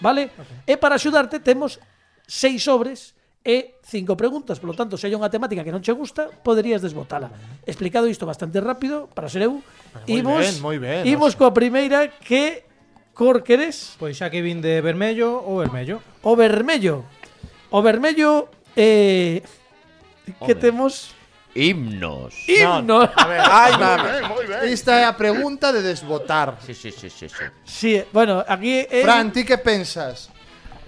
Vale? 0.00 0.32
Okay. 0.32 0.72
E 0.72 0.74
para 0.80 0.96
axudarte 0.96 1.36
temos 1.36 1.76
seis 2.24 2.64
sobres 2.64 3.17
e 3.48 3.80
cinco 3.80 4.12
preguntas, 4.12 4.60
por 4.60 4.68
lo 4.68 4.76
tanto, 4.76 5.00
se 5.00 5.08
hai 5.08 5.16
unha 5.16 5.32
temática 5.32 5.64
que 5.64 5.72
non 5.72 5.80
che 5.80 5.96
gusta, 5.96 6.28
poderías 6.44 6.84
desbotala. 6.84 7.32
Explicado 7.64 8.04
isto 8.04 8.28
bastante 8.28 8.60
rápido 8.60 9.08
para 9.16 9.32
ser 9.32 9.48
eu. 9.48 9.64
Pues 10.04 10.04
moi 10.04 10.20
imos, 10.20 10.40
ben, 10.44 10.56
moi 10.60 10.76
ben. 10.76 11.02
Imos 11.08 11.32
coa 11.32 11.56
primeira 11.56 12.12
que 12.12 12.68
cor 13.16 13.40
queres? 13.40 13.96
Pois 13.96 14.20
xa 14.20 14.28
que 14.28 14.44
vin 14.44 14.60
de 14.60 14.84
vermello 14.84 15.40
ou 15.40 15.64
vermello. 15.64 16.04
O 16.20 16.36
vermello. 16.36 17.08
O 17.72 17.80
vermello 17.80 18.52
eh 18.76 19.40
que 20.44 20.52
Home. 20.52 20.60
temos 20.60 21.16
Himnos. 21.56 22.36
Himnos. 22.46 22.84
No, 22.84 23.00
a 23.00 23.26
ver, 23.26 23.40
Ay, 23.42 23.72
mami. 23.80 24.08
Esta 24.68 25.00
é 25.00 25.04
a 25.08 25.16
pregunta 25.16 25.72
de 25.72 25.80
desbotar. 25.80 26.60
Sí, 26.60 26.76
sí, 26.76 26.92
sí, 26.92 27.08
sí, 27.08 27.26
sí. 27.32 27.44
Sí, 27.64 27.90
eh, 27.96 28.06
bueno, 28.12 28.44
aquí 28.46 28.84
eh, 28.84 29.00
Fran, 29.02 29.32
ti 29.32 29.42
que 29.42 29.56
pensas? 29.56 30.30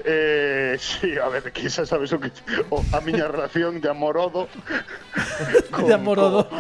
Eh, 0.04 0.76
sí, 0.78 1.18
a 1.18 1.28
ver, 1.28 1.52
que 1.52 1.68
xa 1.68 1.84
sabes 1.84 2.12
o 2.12 2.18
que 2.20 2.32
o, 2.70 2.82
a 2.92 3.00
miña 3.00 3.28
relación 3.28 3.78
de 3.82 3.88
amorodo 3.90 4.48
con, 5.70 5.86
de 5.86 5.94
amorodo 5.94 6.48
co, 6.48 6.56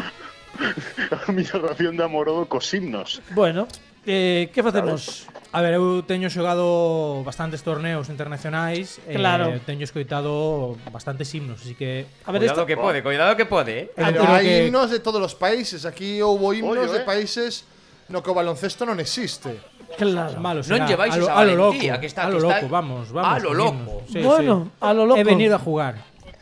a 1.14 1.30
miña 1.32 1.56
relación 1.56 1.96
de 1.96 2.04
amorodo 2.04 2.46
cos 2.46 2.68
himnos. 2.74 3.22
Bueno, 3.32 3.68
eh, 4.06 4.50
que 4.52 4.62
facemos? 4.62 5.28
A 5.52 5.60
ver, 5.60 5.74
eu 5.74 6.06
teño 6.06 6.30
xogado 6.30 7.20
bastantes 7.26 7.60
torneos 7.66 8.06
internacionais 8.08 9.02
eh, 9.04 9.18
claro. 9.18 9.50
eh, 9.50 9.60
teño 9.60 9.82
escoitado 9.82 10.78
bastantes 10.94 11.28
himnos, 11.34 11.60
así 11.60 11.74
que 11.74 12.06
a 12.24 12.30
ver 12.32 12.46
cuidado 12.46 12.62
esto... 12.62 12.70
que 12.70 12.76
pode, 12.78 13.02
cuidado 13.02 13.34
que 13.34 13.44
pode, 13.44 13.90
eh. 13.90 13.92
Pero 13.92 14.24
hai 14.30 14.46
que... 14.46 14.56
himnos 14.68 14.94
de 14.94 15.02
todos 15.02 15.20
os 15.20 15.34
países, 15.34 15.84
aquí 15.84 16.22
houbo 16.22 16.54
himnos 16.54 16.86
Ollo, 16.86 16.94
de 16.94 17.02
eh? 17.02 17.08
países 17.08 17.66
no 18.10 18.22
que 18.22 18.30
o 18.30 18.34
baloncesto 18.34 18.82
non 18.86 18.98
existe. 18.98 19.54
Claro. 19.96 20.38
Non 20.40 20.86
lleváis 20.86 21.14
a 21.14 21.18
lo, 21.18 21.26
esa 21.26 21.34
a 21.38 21.44
lo 21.44 21.54
loco, 21.56 21.78
que 21.78 22.06
está- 22.06 22.24
a 22.24 22.30
lo 22.30 22.38
que 22.38 22.46
está- 22.46 22.60
loco, 22.62 22.66
vamos, 22.70 23.12
vamos. 23.12 23.30
A 23.30 23.38
lo 23.42 23.52
loco. 23.54 24.02
Sí, 24.08 24.20
bueno, 24.22 24.70
sí. 24.70 24.70
a 24.80 24.90
lo 24.94 25.02
loco. 25.06 25.18
He 25.20 25.24
venido 25.24 25.56
a 25.56 25.58
jugar. 25.58 25.94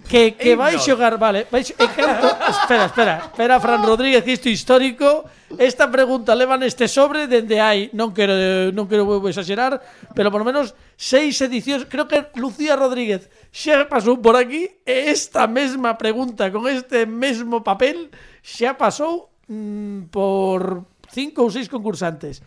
Que, 0.09 0.33
que 0.41 0.57
vais 0.57 0.81
xogar, 0.81 1.21
vale, 1.21 1.45
vais 1.53 1.69
e 1.69 1.87
canto, 1.93 2.33
espera, 2.49 2.89
espera, 2.89 3.15
espera 3.29 3.61
Fran 3.61 3.85
Rodríguez, 3.85 4.25
que 4.25 4.33
isto 4.33 4.49
histórico. 4.49 5.29
Esta 5.61 5.85
pregunta 5.93 6.33
leva 6.33 6.57
neste 6.57 6.89
sobre 6.89 7.29
dende 7.29 7.61
hai, 7.61 7.93
non 7.93 8.17
quero 8.17 8.33
non 8.73 8.89
quero 8.89 9.05
exagerar, 9.29 9.77
pero 10.17 10.33
por 10.33 10.41
lo 10.41 10.49
menos 10.49 10.73
seis 10.97 11.37
edicións, 11.45 11.85
creo 11.85 12.09
que 12.09 12.25
Lucía 12.41 12.73
Rodríguez 12.73 13.29
xa 13.53 13.85
pasou 13.85 14.17
por 14.17 14.33
aquí 14.41 14.65
e 14.89 15.13
esta 15.13 15.45
mesma 15.45 16.01
pregunta 16.01 16.49
con 16.49 16.65
este 16.73 17.05
mesmo 17.05 17.61
papel 17.61 18.09
xa 18.41 18.81
pasou 18.81 19.29
mm, 19.45 20.09
por 20.09 20.89
cinco 21.13 21.45
ou 21.45 21.53
seis 21.53 21.69
concursantes. 21.69 22.41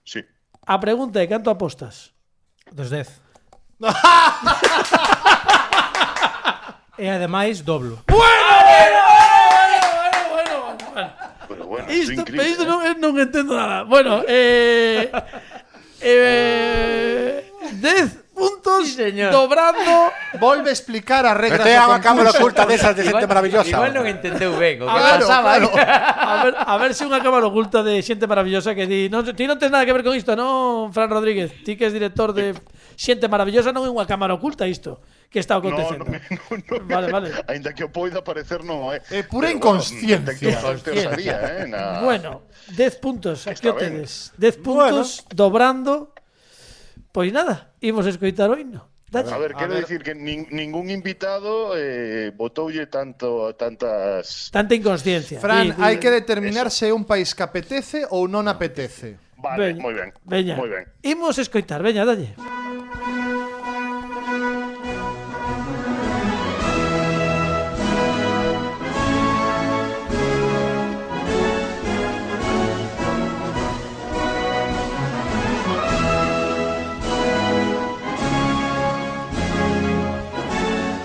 Sí. 0.00 0.24
A 0.64 0.78
pregunta 0.78 1.20
é 1.20 1.26
canto 1.26 1.50
apostas? 1.50 2.12
Dos 2.70 2.88
10. 2.88 3.20
e 6.98 7.10
ademais 7.10 7.62
doblo. 7.62 7.98
Bueno, 8.06 8.22
bueno, 8.70 9.02
bueno, 9.90 10.18
bueno, 10.30 10.54
bueno. 10.94 11.12
Pero 11.48 11.66
bueno, 11.66 11.90
isto, 11.90 12.12
increíble, 12.12 12.48
isto 12.48 12.64
non, 12.64 12.86
¿eh? 12.86 12.94
non 12.94 13.18
entendo 13.18 13.58
nada. 13.58 13.82
Bueno, 13.82 14.22
eh, 14.30 15.10
eh, 15.98 17.42
10 17.82 18.21
puntos 18.42 18.88
sí, 18.88 18.94
señor. 18.94 19.30
dobrando. 19.30 20.10
Volve 20.40 20.70
a 20.70 20.72
explicar 20.72 21.26
a 21.26 21.34
regra 21.34 21.62
Este 21.62 21.78
é 21.78 21.80
unha 21.86 22.02
cámara 22.02 22.34
oculta 22.34 22.66
desas 22.66 22.98
de 22.98 23.06
xente 23.06 23.26
maravillosa. 23.30 23.70
Igual 23.70 23.94
non 23.94 24.04
entendeu 24.10 24.58
ben 24.58 24.82
o 24.82 24.90
que 24.90 24.98
claro, 24.98 25.22
pasaba. 25.22 25.50
Claro. 25.62 25.68
a 25.78 26.34
ver, 26.42 26.52
a 26.58 26.74
ver 26.82 26.90
se 26.98 27.06
unha 27.06 27.22
cámara 27.22 27.46
oculta 27.46 27.86
de 27.86 28.02
xente 28.02 28.26
maravillosa 28.26 28.74
que 28.74 28.90
di, 28.90 29.06
non, 29.06 29.22
ti 29.22 29.46
non 29.46 29.60
tens 29.62 29.70
nada 29.70 29.86
que 29.86 29.94
ver 29.94 30.02
con 30.02 30.18
isto, 30.18 30.34
non, 30.34 30.90
Fran 30.90 31.06
Rodríguez, 31.06 31.54
ti 31.62 31.78
que 31.78 31.86
és 31.86 31.94
director 31.94 32.34
de 32.34 32.56
xente 32.98 33.30
maravillosa, 33.30 33.70
non 33.70 33.86
é 33.86 33.90
unha 33.92 34.08
cámara 34.08 34.34
oculta 34.34 34.66
isto 34.66 34.98
que 35.32 35.40
está 35.40 35.56
acontecendo. 35.56 36.04
No, 36.04 36.12
no, 36.12 36.56
no, 36.68 36.76
no, 36.76 36.86
vale, 36.86 37.08
vale. 37.08 37.28
Ainda 37.48 37.72
que 37.72 37.84
o 37.84 37.88
poida 37.88 38.20
parecer 38.20 38.60
non 38.66 38.92
é. 38.92 39.00
Eh. 39.08 39.20
É 39.20 39.22
pura 39.24 39.48
Pero, 39.48 39.56
inconsciencia. 39.56 40.60
Eh, 40.60 40.60
bueno, 40.60 41.16
10 41.16 41.28
eh, 41.32 41.66
na... 41.72 42.04
bueno, 42.04 42.30
10 42.76 43.00
puntos, 43.00 43.48
aquí 43.48 43.64
o 43.64 43.72
tedes. 43.72 44.36
10 44.36 44.60
puntos 44.60 45.24
bueno. 45.24 45.32
dobrando 45.32 46.11
Pois 47.12 47.30
nada, 47.32 47.76
imos 47.84 48.08
escoitar 48.08 48.48
o 48.48 48.56
himno. 48.56 48.88
Dalle. 49.12 49.28
A 49.28 49.36
ver, 49.36 49.52
quero 49.52 49.76
dicir 49.76 50.00
que 50.00 50.16
nin, 50.16 50.48
ningún 50.48 50.88
invitado 50.88 51.76
eh, 51.76 52.32
botoulle 52.32 52.88
tanto 52.88 53.52
tantas 53.60 54.48
tanta 54.48 54.72
inconsciencia. 54.72 55.36
Fran, 55.36 55.76
sí, 55.76 55.84
hai 55.84 56.00
que 56.00 56.08
determinar 56.08 56.72
eso. 56.72 56.80
se 56.80 56.84
é 56.88 56.96
un 56.96 57.04
país 57.04 57.36
que 57.36 57.44
apetece 57.44 58.08
ou 58.08 58.24
non 58.24 58.48
apetece. 58.48 59.20
Vale, 59.36 59.76
moi 59.76 59.92
ben. 59.92 60.16
Veña. 60.24 60.56
Moi 60.56 60.72
ben. 60.72 60.88
Imos 61.04 61.36
escoitar, 61.36 61.84
veña, 61.84 62.08
dalle. 62.08 62.32
Veña. 62.32 63.11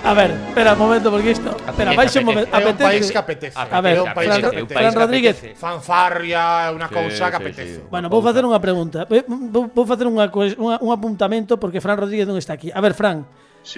A 0.07 0.13
ver, 0.13 0.31
espera 0.31 0.71
un 0.71 0.79
momento, 0.79 1.11
porque 1.11 1.31
isto... 1.31 1.51
Espera, 1.67 1.91
vais 1.91 2.15
un 2.15 2.23
momento. 2.23 2.47
É 2.55 2.63
un 2.63 2.79
país 2.79 3.11
que 3.11 3.19
apetece. 3.19 3.59
A 3.59 3.81
ver, 3.83 3.99
un 3.99 4.15
país 4.15 4.39
que 4.39 4.45
apetece. 4.47 4.71
Fran 4.71 4.95
Rodríguez. 4.95 5.35
Fanfarria, 5.59 6.71
unha 6.71 6.87
cousa 6.87 7.27
que 7.27 7.35
apetece. 7.35 7.83
Bueno, 7.91 8.07
vou 8.07 8.23
facer 8.23 8.39
unha 8.47 8.55
pregunta. 8.63 9.03
Vou 9.03 9.83
facer 9.83 10.07
un 10.07 10.89
apuntamento 10.95 11.59
porque 11.59 11.83
Fran 11.83 11.99
Rodríguez 11.99 12.23
non 12.23 12.39
está 12.39 12.55
aquí. 12.55 12.71
A 12.71 12.79
ver, 12.79 12.95
Fran, 12.95 13.27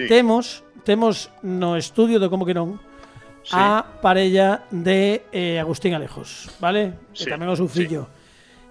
temos 0.06 0.62
temos 0.86 1.34
no 1.42 1.74
estudio 1.74 2.22
de 2.22 2.30
Como 2.30 2.46
que 2.46 2.54
non 2.54 2.78
a 3.50 3.82
parella 3.98 4.62
de 4.70 5.26
eh, 5.34 5.58
Agustín 5.58 5.98
Alejos, 5.98 6.46
vale? 6.62 7.10
Que 7.10 7.26
tamén 7.26 7.50
o 7.50 7.58
seu 7.58 7.66
fillo. 7.66 8.06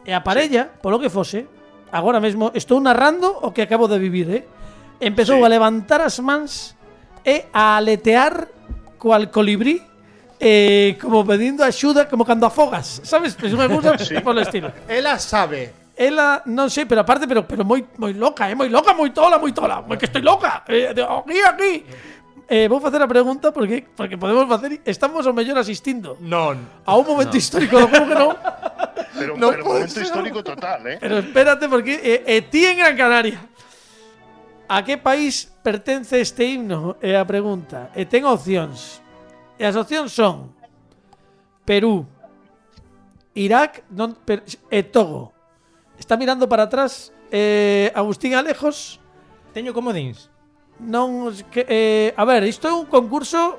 E 0.08 0.16
a 0.16 0.24
parella, 0.24 0.72
polo 0.80 0.96
que 0.96 1.12
fose, 1.12 1.44
agora 1.92 2.24
mesmo 2.24 2.56
estou 2.56 2.80
narrando 2.80 3.28
o 3.44 3.52
que 3.52 3.68
acabo 3.68 3.92
de 3.92 4.00
vivir, 4.00 4.32
eh? 4.32 4.48
Empezou 5.04 5.44
a 5.44 5.52
levantar 5.52 6.00
as 6.00 6.24
mans 6.24 6.79
e 7.26 7.46
a 7.54 7.78
aletear 7.78 8.48
cual 8.98 9.32
colibrí 9.32 9.82
eh, 10.40 10.98
como 11.02 11.26
pedindo 11.26 11.64
axuda 11.64 12.08
como 12.08 12.24
cando 12.24 12.46
afogas, 12.46 13.02
sabes? 13.04 13.36
É 13.40 13.48
unha 13.52 13.68
cousa 13.68 13.96
polo 14.24 14.40
estilo. 14.40 14.72
Ela 14.88 15.20
sabe. 15.20 15.76
Ela, 16.00 16.40
non 16.48 16.72
sei, 16.72 16.88
pero 16.88 17.04
aparte, 17.04 17.28
pero 17.28 17.44
pero 17.44 17.68
moi 17.68 17.84
moi 18.00 18.16
loca, 18.16 18.48
é 18.48 18.56
moi 18.56 18.72
loca, 18.72 18.96
moi 18.96 19.12
tola, 19.12 19.36
moi 19.36 19.52
tola. 19.52 19.84
Moi 19.84 20.00
que 20.00 20.08
estoy 20.08 20.24
loca. 20.24 20.64
Eh, 20.72 20.96
aquí, 20.96 21.38
aquí. 21.44 21.74
Eh, 22.50 22.66
vou 22.72 22.80
facer 22.82 22.98
a 23.04 23.06
pregunta 23.06 23.52
porque 23.52 23.84
porque 23.94 24.16
podemos 24.18 24.48
facer 24.48 24.80
estamos 24.88 25.28
ao 25.28 25.36
mellor 25.36 25.60
asistindo 25.62 26.18
Non. 26.24 26.56
a 26.88 26.98
un 26.98 27.06
momento 27.06 27.36
histórico 27.38 27.78
do 27.78 27.92
como 27.92 28.08
que 28.10 28.16
non. 28.16 28.32
Pero, 29.20 29.36
No 29.36 29.52
pero 29.52 29.62
momento 29.68 29.92
ser. 29.92 30.08
histórico 30.08 30.40
total, 30.42 30.82
eh. 30.88 30.98
Pero 31.04 31.20
espérate 31.20 31.68
porque 31.68 32.00
eh, 32.00 32.24
eh, 32.26 32.42
ti 32.48 32.64
en 32.64 32.80
Gran 32.80 32.96
Canaria. 32.96 33.38
A 34.70 34.86
que 34.86 35.02
país 35.02 35.50
pertence 35.66 36.22
este 36.22 36.46
himno? 36.46 36.94
É 37.02 37.18
a 37.18 37.26
pregunta. 37.26 37.90
Eh, 37.98 38.06
e 38.06 38.06
ten 38.06 38.22
opcións. 38.30 39.02
E 39.58 39.66
as 39.66 39.74
opcións 39.74 40.14
son 40.14 40.54
Perú, 41.66 42.06
Irak 43.34 43.82
non, 43.90 44.14
per, 44.14 44.46
e 44.46 44.86
Togo. 44.86 45.34
Está 45.98 46.14
mirando 46.22 46.46
para 46.46 46.70
atrás 46.70 47.10
eh, 47.34 47.90
Agustín 47.98 48.38
Alejos. 48.38 49.02
Teño 49.58 49.74
comodins. 49.74 50.30
Non, 50.78 51.34
que, 51.50 51.66
eh, 51.66 52.10
a 52.14 52.22
ver, 52.30 52.46
isto 52.46 52.70
é 52.70 52.74
un 52.74 52.86
concurso 52.86 53.58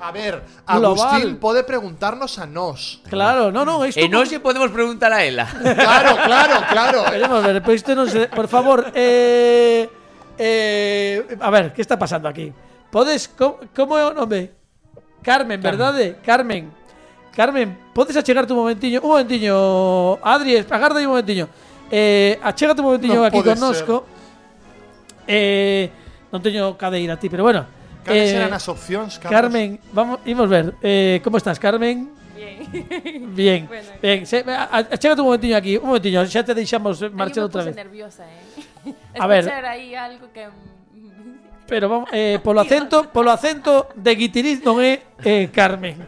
A 0.00 0.12
ver, 0.12 0.40
Agustín 0.64 1.36
Global. 1.36 1.40
pode 1.40 1.60
preguntarnos 1.64 2.36
a 2.40 2.44
nós. 2.44 3.00
Claro, 3.08 3.52
no, 3.52 3.64
no, 3.64 3.84
isto 3.84 4.00
E 4.00 4.08
non 4.08 4.28
se 4.28 4.40
podemos 4.40 4.68
preguntar 4.68 5.08
a 5.12 5.24
ela. 5.24 5.48
Claro, 5.48 6.16
claro, 6.24 6.56
claro. 6.68 6.98
Veremos, 7.08 7.40
ver, 7.44 7.60
pero 7.64 7.76
isto 7.76 7.92
non 7.96 8.08
se... 8.08 8.28
Por 8.28 8.48
favor, 8.48 8.92
eh... 8.92 9.88
eh, 10.38 11.36
a 11.40 11.50
ver, 11.50 11.72
que 11.72 11.82
está 11.82 11.98
pasando 11.98 12.28
aquí? 12.28 12.52
Podes... 12.90 13.28
co- 13.28 13.60
Como 13.74 13.96
é 13.98 14.04
o 14.04 14.12
nome? 14.14 14.50
Carmen, 15.22 15.60
verdade? 15.60 16.16
Carmen. 16.24 16.70
Carmen, 17.34 17.76
podes 17.92 18.16
achegarte 18.16 18.52
un 18.52 18.60
momentiño, 18.64 19.00
un 19.02 19.10
momentiño, 19.12 20.16
Adri, 20.24 20.56
agarda 20.70 21.00
un 21.00 21.08
momentiño. 21.12 21.48
Eh, 21.90 22.38
achégate 22.42 22.80
un 22.80 22.86
momentiño 22.94 23.20
Non 23.20 23.28
aquí 23.28 23.36
pode 23.42 23.52
connosco. 23.52 24.06
Eh, 25.26 25.90
non 26.32 26.40
teño 26.40 26.74
cadeira 26.78 27.18
ti, 27.18 27.28
pero 27.28 27.42
bueno. 27.44 27.66
Cales 28.06 28.30
Eh, 28.32 28.38
eran 28.38 28.54
as 28.54 28.64
opcións, 28.70 29.18
Carlos? 29.18 29.34
Carmen, 29.34 29.76
vamos, 29.92 30.22
imos 30.24 30.46
ver. 30.48 30.72
Eh, 30.80 31.18
como 31.26 31.36
estás, 31.36 31.58
Carmen? 31.58 32.08
Bien. 32.36 32.56
Bien, 33.36 33.60
Bueno. 33.66 33.90
bien. 34.00 34.24
Se, 34.28 34.44
a- 34.46 34.68
a- 34.70 34.88
achégate 34.94 35.20
un 35.20 35.26
momentiño 35.28 35.56
aquí, 35.58 35.76
un 35.76 35.88
momentiño, 35.92 36.22
xa 36.24 36.40
te 36.46 36.54
deixamos 36.54 37.02
marchar 37.12 37.44
outra 37.50 37.64
vez. 37.66 37.74
nerviosa, 37.74 38.22
eh. 38.24 38.62
A 39.18 39.26
ver. 39.26 39.48
Aí 39.64 39.94
algo 39.94 40.28
que 40.32 40.48
Pero 41.66 41.88
vamos, 41.88 42.08
eh, 42.12 42.38
polo 42.42 42.60
acento, 42.64 43.10
polo 43.10 43.30
acento 43.30 43.88
de 43.94 44.14
Guitiriz 44.14 44.62
non 44.62 44.78
é 44.78 45.02
eh, 45.26 45.50
Carmen. 45.50 45.98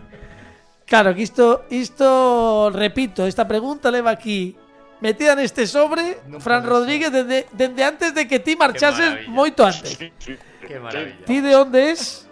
Claro, 0.89 1.13
que 1.13 1.21
isto, 1.21 1.69
isto, 1.69 2.71
repito, 2.73 3.27
esta 3.27 3.45
pregunta 3.45 3.93
leva 3.93 4.09
aquí 4.09 4.57
metida 5.05 5.37
neste 5.37 5.67
sobre 5.69 6.23
Non 6.27 6.41
Fran 6.41 6.65
Rodríguez 6.65 7.13
desde, 7.13 7.45
desde 7.53 7.83
antes 7.85 8.11
de 8.15 8.25
que 8.25 8.41
ti 8.41 8.57
marchases 8.57 9.29
moito 9.29 9.67
antes. 9.67 9.99
Qué 9.99 10.81
maravilla. 10.81 11.27
Ti 11.27 11.37
de 11.45 11.53
onde 11.55 11.93
es, 11.93 12.25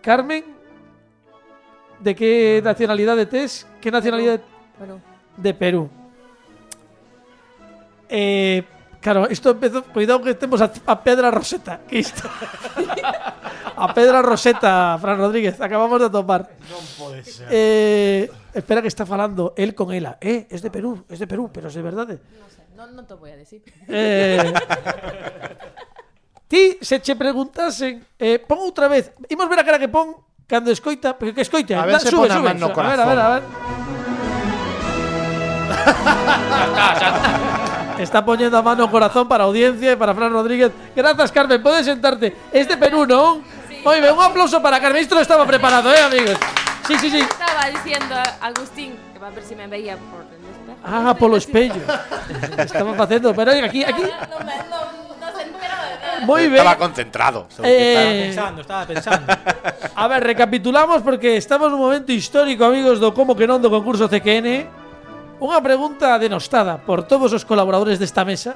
Carmen? 0.00 0.44
De 1.98 2.14
que 2.14 2.60
nacionalidade 2.62 3.26
tes? 3.26 3.66
Que 3.80 3.90
nacionalidade 3.90 4.44
Bueno, 4.78 5.00
de 5.36 5.54
Perú? 5.54 5.90
Eh, 8.08 8.62
claro, 9.04 9.28
isto 9.28 9.52
empezou, 9.52 9.84
cuidado 9.92 10.24
que 10.24 10.32
temos 10.32 10.64
a, 10.64 10.72
a 10.72 10.96
Pedra 11.04 11.28
Roseta, 11.28 11.84
que 11.84 12.00
isto. 12.00 12.24
a 13.76 13.86
Pedra 13.92 14.24
Roseta, 14.24 14.96
Fran 14.96 15.20
Rodríguez, 15.20 15.60
acabamos 15.60 16.00
de 16.00 16.08
topar. 16.08 16.48
Non 16.72 16.80
pode 16.96 17.20
ser. 17.20 17.44
Eh, 17.52 18.32
espera 18.56 18.80
que 18.80 18.88
está 18.88 19.04
falando 19.04 19.52
él 19.60 19.76
con 19.76 19.92
ela. 19.92 20.16
Eh, 20.24 20.48
es 20.48 20.64
de 20.64 20.72
Perú, 20.72 21.04
es 21.12 21.20
de 21.20 21.28
Perú, 21.28 21.52
pero 21.52 21.68
es 21.68 21.76
de 21.76 21.84
verdade. 21.84 22.16
no 22.40 22.48
sé, 22.48 22.64
no, 22.72 22.88
no 22.88 23.04
te 23.04 23.12
voy 23.12 23.30
a 23.30 23.36
decir. 23.36 23.60
Eh, 23.92 24.40
ti 26.48 26.78
se 26.80 27.04
che 27.04 27.12
preguntasen, 27.12 28.00
eh, 28.16 28.40
pon 28.40 28.64
outra 28.64 28.88
vez. 28.88 29.12
Imos 29.28 29.48
ver 29.52 29.60
a 29.60 29.64
cara 29.68 29.76
que 29.76 29.92
pon 29.92 30.16
cando 30.48 30.72
escoita, 30.72 31.12
porque 31.20 31.36
que 31.36 31.44
escoite. 31.44 31.76
A 31.76 31.84
ver 31.84 32.00
Da- 32.00 32.00
se 32.00 32.08
sube, 32.08 32.24
pon 32.24 32.32
a 32.32 32.40
sube, 32.40 32.54
no 32.56 32.72
sube. 32.72 32.80
A 32.80 32.88
ver, 32.88 33.00
a 33.00 33.06
ver, 33.06 33.18
a 33.20 33.28
ver. 33.36 33.42
Está 35.84 37.53
poniendo 38.24 38.58
a 38.58 38.62
mano 38.62 38.90
corazón 38.90 39.28
para 39.28 39.44
a 39.44 39.46
audiencia 39.46 39.92
e 39.92 39.96
para 39.96 40.14
Fran 40.14 40.32
Rodríguez. 40.32 40.72
Grazas, 40.94 41.30
Carmen. 41.30 41.62
Podes 41.62 41.86
sentarte. 41.86 42.34
Es 42.52 42.66
de 42.68 42.76
Perú, 42.76 43.06
non? 43.06 43.42
Moi 43.84 44.00
ben, 44.00 44.12
un 44.16 44.22
aplauso 44.24 44.60
para 44.64 44.80
Carmen. 44.80 45.02
Isto 45.02 45.14
non 45.14 45.22
estaba 45.22 45.44
preparado, 45.46 45.92
eh, 45.92 46.00
amigos. 46.02 46.36
Sí, 46.88 46.96
sí, 46.98 47.08
sí. 47.10 47.20
Estaba 47.20 47.68
diciendo 47.72 48.14
a 48.16 48.48
Agustín 48.50 48.92
que 49.12 49.18
Para 49.20 49.32
ver 49.32 49.44
si 49.44 49.56
me 49.56 49.64
veía 49.66 49.96
por 49.96 50.20
el 50.20 50.36
espejo. 50.52 50.78
Ah, 50.84 51.16
polo 51.16 51.36
espello. 51.40 51.80
Estaba 52.60 52.92
facendo, 52.92 53.32
pero 53.32 53.52
oiga, 53.56 53.66
aquí 53.72 53.80
aquí 53.84 54.02
No, 54.04 54.36
no, 54.36 54.78
no 55.16 55.28
se 55.32 55.44
nada. 55.48 56.20
moi 56.28 56.44
ben. 56.44 56.60
Estaba 56.60 56.76
concentrado. 56.76 57.48
que 57.48 57.52
estaba- 57.56 57.68
Eh, 57.68 58.22
Pensando, 58.28 58.60
estaba 58.60 58.84
pensando. 58.84 59.24
A 59.96 60.04
ver, 60.08 60.20
recapitulamos 60.24 61.00
porque 61.00 61.40
estamos 61.40 61.72
nun 61.72 61.80
momento 61.80 62.12
histórico, 62.12 62.68
amigos 62.68 63.00
do 63.00 63.16
Como 63.16 63.32
que 63.32 63.48
non 63.48 63.64
do 63.64 63.72
concurso 63.72 64.08
CQN. 64.12 64.83
Unha 65.42 65.58
pregunta 65.58 66.14
denostada 66.22 66.78
por 66.78 67.02
todos 67.04 67.34
os 67.34 67.42
colaboradores 67.42 67.98
desta 67.98 68.22
mesa, 68.22 68.54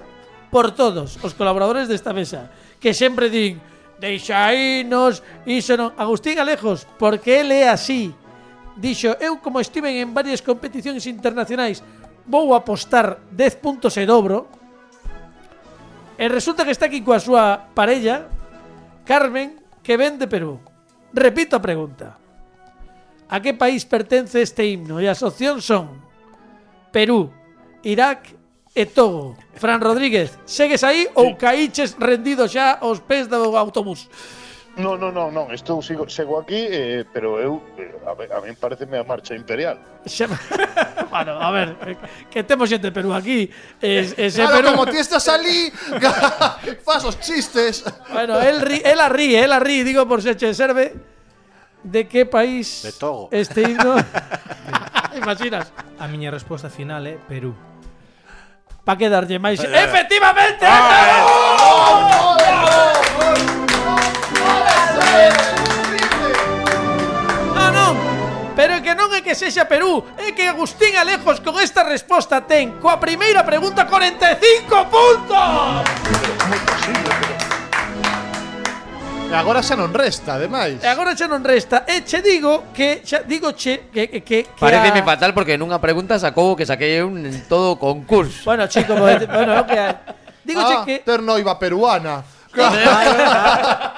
por 0.49 0.71
todos 0.71 1.19
os 1.21 1.35
colaboradores 1.35 1.91
desta 1.91 2.15
mesa, 2.15 2.51
que 2.79 2.95
sempre 2.95 3.27
din, 3.27 3.59
deixainos, 3.99 5.27
iso 5.43 5.75
non... 5.75 5.91
Agustín 5.99 6.39
Alejos, 6.39 6.87
porque 6.97 7.43
ele 7.43 7.67
é 7.67 7.69
así. 7.69 8.15
Dixo, 8.79 9.19
eu 9.19 9.43
como 9.43 9.59
estiven 9.59 9.99
en 9.99 10.15
varias 10.15 10.39
competicións 10.39 11.03
internacionais, 11.11 11.83
vou 12.31 12.55
apostar 12.55 13.19
10 13.35 13.59
puntos 13.59 13.99
e 13.99 14.07
dobro, 14.07 14.47
e 16.19 16.27
resulta 16.27 16.63
que 16.63 16.75
está 16.75 16.87
aquí 16.87 17.03
coa 17.03 17.19
súa 17.19 17.71
parella, 17.75 18.27
Carmen, 19.03 19.59
que 19.83 19.99
ven 19.99 20.19
de 20.19 20.27
Perú. 20.27 20.63
Repito 21.15 21.59
a 21.59 21.63
pregunta. 21.63 22.19
A 23.31 23.39
que 23.39 23.55
país 23.55 23.87
pertence 23.87 24.43
este 24.43 24.67
himno? 24.67 24.99
E 25.03 25.07
as 25.07 25.23
opcións 25.23 25.63
son 25.63 26.08
Perú, 26.93 27.31
Irak 27.83 28.35
e 28.75 28.87
Togo. 28.87 29.37
Fran 29.55 29.81
Rodríguez, 29.81 30.39
segues 30.45 30.85
aí 30.85 31.05
sí. 31.05 31.11
ou 31.15 31.35
caíches 31.35 31.97
rendido 31.99 32.47
xa 32.47 32.79
aos 32.79 33.03
pés 33.03 33.27
do 33.27 33.57
autobús? 33.59 34.07
No, 34.79 34.95
no, 34.95 35.11
no, 35.11 35.27
non, 35.35 35.51
estou 35.51 35.83
sigo, 35.83 36.07
sigo 36.07 36.39
aquí, 36.39 36.55
eh, 36.55 37.03
pero 37.11 37.43
eu 37.43 37.59
eh, 37.75 37.91
a, 38.07 38.15
a 38.15 38.39
min 38.47 38.55
pareceme 38.55 38.95
a 38.95 39.03
marcha 39.03 39.35
imperial. 39.35 39.75
Xa, 40.07 40.31
bueno, 41.11 41.35
a 41.35 41.51
ver, 41.51 41.75
eh, 41.83 41.99
que 42.31 42.47
temos 42.47 42.71
xente 42.71 42.87
de 42.87 42.95
Perú 42.95 43.11
aquí, 43.11 43.51
es, 43.83 44.15
ese 44.15 44.47
claro, 44.47 44.63
Perú. 44.63 44.69
como 44.79 44.87
ti 44.87 45.03
estás 45.03 45.27
ali, 45.27 45.75
fas 46.87 47.03
os 47.03 47.19
chistes. 47.19 47.83
Bueno, 48.15 48.39
el 48.39 48.63
ri, 48.63 48.79
ela 48.87 49.11
ríe, 49.11 49.43
ela 49.43 49.59
ríe, 49.59 49.83
digo 49.83 50.07
por 50.07 50.23
se 50.23 50.39
che 50.39 50.55
serve. 50.55 51.18
De 51.89 52.07
que 52.07 52.27
país 52.27 52.83
De 52.83 52.93
Togo. 52.93 53.29
este 53.33 53.63
himno? 53.63 53.97
Imaginas? 55.17 55.73
A 55.99 56.07
miña 56.07 56.31
resposta 56.31 56.69
final 56.69 57.07
é 57.07 57.17
Perú. 57.17 57.57
Pa 58.85 58.97
que 58.97 59.09
darlle 59.09 59.39
máis. 59.41 59.61
¡Efectivamente! 59.61 60.65
Non, 67.55 67.71
non. 67.75 67.93
Pero 68.57 68.83
que 68.83 68.93
non 68.99 69.09
é 69.15 69.23
que 69.23 69.39
sexa 69.39 69.71
Perú, 69.71 70.03
é 70.19 70.35
que 70.35 70.51
Agustín 70.51 70.95
Alejos 70.99 71.39
con 71.41 71.55
esta 71.63 71.87
resposta 71.87 72.43
ten 72.43 72.79
coa 72.83 72.99
primeira 72.99 73.47
pregunta 73.47 73.87
45 73.87 74.91
puntos. 74.91 75.28
E 79.29 79.35
agora 79.37 79.61
xa 79.61 79.77
non 79.77 79.93
resta, 79.93 80.41
ademais. 80.41 80.81
E 80.81 80.89
agora 80.89 81.13
xa 81.13 81.29
non 81.29 81.45
resta. 81.45 81.85
E 81.85 82.01
che 82.01 82.25
digo 82.25 82.73
que 82.73 83.05
xa 83.05 83.21
digo 83.29 83.53
che 83.53 83.93
que 83.93 84.09
que, 84.09 84.25
que 84.25 84.39
Pareceme 84.57 85.05
a... 85.05 85.05
fatal 85.05 85.37
porque 85.37 85.61
nunha 85.61 85.77
pregunta 85.77 86.17
sacou 86.17 86.57
que 86.57 86.65
saquei 86.65 87.05
un 87.05 87.29
en 87.29 87.45
todo 87.45 87.77
concurso. 87.77 88.49
Bueno, 88.49 88.65
chico, 88.73 88.97
bueno, 88.97 89.29
que 89.69 90.17
Digo 90.49 90.65
ah, 90.65 90.69
che 90.69 90.77
que 90.89 90.97
ternoiva 91.05 91.61
peruana. 91.61 92.25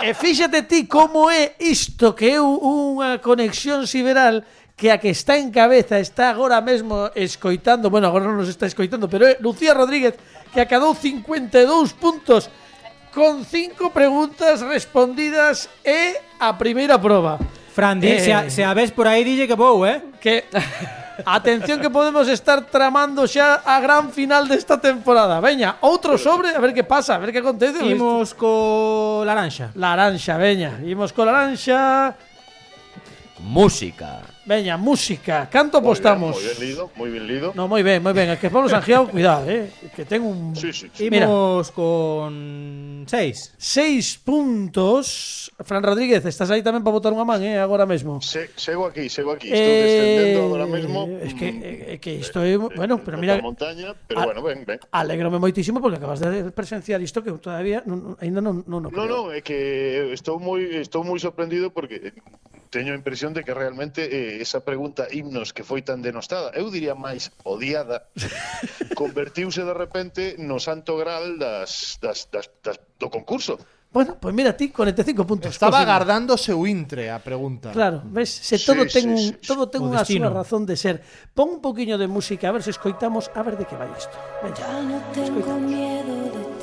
E 0.03 0.11
fíxate 0.18 0.66
ti 0.66 0.91
como 0.91 1.31
é 1.31 1.55
isto 1.62 2.11
que 2.18 2.35
é 2.35 2.43
unha 2.43 3.22
conexión 3.22 3.87
sideral 3.87 4.43
que 4.74 4.91
a 4.91 4.99
que 4.99 5.14
está 5.14 5.39
en 5.39 5.55
cabeza 5.55 6.03
está 6.03 6.35
agora 6.35 6.59
mesmo 6.59 7.07
escoitando, 7.14 7.87
bueno, 7.87 8.11
agora 8.11 8.26
non 8.26 8.41
nos 8.41 8.51
está 8.51 8.66
escoitando, 8.66 9.07
pero 9.07 9.31
é 9.31 9.39
Lucía 9.39 9.78
Rodríguez 9.78 10.18
que 10.51 10.59
acadou 10.59 10.91
52 10.91 11.95
puntos 11.95 12.51
con 13.14 13.44
cinco 13.44 13.90
preguntas 13.90 14.61
respondidas 14.62 15.68
e 15.84 16.16
a 16.38 16.54
primeira 16.56 16.98
proba. 16.98 17.38
Fran, 17.74 18.02
Eh. 18.02 18.18
se, 18.20 18.32
a, 18.32 18.50
se 18.50 18.62
a 18.64 18.74
ves 18.74 18.90
por 18.90 19.06
aí, 19.06 19.22
dille 19.24 19.46
que 19.46 19.54
vou, 19.54 19.86
eh? 19.86 20.02
Que 20.20 20.44
atención 21.26 21.78
que 21.80 21.90
podemos 21.90 22.26
estar 22.28 22.66
tramando 22.66 23.26
xa 23.28 23.62
a 23.66 23.78
gran 23.80 24.11
final 24.11 24.46
desta 24.48 24.78
temporada. 24.78 25.38
Veña, 25.40 25.76
outro 25.84 26.18
sobre, 26.18 26.50
a 26.54 26.58
ver 26.58 26.72
que 26.74 26.82
pasa, 26.82 27.14
a 27.14 27.20
ver 27.22 27.30
que 27.30 27.38
acontece. 27.42 27.82
Imos 27.86 28.34
co 28.34 29.22
laranxa. 29.26 29.70
Laranxa, 29.74 30.34
veña. 30.38 30.78
Imos 30.82 31.12
co 31.14 31.22
laranxa. 31.26 32.14
Música. 33.40 34.20
Veña, 34.51 34.76
música. 34.76 35.46
Canto 35.46 35.78
apostamos? 35.78 36.34
Moi 36.34 36.42
ben 36.42 36.59
lido, 36.59 36.90
moi 36.98 37.07
ben 37.07 37.22
lido. 37.22 37.48
No, 37.55 37.70
moi 37.70 37.86
ben, 37.86 38.03
moi 38.03 38.11
ben. 38.11 38.34
É 38.34 38.34
que 38.34 38.51
Pablo 38.51 38.66
Sangiao, 38.66 39.07
cuidado, 39.07 39.46
eh. 39.46 39.70
Que 39.94 40.03
ten 40.03 40.26
un... 40.26 40.59
Sí, 40.59 40.74
sí, 40.74 40.90
sí. 40.90 41.07
Mira. 41.07 41.30
Imos 41.30 41.70
con 41.70 43.07
seis. 43.07 43.55
Seis 43.55 44.18
puntos. 44.18 45.55
Fran 45.62 45.86
Rodríguez, 45.86 46.26
estás 46.26 46.51
aí 46.51 46.66
tamén 46.66 46.82
para 46.82 46.98
botar 46.98 47.14
unha 47.14 47.22
man, 47.22 47.38
eh, 47.46 47.62
agora 47.62 47.86
mesmo. 47.86 48.18
Se, 48.18 48.51
sego 48.59 48.90
aquí, 48.90 49.07
sego 49.07 49.38
aquí. 49.38 49.55
Estou 49.55 49.70
descendendo 49.86 50.40
agora 50.51 50.66
mesmo. 50.66 51.07
Es 51.22 51.30
que, 51.30 51.46
mm, 51.55 51.94
é 51.94 51.96
que 52.03 52.11
isto 52.18 52.42
é... 52.42 52.59
Bueno, 52.59 52.98
pero 53.07 53.22
mira... 53.22 53.38
montaña, 53.38 53.94
pero 54.11 54.18
Ah, 54.18 54.26
bueno, 54.34 54.42
ben, 54.42 54.66
ben. 54.66 54.82
Alégrome 54.90 55.38
moitísimo 55.38 55.78
porque 55.78 56.03
acabas 56.03 56.18
de 56.26 56.51
presenciar 56.51 56.98
isto 56.98 57.22
que 57.22 57.30
todavía 57.38 57.86
non- 57.86 58.18
ainda 58.18 58.42
non, 58.42 58.66
non, 58.66 58.82
non 58.82 58.90
No, 58.90 59.07
no, 59.07 59.20
é 59.30 59.46
que 59.46 60.11
estou 60.11 60.42
moi 60.42 60.82
estou 60.82 61.07
moi 61.07 61.22
sorprendido 61.22 61.70
porque 61.70 62.11
teño 62.70 62.94
a 62.94 62.96
impresión 62.96 63.34
de 63.34 63.42
que 63.42 63.53
realmente 63.53 64.07
eh, 64.07 64.39
esa 64.41 64.64
pregunta 64.64 65.07
himnos 65.12 65.53
que 65.53 65.62
foi 65.62 65.84
tan 65.84 66.01
denostada, 66.01 66.51
eu 66.57 66.72
diría 66.72 66.97
máis 66.97 67.30
odiada, 67.45 68.09
convertiuse 69.01 69.62
de 69.62 69.76
repente 69.76 70.34
no 70.41 70.59
santo 70.59 70.97
gral 70.97 71.38
das, 71.38 72.01
das, 72.01 72.26
das, 72.32 72.51
das 72.64 72.80
do 72.99 73.09
concurso. 73.09 73.61
Bueno, 73.93 74.12
pois 74.12 74.30
pues 74.30 74.34
mira 74.34 74.57
ti, 74.57 74.70
45 74.70 75.26
puntos. 75.26 75.51
Estaba 75.51 75.72
cosimo. 75.72 75.91
agardando 75.91 76.38
seu 76.38 76.62
intre 76.62 77.11
a 77.11 77.18
pregunta. 77.18 77.72
Claro, 77.74 78.03
ves, 78.07 78.30
se 78.30 78.57
todo 78.62 78.86
sí, 78.86 79.03
ten 79.03 79.03
sí, 79.03 79.09
un, 79.11 79.18
sí, 79.18 79.43
todo 79.43 79.66
ten 79.66 79.82
unha 79.82 80.07
súa 80.07 80.30
razón 80.30 80.62
de 80.62 80.78
ser. 80.78 81.03
Pon 81.34 81.59
un 81.59 81.61
poquiño 81.61 81.99
de 81.99 82.07
música, 82.07 82.47
a 82.47 82.55
ver 82.55 82.62
se 82.62 82.70
escoitamos, 82.70 83.34
a 83.34 83.43
ver 83.43 83.59
de 83.59 83.66
que 83.66 83.74
vai 83.74 83.91
isto. 83.99 84.14
Veña. 84.47 84.62
Escoitamos. 85.18 86.59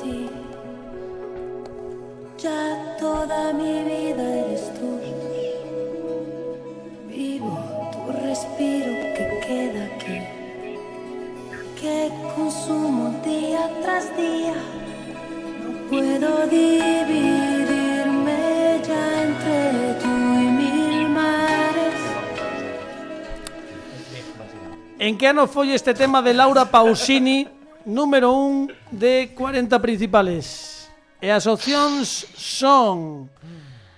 en 25.18 25.26
que 25.26 25.34
ano 25.34 25.50
foi 25.50 25.74
este 25.74 25.98
tema 25.98 26.22
de 26.22 26.30
Laura 26.30 26.70
Pausini, 26.70 27.42
número 27.90 28.38
1 28.38 28.94
de 28.94 29.34
40 29.34 29.82
principales. 29.82 30.86
E 31.18 31.26
as 31.26 31.42
opcións 31.50 32.22
son 32.38 33.26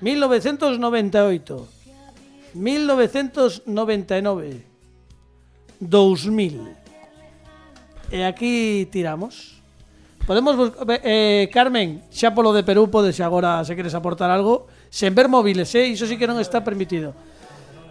1998, 0.00 0.80
1999, 2.56 4.64
2000. 5.76 6.72
E 8.08 8.24
aquí 8.24 8.88
tiramos. 8.88 9.60
Podemos 10.24 10.56
buscar, 10.56 10.88
eh, 10.88 11.04
eh, 11.04 11.44
Carmen, 11.52 12.00
xa 12.08 12.32
polo 12.32 12.56
de 12.56 12.64
Perú 12.64 12.88
podes 12.88 13.20
agora 13.20 13.60
se 13.68 13.76
queres 13.76 13.92
aportar 13.92 14.32
algo, 14.32 14.72
sen 14.88 15.12
ver 15.12 15.28
móviles, 15.28 15.68
eh? 15.76 15.84
iso 15.84 16.08
sí 16.08 16.16
que 16.16 16.24
non 16.24 16.40
está 16.40 16.64
permitido. 16.64 17.12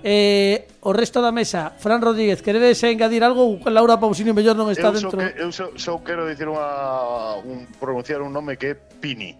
Eh, 0.04 0.68
o 0.82 0.92
resto 0.96 1.20
da 1.22 1.32
mesa, 1.32 1.76
Fran 1.78 2.00
Rodríguez, 2.00 2.42
queredes 2.42 2.80
engadir 2.84 3.24
algo? 3.24 3.60
Laura 3.68 4.00
Pausini 4.00 4.32
mellor 4.32 4.56
non 4.56 4.72
está 4.72 4.90
eu 4.90 4.96
dentro. 4.96 5.18
Que, 5.20 5.36
eu 5.36 5.52
só, 5.52 5.70
só 5.76 6.00
quero 6.00 6.24
dicir 6.28 6.48
unha 6.48 7.40
un 7.44 7.68
pronunciar 7.80 8.24
un 8.24 8.32
nome 8.32 8.56
que 8.56 8.74
é 8.74 8.76
Pini. 8.76 9.36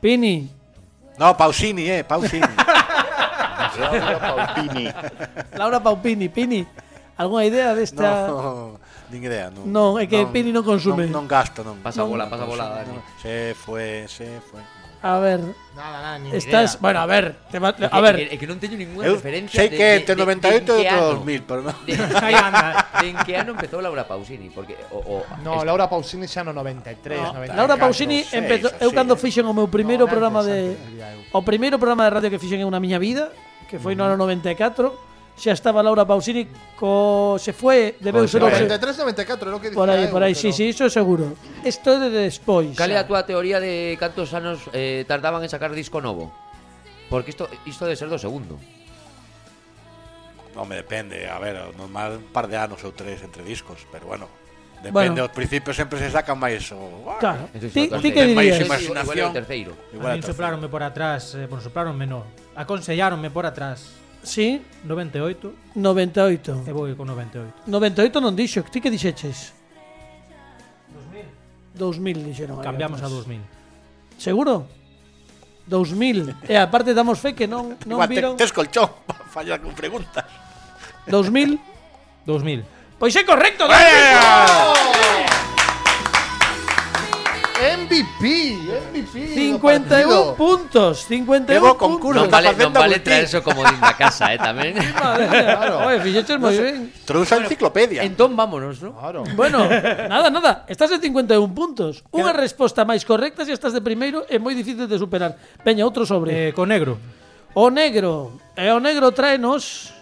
Pini. 0.00 0.48
No, 1.18 1.34
Pausini, 1.36 1.88
eh, 1.90 2.02
Pausini. 2.04 2.46
Laura 3.78 4.18
Paupini. 4.18 4.86
Laura 5.54 5.78
Paupini, 5.80 6.26
Pini. 6.28 6.66
Algunha 7.18 7.44
idea 7.44 7.74
desta 7.74 8.28
no. 8.28 8.78
Nin 9.10 9.24
idea, 9.24 9.48
non. 9.48 9.64
Non, 9.64 9.90
é 9.96 10.04
que 10.04 10.20
non, 10.20 10.32
Pini 10.32 10.52
non 10.52 10.62
consume. 10.62 11.08
Non, 11.08 11.24
non 11.24 11.26
gasta, 11.26 11.64
non. 11.64 11.80
Pasa 11.80 12.04
non, 12.04 12.12
bola, 12.12 12.28
pasa 12.28 12.44
bola, 12.44 12.84
Dani. 12.84 13.00
Se 13.24 13.56
fue, 13.56 14.04
se 14.04 14.28
fue. 14.44 14.60
A 15.02 15.18
ver. 15.18 15.40
Nada, 15.76 16.02
nada, 16.02 16.18
ni 16.18 16.34
Estás, 16.34 16.72
idea. 16.72 16.80
bueno, 16.80 16.98
a 17.00 17.06
ver, 17.06 17.36
te 17.52 17.58
va, 17.60 17.68
a 17.68 17.74
que, 17.74 18.00
ver. 18.02 18.16
É 18.18 18.28
que, 18.34 18.38
que 18.42 18.46
non 18.50 18.58
teño 18.58 18.74
ninguna 18.74 19.06
eu 19.06 19.14
referencia. 19.14 19.54
Sei 19.54 19.70
que 19.70 20.02
entre 20.02 20.18
98 20.18 20.74
e 20.74 20.90
outro 20.90 21.22
2000, 21.22 21.46
pero 21.46 21.60
non. 21.62 21.76
De, 21.86 21.94
Aí 22.26 22.34
anda. 22.34 22.98
De 22.98 23.06
en 23.06 23.16
que 23.22 23.38
ano 23.38 23.54
empezou 23.54 23.78
Laura 23.78 24.02
Pausini, 24.02 24.50
porque 24.50 24.74
o, 24.90 24.98
o 24.98 25.16
No, 25.46 25.62
Laura 25.62 25.86
Pausini 25.86 26.26
xa 26.26 26.42
no 26.42 26.50
93, 26.50 27.14
no, 27.14 27.30
94. 27.46 27.54
Laura 27.54 27.76
Pausini 27.78 28.26
empezou 28.26 28.74
eu 28.82 28.90
cando 28.90 29.14
fixen 29.14 29.46
o 29.46 29.54
meu 29.54 29.70
primeiro 29.70 30.02
no, 30.04 30.10
programa 30.10 30.42
antes, 30.42 30.50
de 30.50 30.98
antes, 30.98 31.30
o 31.30 31.40
primeiro 31.46 31.78
programa 31.78 32.10
de 32.10 32.10
radio 32.10 32.28
que 32.34 32.42
fixen 32.42 32.58
en 32.58 32.66
unha 32.66 32.82
miña 32.82 32.98
vida, 32.98 33.30
que 33.70 33.78
foi 33.78 33.94
uh 33.94 34.02
-huh. 34.02 34.18
no 34.18 34.18
ano 34.18 34.26
94 34.26 34.90
xa 35.38 35.54
estaba 35.54 35.82
Laura 35.86 36.02
Pausini 36.02 36.50
co 36.74 37.38
se 37.38 37.54
foi, 37.54 37.94
debeu 38.02 38.26
ser 38.26 38.42
o 38.42 38.50
93 38.50 38.98
94, 39.22 39.54
lo 39.54 39.62
que 39.62 39.70
Por 39.70 39.86
aí, 39.86 40.10
por 40.10 40.18
aí, 40.20 40.34
si, 40.34 40.50
si, 40.50 40.74
iso 40.74 40.90
seguro. 40.90 41.38
Isto 41.62 41.94
é 41.94 42.10
de 42.10 42.10
despois. 42.26 42.74
Cal 42.74 42.90
é 42.90 42.98
a 42.98 43.06
túa 43.06 43.22
teoría 43.22 43.62
de 43.62 43.94
cantos 44.02 44.34
anos 44.34 44.66
eh, 44.74 45.06
tardaban 45.06 45.46
en 45.46 45.50
sacar 45.50 45.70
disco 45.70 46.02
novo? 46.02 46.34
Porque 47.06 47.30
isto 47.30 47.46
isto 47.64 47.86
debe 47.86 47.94
ser 47.94 48.10
do 48.10 48.18
segundo. 48.18 48.58
Non 50.58 50.66
me 50.66 50.74
depende, 50.74 51.30
a 51.30 51.38
ver, 51.38 51.54
normal 51.78 52.18
un 52.18 52.34
par 52.34 52.50
de 52.50 52.58
anos 52.58 52.82
ou 52.82 52.90
tres 52.90 53.22
entre 53.22 53.46
discos, 53.46 53.86
pero 53.94 54.10
bueno, 54.10 54.26
Depende, 54.82 55.22
bueno. 55.22 55.24
os 55.26 55.34
principios 55.34 55.74
sempre 55.74 55.98
se 56.02 56.10
sacan 56.10 56.38
máis 56.38 56.66
o... 56.74 57.14
Claro, 57.18 57.50
ti, 57.54 57.90
ti 57.90 58.08
que 58.10 58.22
dirías? 58.26 58.62
Máis 58.66 58.86
imaginación. 58.86 59.30
Igual 59.30 59.38
terceiro. 59.38 59.72
Igual 59.94 60.10
a 60.10 60.16
min 60.18 60.26
soplaronme 60.26 60.66
por 60.66 60.82
atrás, 60.82 61.34
eh, 61.38 61.46
bueno, 61.46 61.62
sopláronme 61.62 62.06
no, 62.06 62.26
aconsellaronme 62.58 63.30
por 63.30 63.46
atrás 63.46 64.07
Sí. 64.22 64.62
98. 64.84 65.74
98. 65.74 66.64
E 66.66 66.72
vou 66.72 66.88
con 66.96 67.06
98. 67.06 67.66
98 67.66 68.20
non 68.20 68.34
dixo, 68.34 68.62
ti 68.66 68.80
que 68.80 68.90
dixeches? 68.90 69.54
2000 71.78 72.24
dixeron. 72.26 72.58
Cambiamos 72.60 73.00
a 73.02 73.08
2000. 73.08 73.40
Seguro? 74.18 74.66
2000. 75.68 76.48
e 76.48 76.56
aparte 76.56 76.96
damos 76.96 77.20
fe 77.20 77.36
que 77.36 77.46
non 77.46 77.76
non 77.90 78.00
Igual, 78.00 78.08
viron... 78.08 78.32
Tes 78.40 78.50
colchón 78.50 78.88
para 79.08 79.24
fallar 79.28 79.60
con 79.60 79.76
preguntas. 79.76 80.24
2000. 81.06 81.60
2000. 82.26 82.64
Pois 82.98 83.14
é 83.14 83.22
correcto, 83.22 83.68
¡Eh! 83.70 85.17
MVP, 87.88 88.22
MVP. 88.92 89.16
51 89.34 90.34
puntos, 90.36 91.04
51 91.08 91.46
Pegó 91.48 91.72
puntos. 91.72 91.88
concurso. 91.88 92.24
Está 92.24 92.36
vale, 92.36 92.48
facendo 92.52 92.80
vale 92.80 92.98
traer 93.00 93.24
eso 93.24 93.42
como 93.42 93.64
din 93.64 93.80
da 93.80 93.96
casa, 93.96 94.28
eh, 94.34 94.38
tamén. 94.38 94.76
Madre 94.76 95.24
mía. 95.32 95.56
Oye. 95.88 96.92
Trouxa 97.08 97.40
enciclopedia. 97.40 98.04
entón 98.04 98.36
vámonos, 98.36 98.82
¿no? 98.84 98.92
Claro. 98.92 99.24
Bueno, 99.32 99.64
nada, 100.12 100.28
nada. 100.28 100.68
Estás 100.68 100.92
en 100.92 101.00
51 101.00 101.40
puntos. 101.56 102.04
Unha 102.12 102.36
resposta 102.36 102.84
máis 102.84 103.08
correcta 103.08 103.48
se 103.48 103.56
estás 103.56 103.72
de 103.72 103.80
primeiro 103.80 104.28
é 104.28 104.36
moi 104.36 104.52
difícil 104.52 104.84
de 104.84 104.98
superar. 105.00 105.40
Veña, 105.64 105.88
outro 105.88 106.04
sobre. 106.04 106.52
Eh, 106.52 106.52
con 106.52 106.68
negro. 106.68 107.00
O 107.56 107.72
negro. 107.72 108.36
E 108.52 108.68
o 108.68 108.78
negro 108.78 109.10
tráenos 109.16 109.96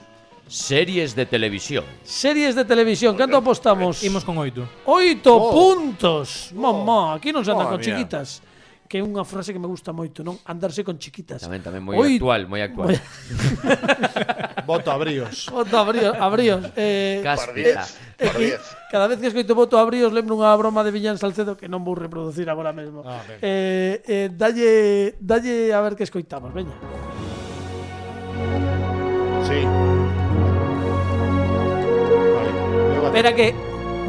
Series 0.48 1.16
de 1.16 1.26
televisión. 1.26 1.84
Series 2.04 2.54
de 2.54 2.64
televisión, 2.64 3.16
canto 3.16 3.36
apostamos? 3.36 4.02
Imos 4.04 4.22
con 4.24 4.38
oito. 4.38 4.68
Oito 4.86 5.34
oh. 5.34 5.50
puntos! 5.50 6.54
Oh. 6.54 6.62
Mamá, 6.62 7.18
aquí 7.18 7.34
non 7.34 7.42
se 7.42 7.50
anda 7.50 7.66
oh, 7.66 7.74
con 7.74 7.82
mía. 7.82 7.98
chiquitas. 7.98 8.46
Que 8.86 9.02
é 9.02 9.02
unha 9.02 9.26
frase 9.26 9.50
que 9.50 9.58
me 9.58 9.66
gusta 9.66 9.90
moito, 9.90 10.22
non? 10.22 10.38
Andarse 10.46 10.86
con 10.86 11.02
chiquitas. 11.02 11.42
Tamén, 11.42 11.66
tamén, 11.66 11.82
moi 11.82 11.98
Oito. 11.98 12.22
actual, 12.22 12.46
moi 12.46 12.62
actual. 12.62 12.94
Moi... 12.94 13.02
voto 14.70 14.94
abríos. 14.94 15.50
Voto 15.50 15.74
abríos, 15.82 16.14
abríos. 16.14 16.62
Eh, 16.78 17.18
Cáspita. 17.26 17.82
Eh, 18.14 18.54
eh, 18.54 18.58
cada 18.94 19.10
vez 19.10 19.18
que 19.18 19.26
escoito 19.26 19.58
voto 19.58 19.82
abríos 19.82 20.14
lembro 20.14 20.38
unha 20.38 20.54
broma 20.54 20.86
de 20.86 20.94
Villán 20.94 21.18
Salcedo 21.18 21.58
que 21.58 21.66
non 21.66 21.82
vou 21.82 21.98
reproducir 21.98 22.46
agora 22.46 22.70
mesmo. 22.70 23.02
Ah, 23.02 23.18
eh, 23.42 23.98
eh, 24.06 24.30
dalle, 24.30 25.18
dalle 25.18 25.74
a 25.74 25.82
ver 25.82 25.98
que 25.98 26.06
escoitamos, 26.06 26.54
veña. 26.54 26.78
Sí. 29.42 30.05
Espera 33.16 33.34
que... 33.34 33.54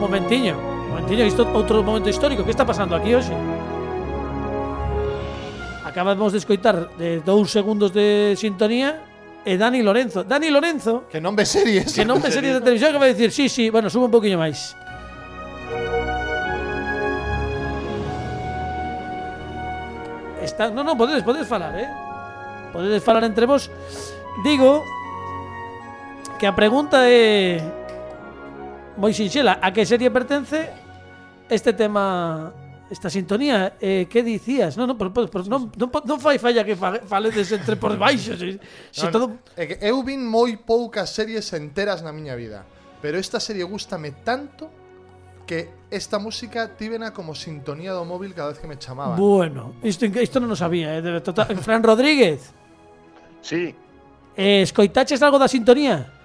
Momentiño, 0.03 0.59
momentiño, 0.91 1.23
isto 1.23 1.47
outro 1.55 1.79
momento 1.79 2.11
histórico. 2.11 2.43
Que 2.43 2.51
está 2.51 2.67
pasando 2.67 2.91
aquí 2.91 3.15
hoxe? 3.15 3.31
Acabamos 5.87 6.35
de 6.35 6.43
escoitar 6.43 6.91
de 6.99 7.23
dous 7.23 7.47
segundos 7.47 7.95
de 7.95 8.35
sintonía 8.35 8.99
e 9.47 9.55
Dani 9.55 9.79
Lorenzo. 9.79 10.27
Dani 10.27 10.51
Lorenzo... 10.51 11.07
Que 11.07 11.23
non 11.23 11.39
ve 11.39 11.47
series. 11.47 11.95
Que 11.95 12.03
non 12.03 12.19
ve 12.19 12.35
series 12.35 12.59
de 12.59 12.59
televisión 12.59 12.91
que 12.91 12.99
vai 12.99 13.15
dicir, 13.15 13.31
sí, 13.31 13.47
sí, 13.47 13.71
bueno, 13.71 13.87
sube 13.87 14.11
un 14.11 14.13
poquinho 14.13 14.43
máis. 14.43 14.75
Está... 20.43 20.67
No, 20.67 20.83
no, 20.83 20.99
podedes, 20.99 21.23
podedes 21.23 21.47
falar, 21.47 21.79
eh? 21.79 21.87
Podedes 22.75 22.99
falar 22.99 23.23
entre 23.23 23.47
vos. 23.47 23.71
Digo 24.43 24.83
que 26.35 26.43
a 26.43 26.51
pregunta 26.51 27.07
é 27.07 27.76
moi 28.97 29.13
sinxela, 29.13 29.61
a 29.61 29.69
que 29.71 29.85
serie 29.85 30.09
pertence 30.09 30.67
este 31.47 31.71
tema 31.73 32.53
esta 32.89 33.09
sintonía, 33.09 33.75
eh, 33.81 34.07
que 34.09 34.23
dicías? 34.23 34.77
Non, 34.79 34.87
non, 34.87 34.95
por, 34.95 35.11
por, 35.11 35.43
non, 35.47 35.67
non, 35.75 35.89
non 35.91 36.17
fai 36.23 36.39
falla 36.39 36.63
que 36.63 36.75
faledes 36.79 37.51
entre 37.51 37.75
por 37.75 37.95
baixo, 38.03 38.35
se, 38.39 38.59
se 38.91 39.05
no, 39.07 39.11
todo... 39.11 39.25
É 39.59 39.67
que 39.67 39.75
eu 39.83 39.99
vin 40.07 40.23
moi 40.23 40.55
poucas 40.55 41.11
series 41.11 41.51
enteras 41.51 41.99
na 41.99 42.15
miña 42.15 42.39
vida, 42.39 42.63
pero 43.03 43.19
esta 43.19 43.43
serie 43.43 43.67
gustame 43.67 44.15
tanto 44.23 44.71
que 45.43 45.71
esta 45.91 46.19
música 46.19 46.75
tívena 46.75 47.11
como 47.11 47.35
sintonía 47.35 47.91
do 47.91 48.03
móvil 48.03 48.35
cada 48.35 48.55
vez 48.55 48.59
que 48.59 48.67
me 48.67 48.79
chamaban. 48.79 49.19
Bueno, 49.19 49.75
isto, 49.83 50.07
isto 50.07 50.39
non 50.39 50.51
o 50.51 50.57
sabía, 50.59 50.95
eh, 50.95 51.03
de, 51.03 51.19
total, 51.19 51.59
Fran 51.59 51.83
Rodríguez. 51.83 52.55
Sí. 53.43 53.75
Eh, 54.35 54.63
escoitaches 54.63 55.19
algo 55.23 55.39
da 55.39 55.51
sintonía? 55.51 56.16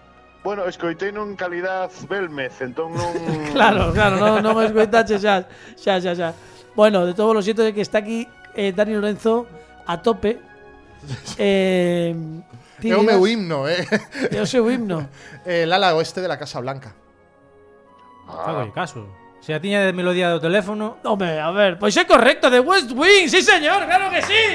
Bueno, 0.43 0.66
escoitei 0.66 1.11
en 1.14 1.36
calidad 1.36 1.90
Belmez, 2.09 2.61
entón 2.61 2.95
non... 2.99 3.14
Claro, 3.55 3.95
claro, 3.95 4.18
non, 4.18 4.43
non 4.43 4.59
escoitaches 4.59 5.22
xa, 5.22 5.47
xa, 5.78 6.03
xa, 6.03 6.12
xa. 6.18 6.30
Bueno, 6.74 7.07
de 7.07 7.14
todos 7.14 7.30
los 7.30 7.47
xeitos 7.47 7.62
de 7.62 7.70
que 7.70 7.82
está 7.86 8.03
aquí 8.03 8.26
eh, 8.59 8.74
Dani 8.74 8.99
Lorenzo 8.99 9.47
a 9.86 10.03
tope. 10.03 10.40
Eh, 11.38 12.14
ti 12.78 12.90
É 12.90 12.99
o 12.99 13.03
meu 13.03 13.26
himno, 13.26 13.66
eh. 13.66 13.82
É 14.30 14.38
o 14.43 14.47
seu 14.47 14.66
himno. 14.70 15.07
El 15.47 15.70
ala 15.70 15.95
oeste 15.95 16.22
de 16.22 16.30
la 16.30 16.38
Casa 16.38 16.59
Blanca. 16.59 16.95
Fago 18.26 18.70
caso. 18.74 19.07
Se 19.43 19.55
a 19.55 19.59
tiña 19.59 19.82
de 19.82 19.93
melodía 19.93 20.30
do 20.30 20.38
teléfono, 20.38 21.03
Hombre, 21.03 21.43
a 21.43 21.51
ver, 21.51 21.74
pois 21.74 21.95
é 21.99 22.07
correcto, 22.07 22.47
de 22.51 22.62
West 22.62 22.95
Wing, 22.95 23.26
sí 23.26 23.43
señor, 23.43 23.82
claro 23.90 24.07
que 24.11 24.22
sí. 24.22 24.55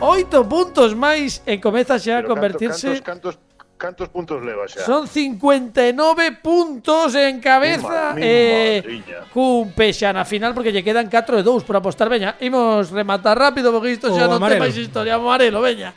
Oito 0.00 0.44
puntos 0.44 0.92
máis 0.92 1.40
e 1.48 1.56
comeza 1.56 1.96
xa 1.96 2.20
Pero 2.20 2.28
a 2.28 2.30
convertirse... 2.36 3.00
Cantos, 3.00 3.36
cantos, 3.36 3.46
Cantos 3.76 4.08
puntos 4.08 4.40
leva 4.40 4.64
xa? 4.64 4.84
Son 4.88 5.04
59 5.04 5.92
puntos 6.40 7.12
en 7.12 7.40
cabeza 7.44 8.16
e 8.16 8.80
eh, 8.80 9.24
cun 9.36 9.68
pexa 9.76 10.16
na 10.16 10.24
final 10.24 10.56
porque 10.56 10.72
lle 10.72 10.80
quedan 10.80 11.12
4 11.12 11.40
e 11.40 11.42
2 11.44 11.60
por 11.60 11.76
apostar, 11.76 12.08
veña. 12.08 12.40
Imos 12.40 12.88
rematar 12.88 13.36
rápido 13.36 13.68
porque 13.68 13.92
isto 13.92 14.08
xa 14.08 14.24
o 14.24 14.32
non 14.32 14.40
amarelo. 14.40 14.64
ten 14.64 14.64
máis 14.64 14.76
historia, 14.80 15.20
amarelo, 15.20 15.60
veña. 15.60 15.92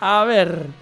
A 0.00 0.24
ver 0.24 0.72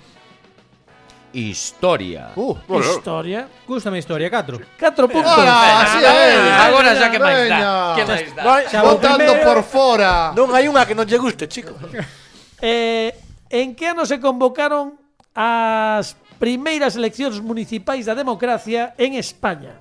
historia. 1.35 2.31
Uh, 2.39 2.55
bueno. 2.67 2.95
historia. 2.95 3.51
Gústame 3.67 3.99
historia 3.99 4.31
4. 4.31 4.79
4 4.79 5.09
puntos. 5.11 5.35
Hola, 5.35 5.83
así 5.83 5.99
é. 5.99 6.31
Agora 6.63 6.95
xa 6.95 7.11
que 7.11 7.19
máis 7.19 7.51
dá. 7.51 7.95
Que 7.99 8.05
máis 8.07 8.31
dá. 8.71 8.83
Votando 8.87 9.35
por 9.43 9.67
fora. 9.67 10.31
Non 10.31 10.55
hai 10.55 10.71
unha 10.71 10.87
que 10.87 10.95
non 10.95 11.11
lle 11.11 11.19
guste, 11.19 11.51
chico. 11.51 11.75
Eh, 12.61 13.13
en 13.51 13.75
que 13.77 13.87
ano 13.93 14.07
se 14.09 14.21
convocaron 14.21 14.97
as 15.37 16.17
primeiras 16.41 16.97
eleccións 16.97 17.41
municipais 17.45 18.09
da 18.09 18.17
democracia 18.17 18.97
en 18.97 19.17
España? 19.21 19.77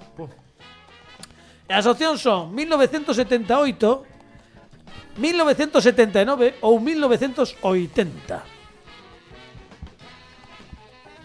As 1.66 1.88
opcións 1.90 2.22
son 2.22 2.54
1978, 2.54 4.06
1979 5.18 6.60
ou 6.62 6.80
1980. 6.80 8.44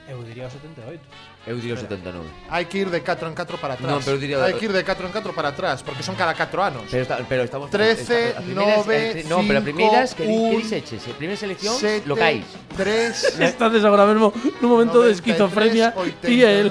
Eu 0.08 0.22
diría 0.24 0.46
o 0.46 0.50
78. 0.50 1.29
Eu 1.46 1.56
diría 1.56 1.72
o 1.72 1.80
79. 1.80 2.28
Hai 2.52 2.68
que 2.68 2.84
ir 2.84 2.92
de 2.92 3.00
4 3.00 3.24
en 3.24 3.32
4 3.32 3.56
para 3.56 3.72
atrás. 3.72 3.88
Non, 3.88 4.04
pero 4.04 4.20
diría... 4.20 4.44
Hai 4.44 4.60
que 4.60 4.68
ir 4.68 4.74
de 4.76 4.84
4 4.84 5.08
en 5.08 5.12
4 5.12 5.32
para 5.32 5.56
atrás, 5.56 5.80
porque 5.80 6.04
son 6.04 6.12
cada 6.12 6.36
4 6.36 6.52
anos. 6.60 6.84
Pero, 6.92 7.00
está, 7.00 7.16
pero 7.24 7.48
estamos... 7.48 7.72
13, 7.72 8.36
está, 8.36 8.44
9, 8.44 9.24
5, 9.24 9.24
eh, 9.24 9.24
No, 9.24 9.40
pero 9.48 9.58
a 9.58 9.62
primeiras, 9.64 10.12
que, 10.12 10.28
un, 10.28 10.52
que 10.52 10.56
dixeches? 10.60 11.00
A 11.00 11.10
eh, 11.10 11.16
primeira 11.16 11.40
selección, 11.40 11.72
sete, 11.80 12.04
locais. 12.04 12.44
3... 12.76 13.40
Estades 13.40 13.80
agora 13.88 14.04
mesmo 14.04 14.36
nun 14.60 14.68
momento 14.68 15.00
93, 15.00 15.08
de 15.08 15.12
esquizofrenia, 15.16 15.86
ti 16.20 16.44
e 16.44 16.50
el. 16.60 16.68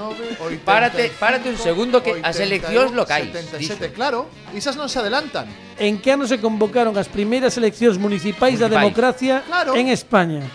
párate, 0.61 1.09
párate 1.17 1.49
un 1.49 1.57
segundo 1.57 2.05
que 2.05 2.21
as 2.21 2.37
eleccións 2.37 2.93
locais. 2.93 3.25
77, 3.25 3.57
dixo. 3.57 3.97
claro. 3.97 4.29
Esas 4.53 4.77
non 4.77 4.85
se 4.85 5.01
adelantan. 5.01 5.49
En 5.81 5.97
que 5.97 6.13
ano 6.13 6.29
se 6.29 6.37
convocaron 6.37 6.93
as 6.93 7.09
primeiras 7.09 7.57
eleccións 7.57 7.97
municipais, 7.97 8.61
municipais. 8.61 8.61
da 8.61 8.69
democracia 8.69 9.41
claro. 9.49 9.73
en 9.73 9.89
España? 9.89 10.45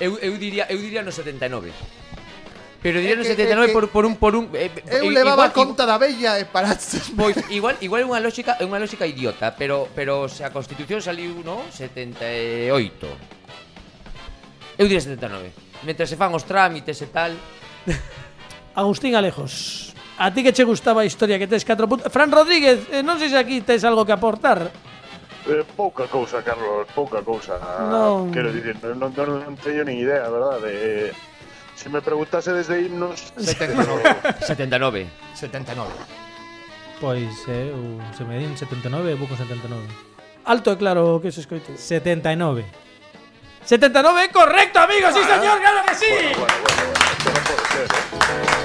Eu, 0.00 0.16
eu, 0.16 0.32
diría, 0.40 0.64
eu 0.72 0.80
diría 0.80 1.04
no 1.04 1.12
79. 1.12 1.99
Pero 2.82 3.00
dieron 3.00 3.24
79 3.24 3.66
que, 3.66 3.72
por, 3.72 3.88
por 3.90 4.06
un... 4.06 4.16
Por 4.16 4.36
un 4.36 4.48
eh, 4.56 4.72
eu 4.88 5.04
eh, 5.04 5.12
levaba 5.12 5.52
igual, 5.52 5.52
conta 5.52 5.84
da 5.84 6.00
bella 6.00 6.40
e 6.40 6.48
paraste 6.48 6.96
pois, 7.12 7.36
igual, 7.52 7.76
igual 7.84 8.08
unha 8.08 8.24
lógica, 8.24 8.56
unha 8.64 8.80
lógica 8.80 9.04
idiota, 9.04 9.52
pero, 9.52 9.84
pero 9.92 10.32
se 10.32 10.48
a 10.48 10.50
Constitución 10.50 11.04
saliu, 11.04 11.44
no? 11.44 11.60
78. 11.68 12.72
Eu 14.80 14.88
diría 14.88 15.04
79. 15.04 15.52
Mentre 15.84 16.08
se 16.08 16.16
fan 16.16 16.32
os 16.32 16.48
trámites 16.48 16.96
e 17.04 17.08
tal... 17.12 17.36
Agustín 18.80 19.12
Alejos. 19.12 19.92
A 20.16 20.32
ti 20.32 20.40
que 20.40 20.56
che 20.56 20.64
gustaba 20.64 21.04
a 21.04 21.08
historia 21.08 21.36
que 21.36 21.44
tes 21.44 21.68
4 21.68 21.84
puntos. 21.84 22.08
Fran 22.08 22.32
Rodríguez, 22.32 22.88
eh, 22.88 23.04
non 23.04 23.20
sei 23.20 23.28
se 23.28 23.36
aquí 23.36 23.60
tes 23.60 23.84
algo 23.84 24.08
que 24.08 24.16
aportar. 24.16 24.72
Eh, 25.48 25.64
pouca 25.76 26.08
cousa, 26.08 26.40
Carlos, 26.40 26.88
pouca 26.96 27.20
cousa. 27.20 27.60
No. 27.92 28.32
Quero 28.32 28.48
dicir, 28.52 28.76
non, 28.80 28.96
non, 29.12 29.12
non 29.12 29.56
teño 29.60 29.84
nin 29.84 30.00
idea, 30.00 30.28
verdade. 30.32 30.68
Eh, 30.72 31.12
Se 31.80 31.88
me 31.88 32.02
preguntase 32.02 32.52
desde 32.52 32.82
himnos... 32.82 33.32
79. 33.38 34.02
79. 34.40 35.08
79. 35.32 35.90
Pois 37.00 37.48
eh, 37.48 37.72
eu, 37.72 37.96
se 38.12 38.22
me 38.28 38.36
din 38.36 38.52
79, 38.52 39.16
vou 39.16 39.24
con 39.24 39.40
79. 39.40 39.88
Alto 40.44 40.68
e 40.68 40.76
claro 40.76 41.24
que 41.24 41.32
se 41.32 41.40
escoite. 41.40 41.80
79. 41.80 42.68
79 43.64 43.96
é 44.20 44.28
correcto, 44.28 44.76
amigos, 44.76 45.08
ah, 45.08 45.16
sí 45.16 45.24
señor, 45.24 45.56
claro 45.56 45.80
que 45.88 45.94
sí. 45.96 46.12
Bueno, 46.12 46.36
bueno, 46.36 46.52
bueno, 46.68 46.84
bueno. 46.84 47.00
Esto 47.16 47.32
non 47.32 47.44
pode 47.48 47.64
ser, 47.72 47.88
eh. 47.88 48.60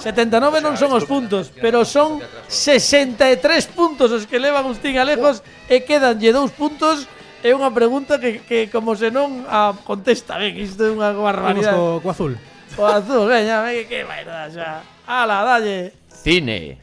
79 0.00 0.64
non 0.64 0.80
son 0.80 0.96
os 0.96 1.04
puntos, 1.04 1.52
pero 1.60 1.84
son 1.84 2.24
63 2.48 3.36
puntos 3.76 4.08
os 4.08 4.24
que 4.24 4.40
leva 4.40 4.64
Agustín 4.64 4.96
Alejos 4.96 5.44
oh. 5.44 5.68
e 5.68 5.84
quedanlle 5.84 6.32
dous 6.32 6.48
puntos 6.56 7.04
é 7.42 7.50
unha 7.56 7.70
pregunta 7.72 8.20
que, 8.20 8.44
que 8.44 8.68
como 8.68 8.92
se 8.92 9.08
non 9.08 9.48
a 9.48 9.72
contesta, 9.72 10.36
ben, 10.36 10.56
isto 10.60 10.84
é 10.84 10.90
unha 10.92 11.12
barbaridade. 11.16 11.72
Vamos 11.72 12.00
co, 12.00 12.04
co 12.04 12.08
azul. 12.12 12.32
O 12.76 12.84
azul, 12.84 13.26
veña, 13.26 13.64
veña, 13.64 13.84
que 13.88 13.98
merda 14.04 14.46
xa. 14.52 14.84
Ala, 15.08 15.42
dalle. 15.42 15.96
Cine. 16.12 16.76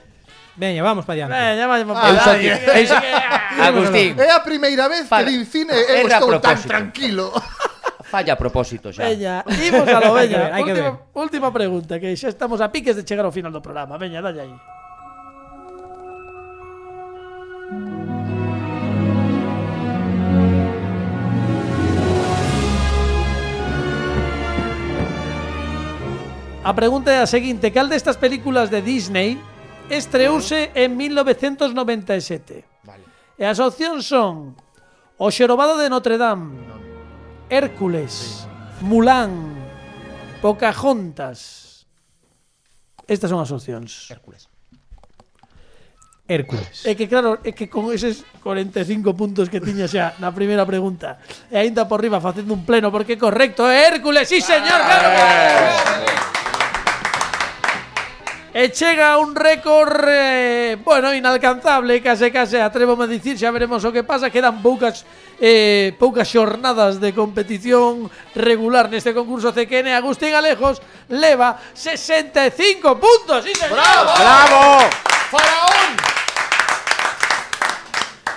Veña, 0.58 0.82
vamos 0.82 1.06
para 1.06 1.16
diante. 1.16 1.38
Veña, 1.38 1.66
vamos 1.70 1.98
para 1.98 2.38
diante. 2.38 2.72
Agustín. 3.62 4.18
É 4.18 4.34
a 4.34 4.42
primeira 4.42 4.90
vez 4.90 5.06
Fala. 5.06 5.26
que 5.26 5.32
din 5.32 5.46
cine 5.46 5.74
e 5.74 6.02
eu 6.02 6.10
estou 6.10 6.42
tan 6.42 6.58
tranquilo. 6.66 7.30
Falla 8.10 8.34
a 8.34 8.40
propósito 8.40 8.90
xa. 8.90 9.06
Veña, 9.06 9.46
imos 9.46 9.86
a 9.86 10.00
lo 10.02 10.18
veña. 10.18 10.50
Ver, 10.50 10.58
última, 10.58 10.66
que 10.66 10.74
ver. 10.74 10.94
última 11.14 11.50
pregunta, 11.54 12.02
que 12.02 12.18
xa 12.18 12.34
estamos 12.34 12.58
a 12.58 12.74
piques 12.74 12.98
de 12.98 13.06
chegar 13.06 13.30
ao 13.30 13.32
final 13.32 13.54
do 13.54 13.62
programa. 13.62 14.02
Veña, 14.02 14.22
dalle 14.26 14.42
aí. 14.42 14.56
A 26.68 26.76
pregunta 26.76 27.16
é 27.16 27.24
a 27.24 27.32
seguinte, 27.32 27.72
cal 27.72 27.88
destas 27.88 28.20
películas 28.20 28.68
de 28.68 28.84
Disney 28.84 29.40
estreouse 29.88 30.76
en 30.76 31.00
1997? 31.00 31.72
Vale. 32.84 33.08
E 33.40 33.48
as 33.48 33.64
opcións 33.64 34.04
son 34.04 34.52
O 35.16 35.32
xerobado 35.32 35.80
de 35.80 35.88
Notre 35.88 36.20
Dame. 36.20 36.60
Hércules, 37.48 38.44
Mulan, 38.84 39.32
Pocahontas. 40.44 41.88
Estas 43.08 43.32
son 43.32 43.40
as 43.40 43.50
opcións. 43.56 44.12
Hércules. 44.12 44.52
Hércules. 46.28 46.84
É 46.84 47.00
que 47.00 47.08
claro, 47.08 47.40
é 47.48 47.56
que 47.56 47.72
con 47.72 47.88
eses 47.96 48.28
45 48.44 49.16
puntos 49.16 49.48
que 49.48 49.64
tiña 49.64 49.88
xa 49.88 50.20
na 50.20 50.36
primeira 50.36 50.68
pregunta, 50.68 51.16
e 51.48 51.56
aínda 51.56 51.88
por 51.88 52.04
riba 52.04 52.20
facendo 52.20 52.52
un 52.52 52.68
pleno 52.68 52.92
porque 52.92 53.16
correcto, 53.16 53.72
é 53.72 53.88
Hércules, 53.88 54.28
sí 54.28 54.44
señor, 54.44 54.84
claro. 54.84 55.08
Que... 55.16 56.17
E 58.58 58.74
chega 58.74 59.20
un 59.20 59.36
récord, 59.36 60.02
eh, 60.10 60.82
bueno, 60.84 61.14
inalcanzable, 61.14 62.02
case 62.02 62.32
case, 62.32 62.58
atrevo 62.60 62.98
a 62.98 63.06
dicir, 63.06 63.38
xa 63.38 63.54
veremos 63.54 63.86
o 63.86 63.94
que 63.94 64.02
pasa, 64.02 64.34
quedan 64.34 64.66
poucas 64.66 65.06
eh, 65.38 65.94
poucas 66.02 66.26
xornadas 66.26 66.98
de 66.98 67.14
competición 67.14 68.10
regular 68.34 68.90
neste 68.90 69.14
concurso 69.14 69.54
CQN, 69.54 69.94
Agustín 69.94 70.34
Alejos 70.34 70.82
leva 71.06 71.62
65 71.78 72.98
puntos, 72.98 73.46
sí, 73.46 73.54
señor. 73.54 73.78
Bravo! 73.78 74.18
Bravo! 74.18 74.90
Faraón! 75.30 76.17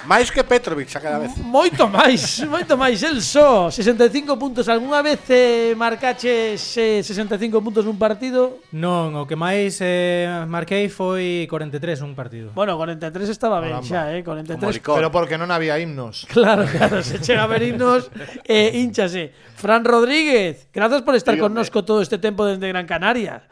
Máis 0.07 0.31
que 0.33 0.41
Petrovic 0.43 0.89
a 0.97 1.01
cada 1.01 1.19
vez. 1.21 1.37
Moito 1.39 1.85
máis, 1.89 2.41
moito 2.49 2.77
máis 2.77 3.03
el 3.05 3.21
só. 3.21 3.69
65 3.71 4.39
puntos 4.41 4.69
algunha 4.69 5.03
vez 5.05 5.21
eh, 5.29 5.75
marcaches 5.77 6.57
eh, 6.81 7.03
65 7.05 7.61
puntos 7.61 7.85
nun 7.85 8.01
partido? 8.01 8.65
Non, 8.73 9.13
o 9.17 9.29
que 9.29 9.37
máis 9.37 9.77
eh, 9.85 10.25
marquei 10.49 10.89
foi 10.89 11.45
43 11.49 12.01
un 12.01 12.17
partido. 12.17 12.51
Bueno, 12.57 12.81
43 12.81 13.29
estaba 13.29 13.61
ben 13.61 13.77
Caramba. 13.77 13.89
xa, 13.89 14.09
eh, 14.17 14.25
43. 14.25 14.81
Pero 14.81 15.09
porque 15.13 15.37
non 15.37 15.53
había 15.53 15.77
himnos. 15.77 16.25
Claro, 16.33 16.65
claro, 16.65 17.05
se 17.05 17.21
chega 17.21 17.45
a 17.45 17.51
ver 17.51 17.61
himnos 17.69 18.09
eh, 18.49 18.73
hinchase. 18.81 19.31
Fran 19.61 19.85
Rodríguez, 19.85 20.67
grazas 20.73 21.03
por 21.05 21.13
estar 21.15 21.35
Dígame. 21.37 21.53
connosco 21.53 21.85
todo 21.85 22.01
este 22.01 22.17
tempo 22.17 22.49
desde 22.49 22.65
Gran 22.69 22.89
Canaria. 22.89 23.45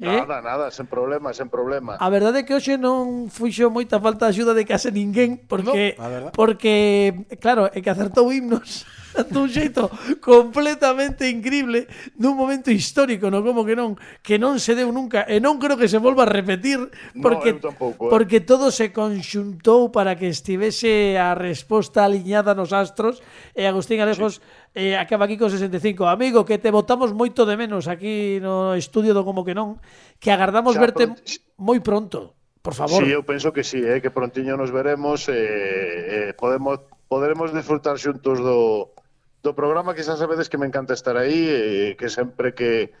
¿Eh? 0.00 0.06
Nada, 0.06 0.38
eh? 0.38 0.42
nada, 0.42 0.70
sen 0.70 0.86
problema, 0.86 1.34
sen 1.34 1.50
problema. 1.50 1.98
A 1.98 2.06
verdade 2.06 2.40
é 2.40 2.46
que 2.46 2.54
hoxe 2.54 2.78
non 2.78 3.26
fuxo 3.26 3.66
moita 3.66 3.98
falta 3.98 4.30
de 4.30 4.38
axuda 4.38 4.54
de 4.54 4.62
case 4.62 4.94
ninguén 4.94 5.42
porque 5.42 5.98
no, 5.98 6.30
porque 6.30 7.26
claro, 7.42 7.66
é 7.74 7.82
que 7.82 7.90
acertou 7.90 8.30
himnos 8.30 8.86
dun 9.34 9.50
xeito 9.50 9.90
completamente 10.22 11.26
increíble 11.26 11.90
nun 12.14 12.38
momento 12.38 12.70
histórico, 12.70 13.26
no 13.26 13.42
como 13.42 13.66
que 13.66 13.74
non, 13.74 13.98
que 14.22 14.38
non 14.38 14.62
se 14.62 14.78
deu 14.78 14.94
nunca 14.94 15.26
e 15.26 15.42
non 15.42 15.58
creo 15.58 15.74
que 15.74 15.90
se 15.90 15.98
volva 15.98 16.22
a 16.22 16.30
repetir 16.30 16.78
porque 17.18 17.58
no, 17.58 17.66
tampouco, 17.66 18.06
eh? 18.06 18.10
porque 18.14 18.38
todo 18.38 18.70
se 18.70 18.94
conxuntou 18.94 19.90
para 19.90 20.14
que 20.14 20.30
estivese 20.30 21.18
a 21.18 21.34
resposta 21.34 22.06
aliñada 22.06 22.54
nos 22.54 22.70
astros 22.70 23.18
e 23.50 23.66
Agustín 23.66 23.98
Alejos 23.98 24.38
sí 24.38 24.57
eh, 24.74 24.96
acaba 24.96 25.24
aquí 25.24 25.36
con 25.36 25.50
65. 25.50 26.08
Amigo, 26.08 26.44
que 26.44 26.58
te 26.58 26.70
votamos 26.70 27.14
moito 27.14 27.44
de 27.46 27.56
menos 27.56 27.88
aquí 27.88 28.40
no 28.40 28.74
estudio 28.74 29.12
do 29.14 29.24
Como 29.24 29.44
que 29.44 29.56
non, 29.56 29.80
que 30.18 30.32
agardamos 30.32 30.76
Xa, 30.76 30.82
verte 30.82 31.04
pronto. 31.08 31.22
moi 31.56 31.78
pronto, 31.80 32.18
por 32.60 32.74
favor. 32.74 33.04
Sí, 33.04 33.12
eu 33.12 33.24
penso 33.24 33.52
que 33.52 33.64
sí, 33.64 33.80
eh, 33.80 34.02
que 34.04 34.12
prontiño 34.12 34.56
nos 34.56 34.70
veremos, 34.70 35.28
eh, 35.28 36.30
eh, 36.30 36.30
podemos 36.36 36.84
poderemos 37.08 37.56
disfrutar 37.56 37.96
xuntos 37.96 38.36
do, 38.38 38.92
do 39.40 39.52
programa, 39.56 39.96
que 39.96 40.04
xa 40.04 40.20
sabedes 40.20 40.52
que 40.52 40.60
me 40.60 40.68
encanta 40.68 40.92
estar 40.92 41.16
aí, 41.16 41.48
eh, 41.48 41.90
que 41.96 42.12
sempre 42.12 42.52
que 42.52 42.92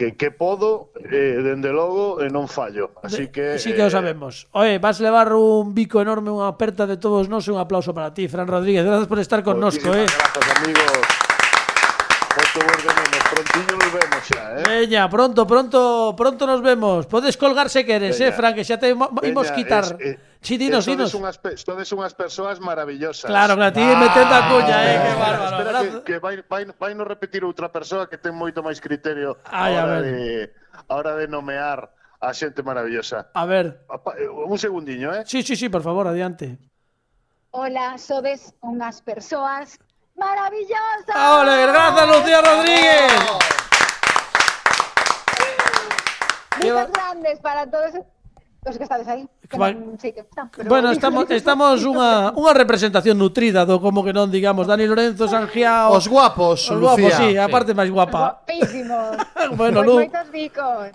que, 0.00 0.16
que 0.16 0.30
podo, 0.30 0.88
eh, 0.96 1.36
dende 1.44 1.68
logo, 1.68 2.24
e 2.24 2.32
non 2.32 2.48
fallo. 2.48 2.96
Así 3.04 3.28
que... 3.28 3.60
Sí 3.60 3.76
que 3.76 3.84
o 3.84 3.92
eh, 3.92 3.92
sabemos. 3.92 4.48
Oe, 4.56 4.80
vas 4.80 4.96
levar 5.04 5.28
un 5.36 5.76
bico 5.76 6.00
enorme, 6.00 6.32
unha 6.32 6.48
aperta 6.48 6.88
de 6.88 6.96
todos 6.96 7.28
nós, 7.28 7.44
un 7.52 7.60
aplauso 7.60 7.92
para 7.92 8.08
ti, 8.16 8.24
Fran 8.24 8.48
Rodríguez. 8.48 8.88
Gracias 8.88 9.04
por 9.04 9.20
estar 9.20 9.44
connosco, 9.44 9.92
eh. 9.92 10.08
Grazas, 10.08 10.46
amigos. 10.56 11.04
Moito 12.32 12.58
borde 12.64 12.88
menos. 12.96 13.22
prontiño 13.28 13.76
nos 13.76 13.92
vemos. 13.92 14.09
Xa, 14.22 14.60
eh? 14.60 14.62
Veña, 14.68 15.08
pronto, 15.08 15.46
pronto, 15.46 16.14
pronto 16.16 16.46
nos 16.46 16.60
vemos. 16.62 17.06
Podes 17.06 17.36
colgar 17.36 17.68
se 17.68 17.84
queres, 17.84 18.18
eh, 18.20 18.24
Veña. 18.24 18.36
Fran, 18.36 18.54
que 18.54 18.64
xa 18.64 18.78
te 18.78 18.94
mo- 18.94 19.10
imos 19.22 19.46
Veña, 19.50 19.56
quitar. 19.56 19.84
es- 19.84 19.96
eh, 20.00 20.18
Sí, 20.42 20.56
dinos, 20.56 20.88
eh, 20.88 20.92
dinos. 20.96 21.12
Unhas, 21.12 21.36
sodes 21.60 21.92
unhas 21.92 22.14
persoas 22.16 22.60
maravillosas. 22.64 23.28
Claro, 23.28 23.56
claro, 23.60 23.74
ti 23.76 23.80
metendo 23.84 24.34
a 24.34 24.48
cuña, 24.48 24.78
eh, 24.88 24.96
que 25.04 25.14
bárbaro. 25.20 25.56
espera 25.60 25.80
que, 25.82 26.02
que 26.04 26.18
vai, 26.18 26.34
vai, 26.48 26.64
vai 26.80 26.92
no 26.96 27.04
repetir 27.04 27.44
outra 27.44 27.68
persoa 27.68 28.08
que 28.08 28.16
ten 28.16 28.32
moito 28.32 28.64
máis 28.64 28.80
criterio 28.80 29.36
Ai, 29.44 29.76
a 29.76 29.84
hora 29.84 30.00
de, 30.00 30.48
a 30.88 30.92
hora 30.96 31.12
de 31.20 31.28
nomear 31.28 31.92
a 32.24 32.32
xente 32.32 32.64
maravillosa. 32.64 33.28
A 33.36 33.44
ver. 33.44 33.84
Eh, 34.16 34.28
Un 34.28 34.56
segundiño, 34.56 35.12
eh? 35.12 35.24
Sí, 35.28 35.42
sí, 35.44 35.56
sí, 35.60 35.68
por 35.68 35.84
favor, 35.84 36.08
adiante. 36.08 36.56
Hola, 37.52 38.00
sodes 38.00 38.56
unhas 38.64 39.04
persoas 39.04 39.76
maravillosas. 40.16 41.16
¡Ole! 41.16 41.66
Gracias, 41.68 42.06
Lucía 42.08 42.40
Rodríguez. 42.40 43.12
Lleva... 46.62 46.86
grandes 46.86 47.38
para 47.40 47.66
todos 47.66 47.94
os 48.66 48.76
que 48.76 48.82
estades 48.84 49.08
aí. 49.08 49.26
Que 49.48 49.58
Va... 49.58 49.72
non, 49.72 49.96
sei 49.96 50.12
que 50.12 50.20
están, 50.20 50.52
pero... 50.52 50.68
Bueno, 50.68 50.92
estamos 50.92 51.24
estamos 51.40 51.82
unha 51.82 52.30
unha 52.36 52.52
representación 52.52 53.16
nutrida 53.16 53.64
do 53.64 53.80
como 53.80 54.04
que 54.04 54.12
non 54.12 54.28
digamos 54.28 54.68
Dani 54.68 54.84
Lorenzo, 54.84 55.26
Sanjiao, 55.26 55.96
os 55.96 56.06
guapos, 56.06 56.68
os 56.68 56.78
guapos, 56.78 57.00
Lucía. 57.00 57.16
sí, 57.18 57.28
a 57.40 57.48
parte 57.48 57.72
sí. 57.72 57.76
máis 57.76 57.88
guapa. 57.88 58.44
Guapísimos. 58.46 59.16
bueno, 59.60 59.80
Lu. 59.82 60.04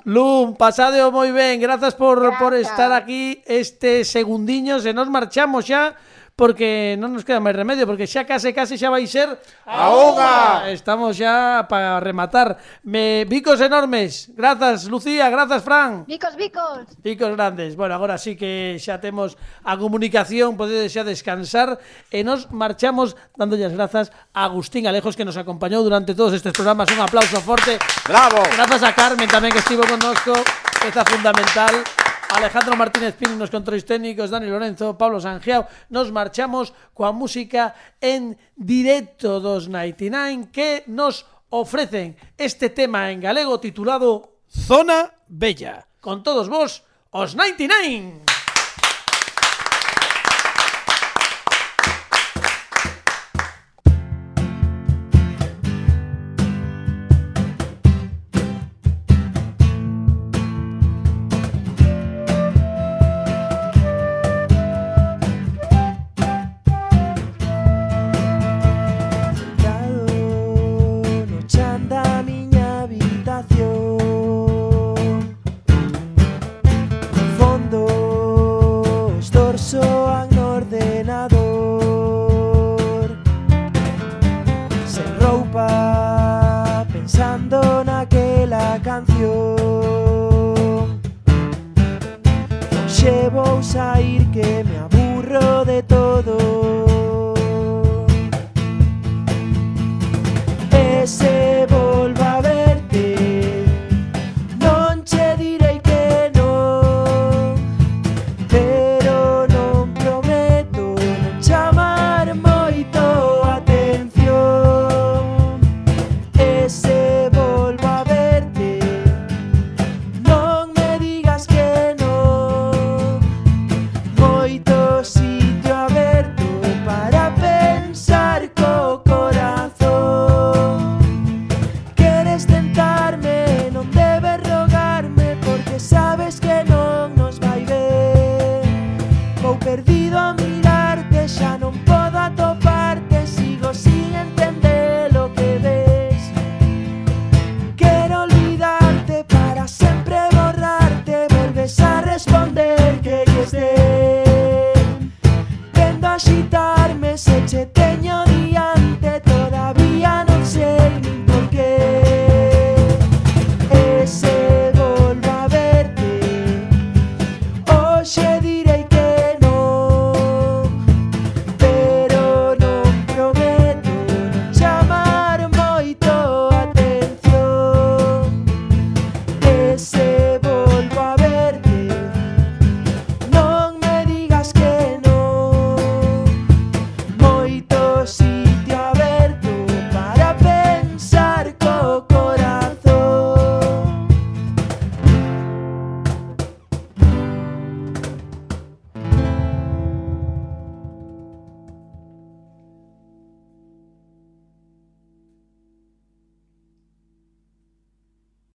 Lu, 0.05 0.53
pasadeo 0.55 1.09
moi 1.09 1.33
ben. 1.33 1.57
Grazas 1.57 1.97
por 1.97 2.21
Grazas. 2.21 2.39
por 2.39 2.53
estar 2.53 2.93
aquí 2.93 3.41
este 3.49 4.05
segundiño, 4.05 4.77
se 4.79 4.93
nos 4.93 5.09
marchamos 5.09 5.65
xa 5.65 5.97
porque 6.35 6.99
non 6.99 7.15
nos 7.15 7.23
queda 7.23 7.39
máis 7.39 7.55
remedio, 7.55 7.87
porque 7.87 8.11
xa 8.11 8.27
case 8.27 8.51
case 8.51 8.75
xa 8.75 8.91
vai 8.91 9.07
ser 9.07 9.31
a 9.63 9.87
auga. 9.87 10.67
Estamos 10.67 11.15
xa 11.15 11.63
para 11.71 12.03
rematar. 12.03 12.59
Me 12.83 13.23
bicos 13.23 13.63
enormes. 13.63 14.35
Grazas 14.35 14.91
Lucía, 14.91 15.31
grazas 15.31 15.63
Fran. 15.63 16.03
Bicos, 16.03 16.35
bicos. 16.35 16.91
Bicos 16.99 17.31
grandes. 17.31 17.79
Bueno, 17.79 17.95
agora 17.95 18.19
sí 18.19 18.35
que 18.35 18.75
xa 18.83 18.99
temos 18.99 19.39
a 19.63 19.79
comunicación, 19.79 20.59
podedes 20.59 20.91
xa 20.91 21.07
descansar 21.07 21.79
e 22.11 22.19
nos 22.27 22.51
marchamos 22.51 23.15
dándolle 23.39 23.71
as 23.71 23.75
grazas 23.79 24.11
a 24.35 24.43
Agustín 24.43 24.91
Alejos 24.91 25.15
que 25.15 25.23
nos 25.23 25.39
acompañou 25.39 25.87
durante 25.87 26.11
todos 26.11 26.35
estes 26.35 26.51
programas. 26.51 26.91
Un 26.91 26.99
aplauso 26.99 27.39
forte. 27.39 27.79
Bravo. 28.03 28.43
Grazas 28.51 28.83
a 28.83 28.91
Carmen 28.91 29.31
tamén 29.31 29.55
que 29.55 29.63
estivo 29.63 29.87
connosco, 29.87 30.35
peza 30.83 31.07
fundamental. 31.07 32.04
Alejandro 32.29 32.75
Martínez 32.75 33.15
Pini 33.15 33.35
nos 33.37 33.53
controis 33.53 33.85
técnicos, 33.85 34.33
Dani 34.33 34.49
Lorenzo, 34.49 34.97
Pablo 34.97 35.21
Sangiao. 35.21 35.69
Nos 35.93 36.09
marchamos 36.09 36.73
coa 36.97 37.13
música 37.13 37.77
en 38.01 38.35
directo 38.57 39.37
dos 39.37 39.69
99 39.69 40.49
que 40.49 40.83
nos 40.89 41.29
ofrecen 41.53 42.17
este 42.37 42.73
tema 42.73 43.13
en 43.13 43.21
galego 43.21 43.61
titulado 43.61 44.41
Zona 44.49 45.13
Bella. 45.29 45.85
Con 46.01 46.23
todos 46.25 46.49
vos, 46.49 46.83
os 47.13 47.35
99. 47.37 48.24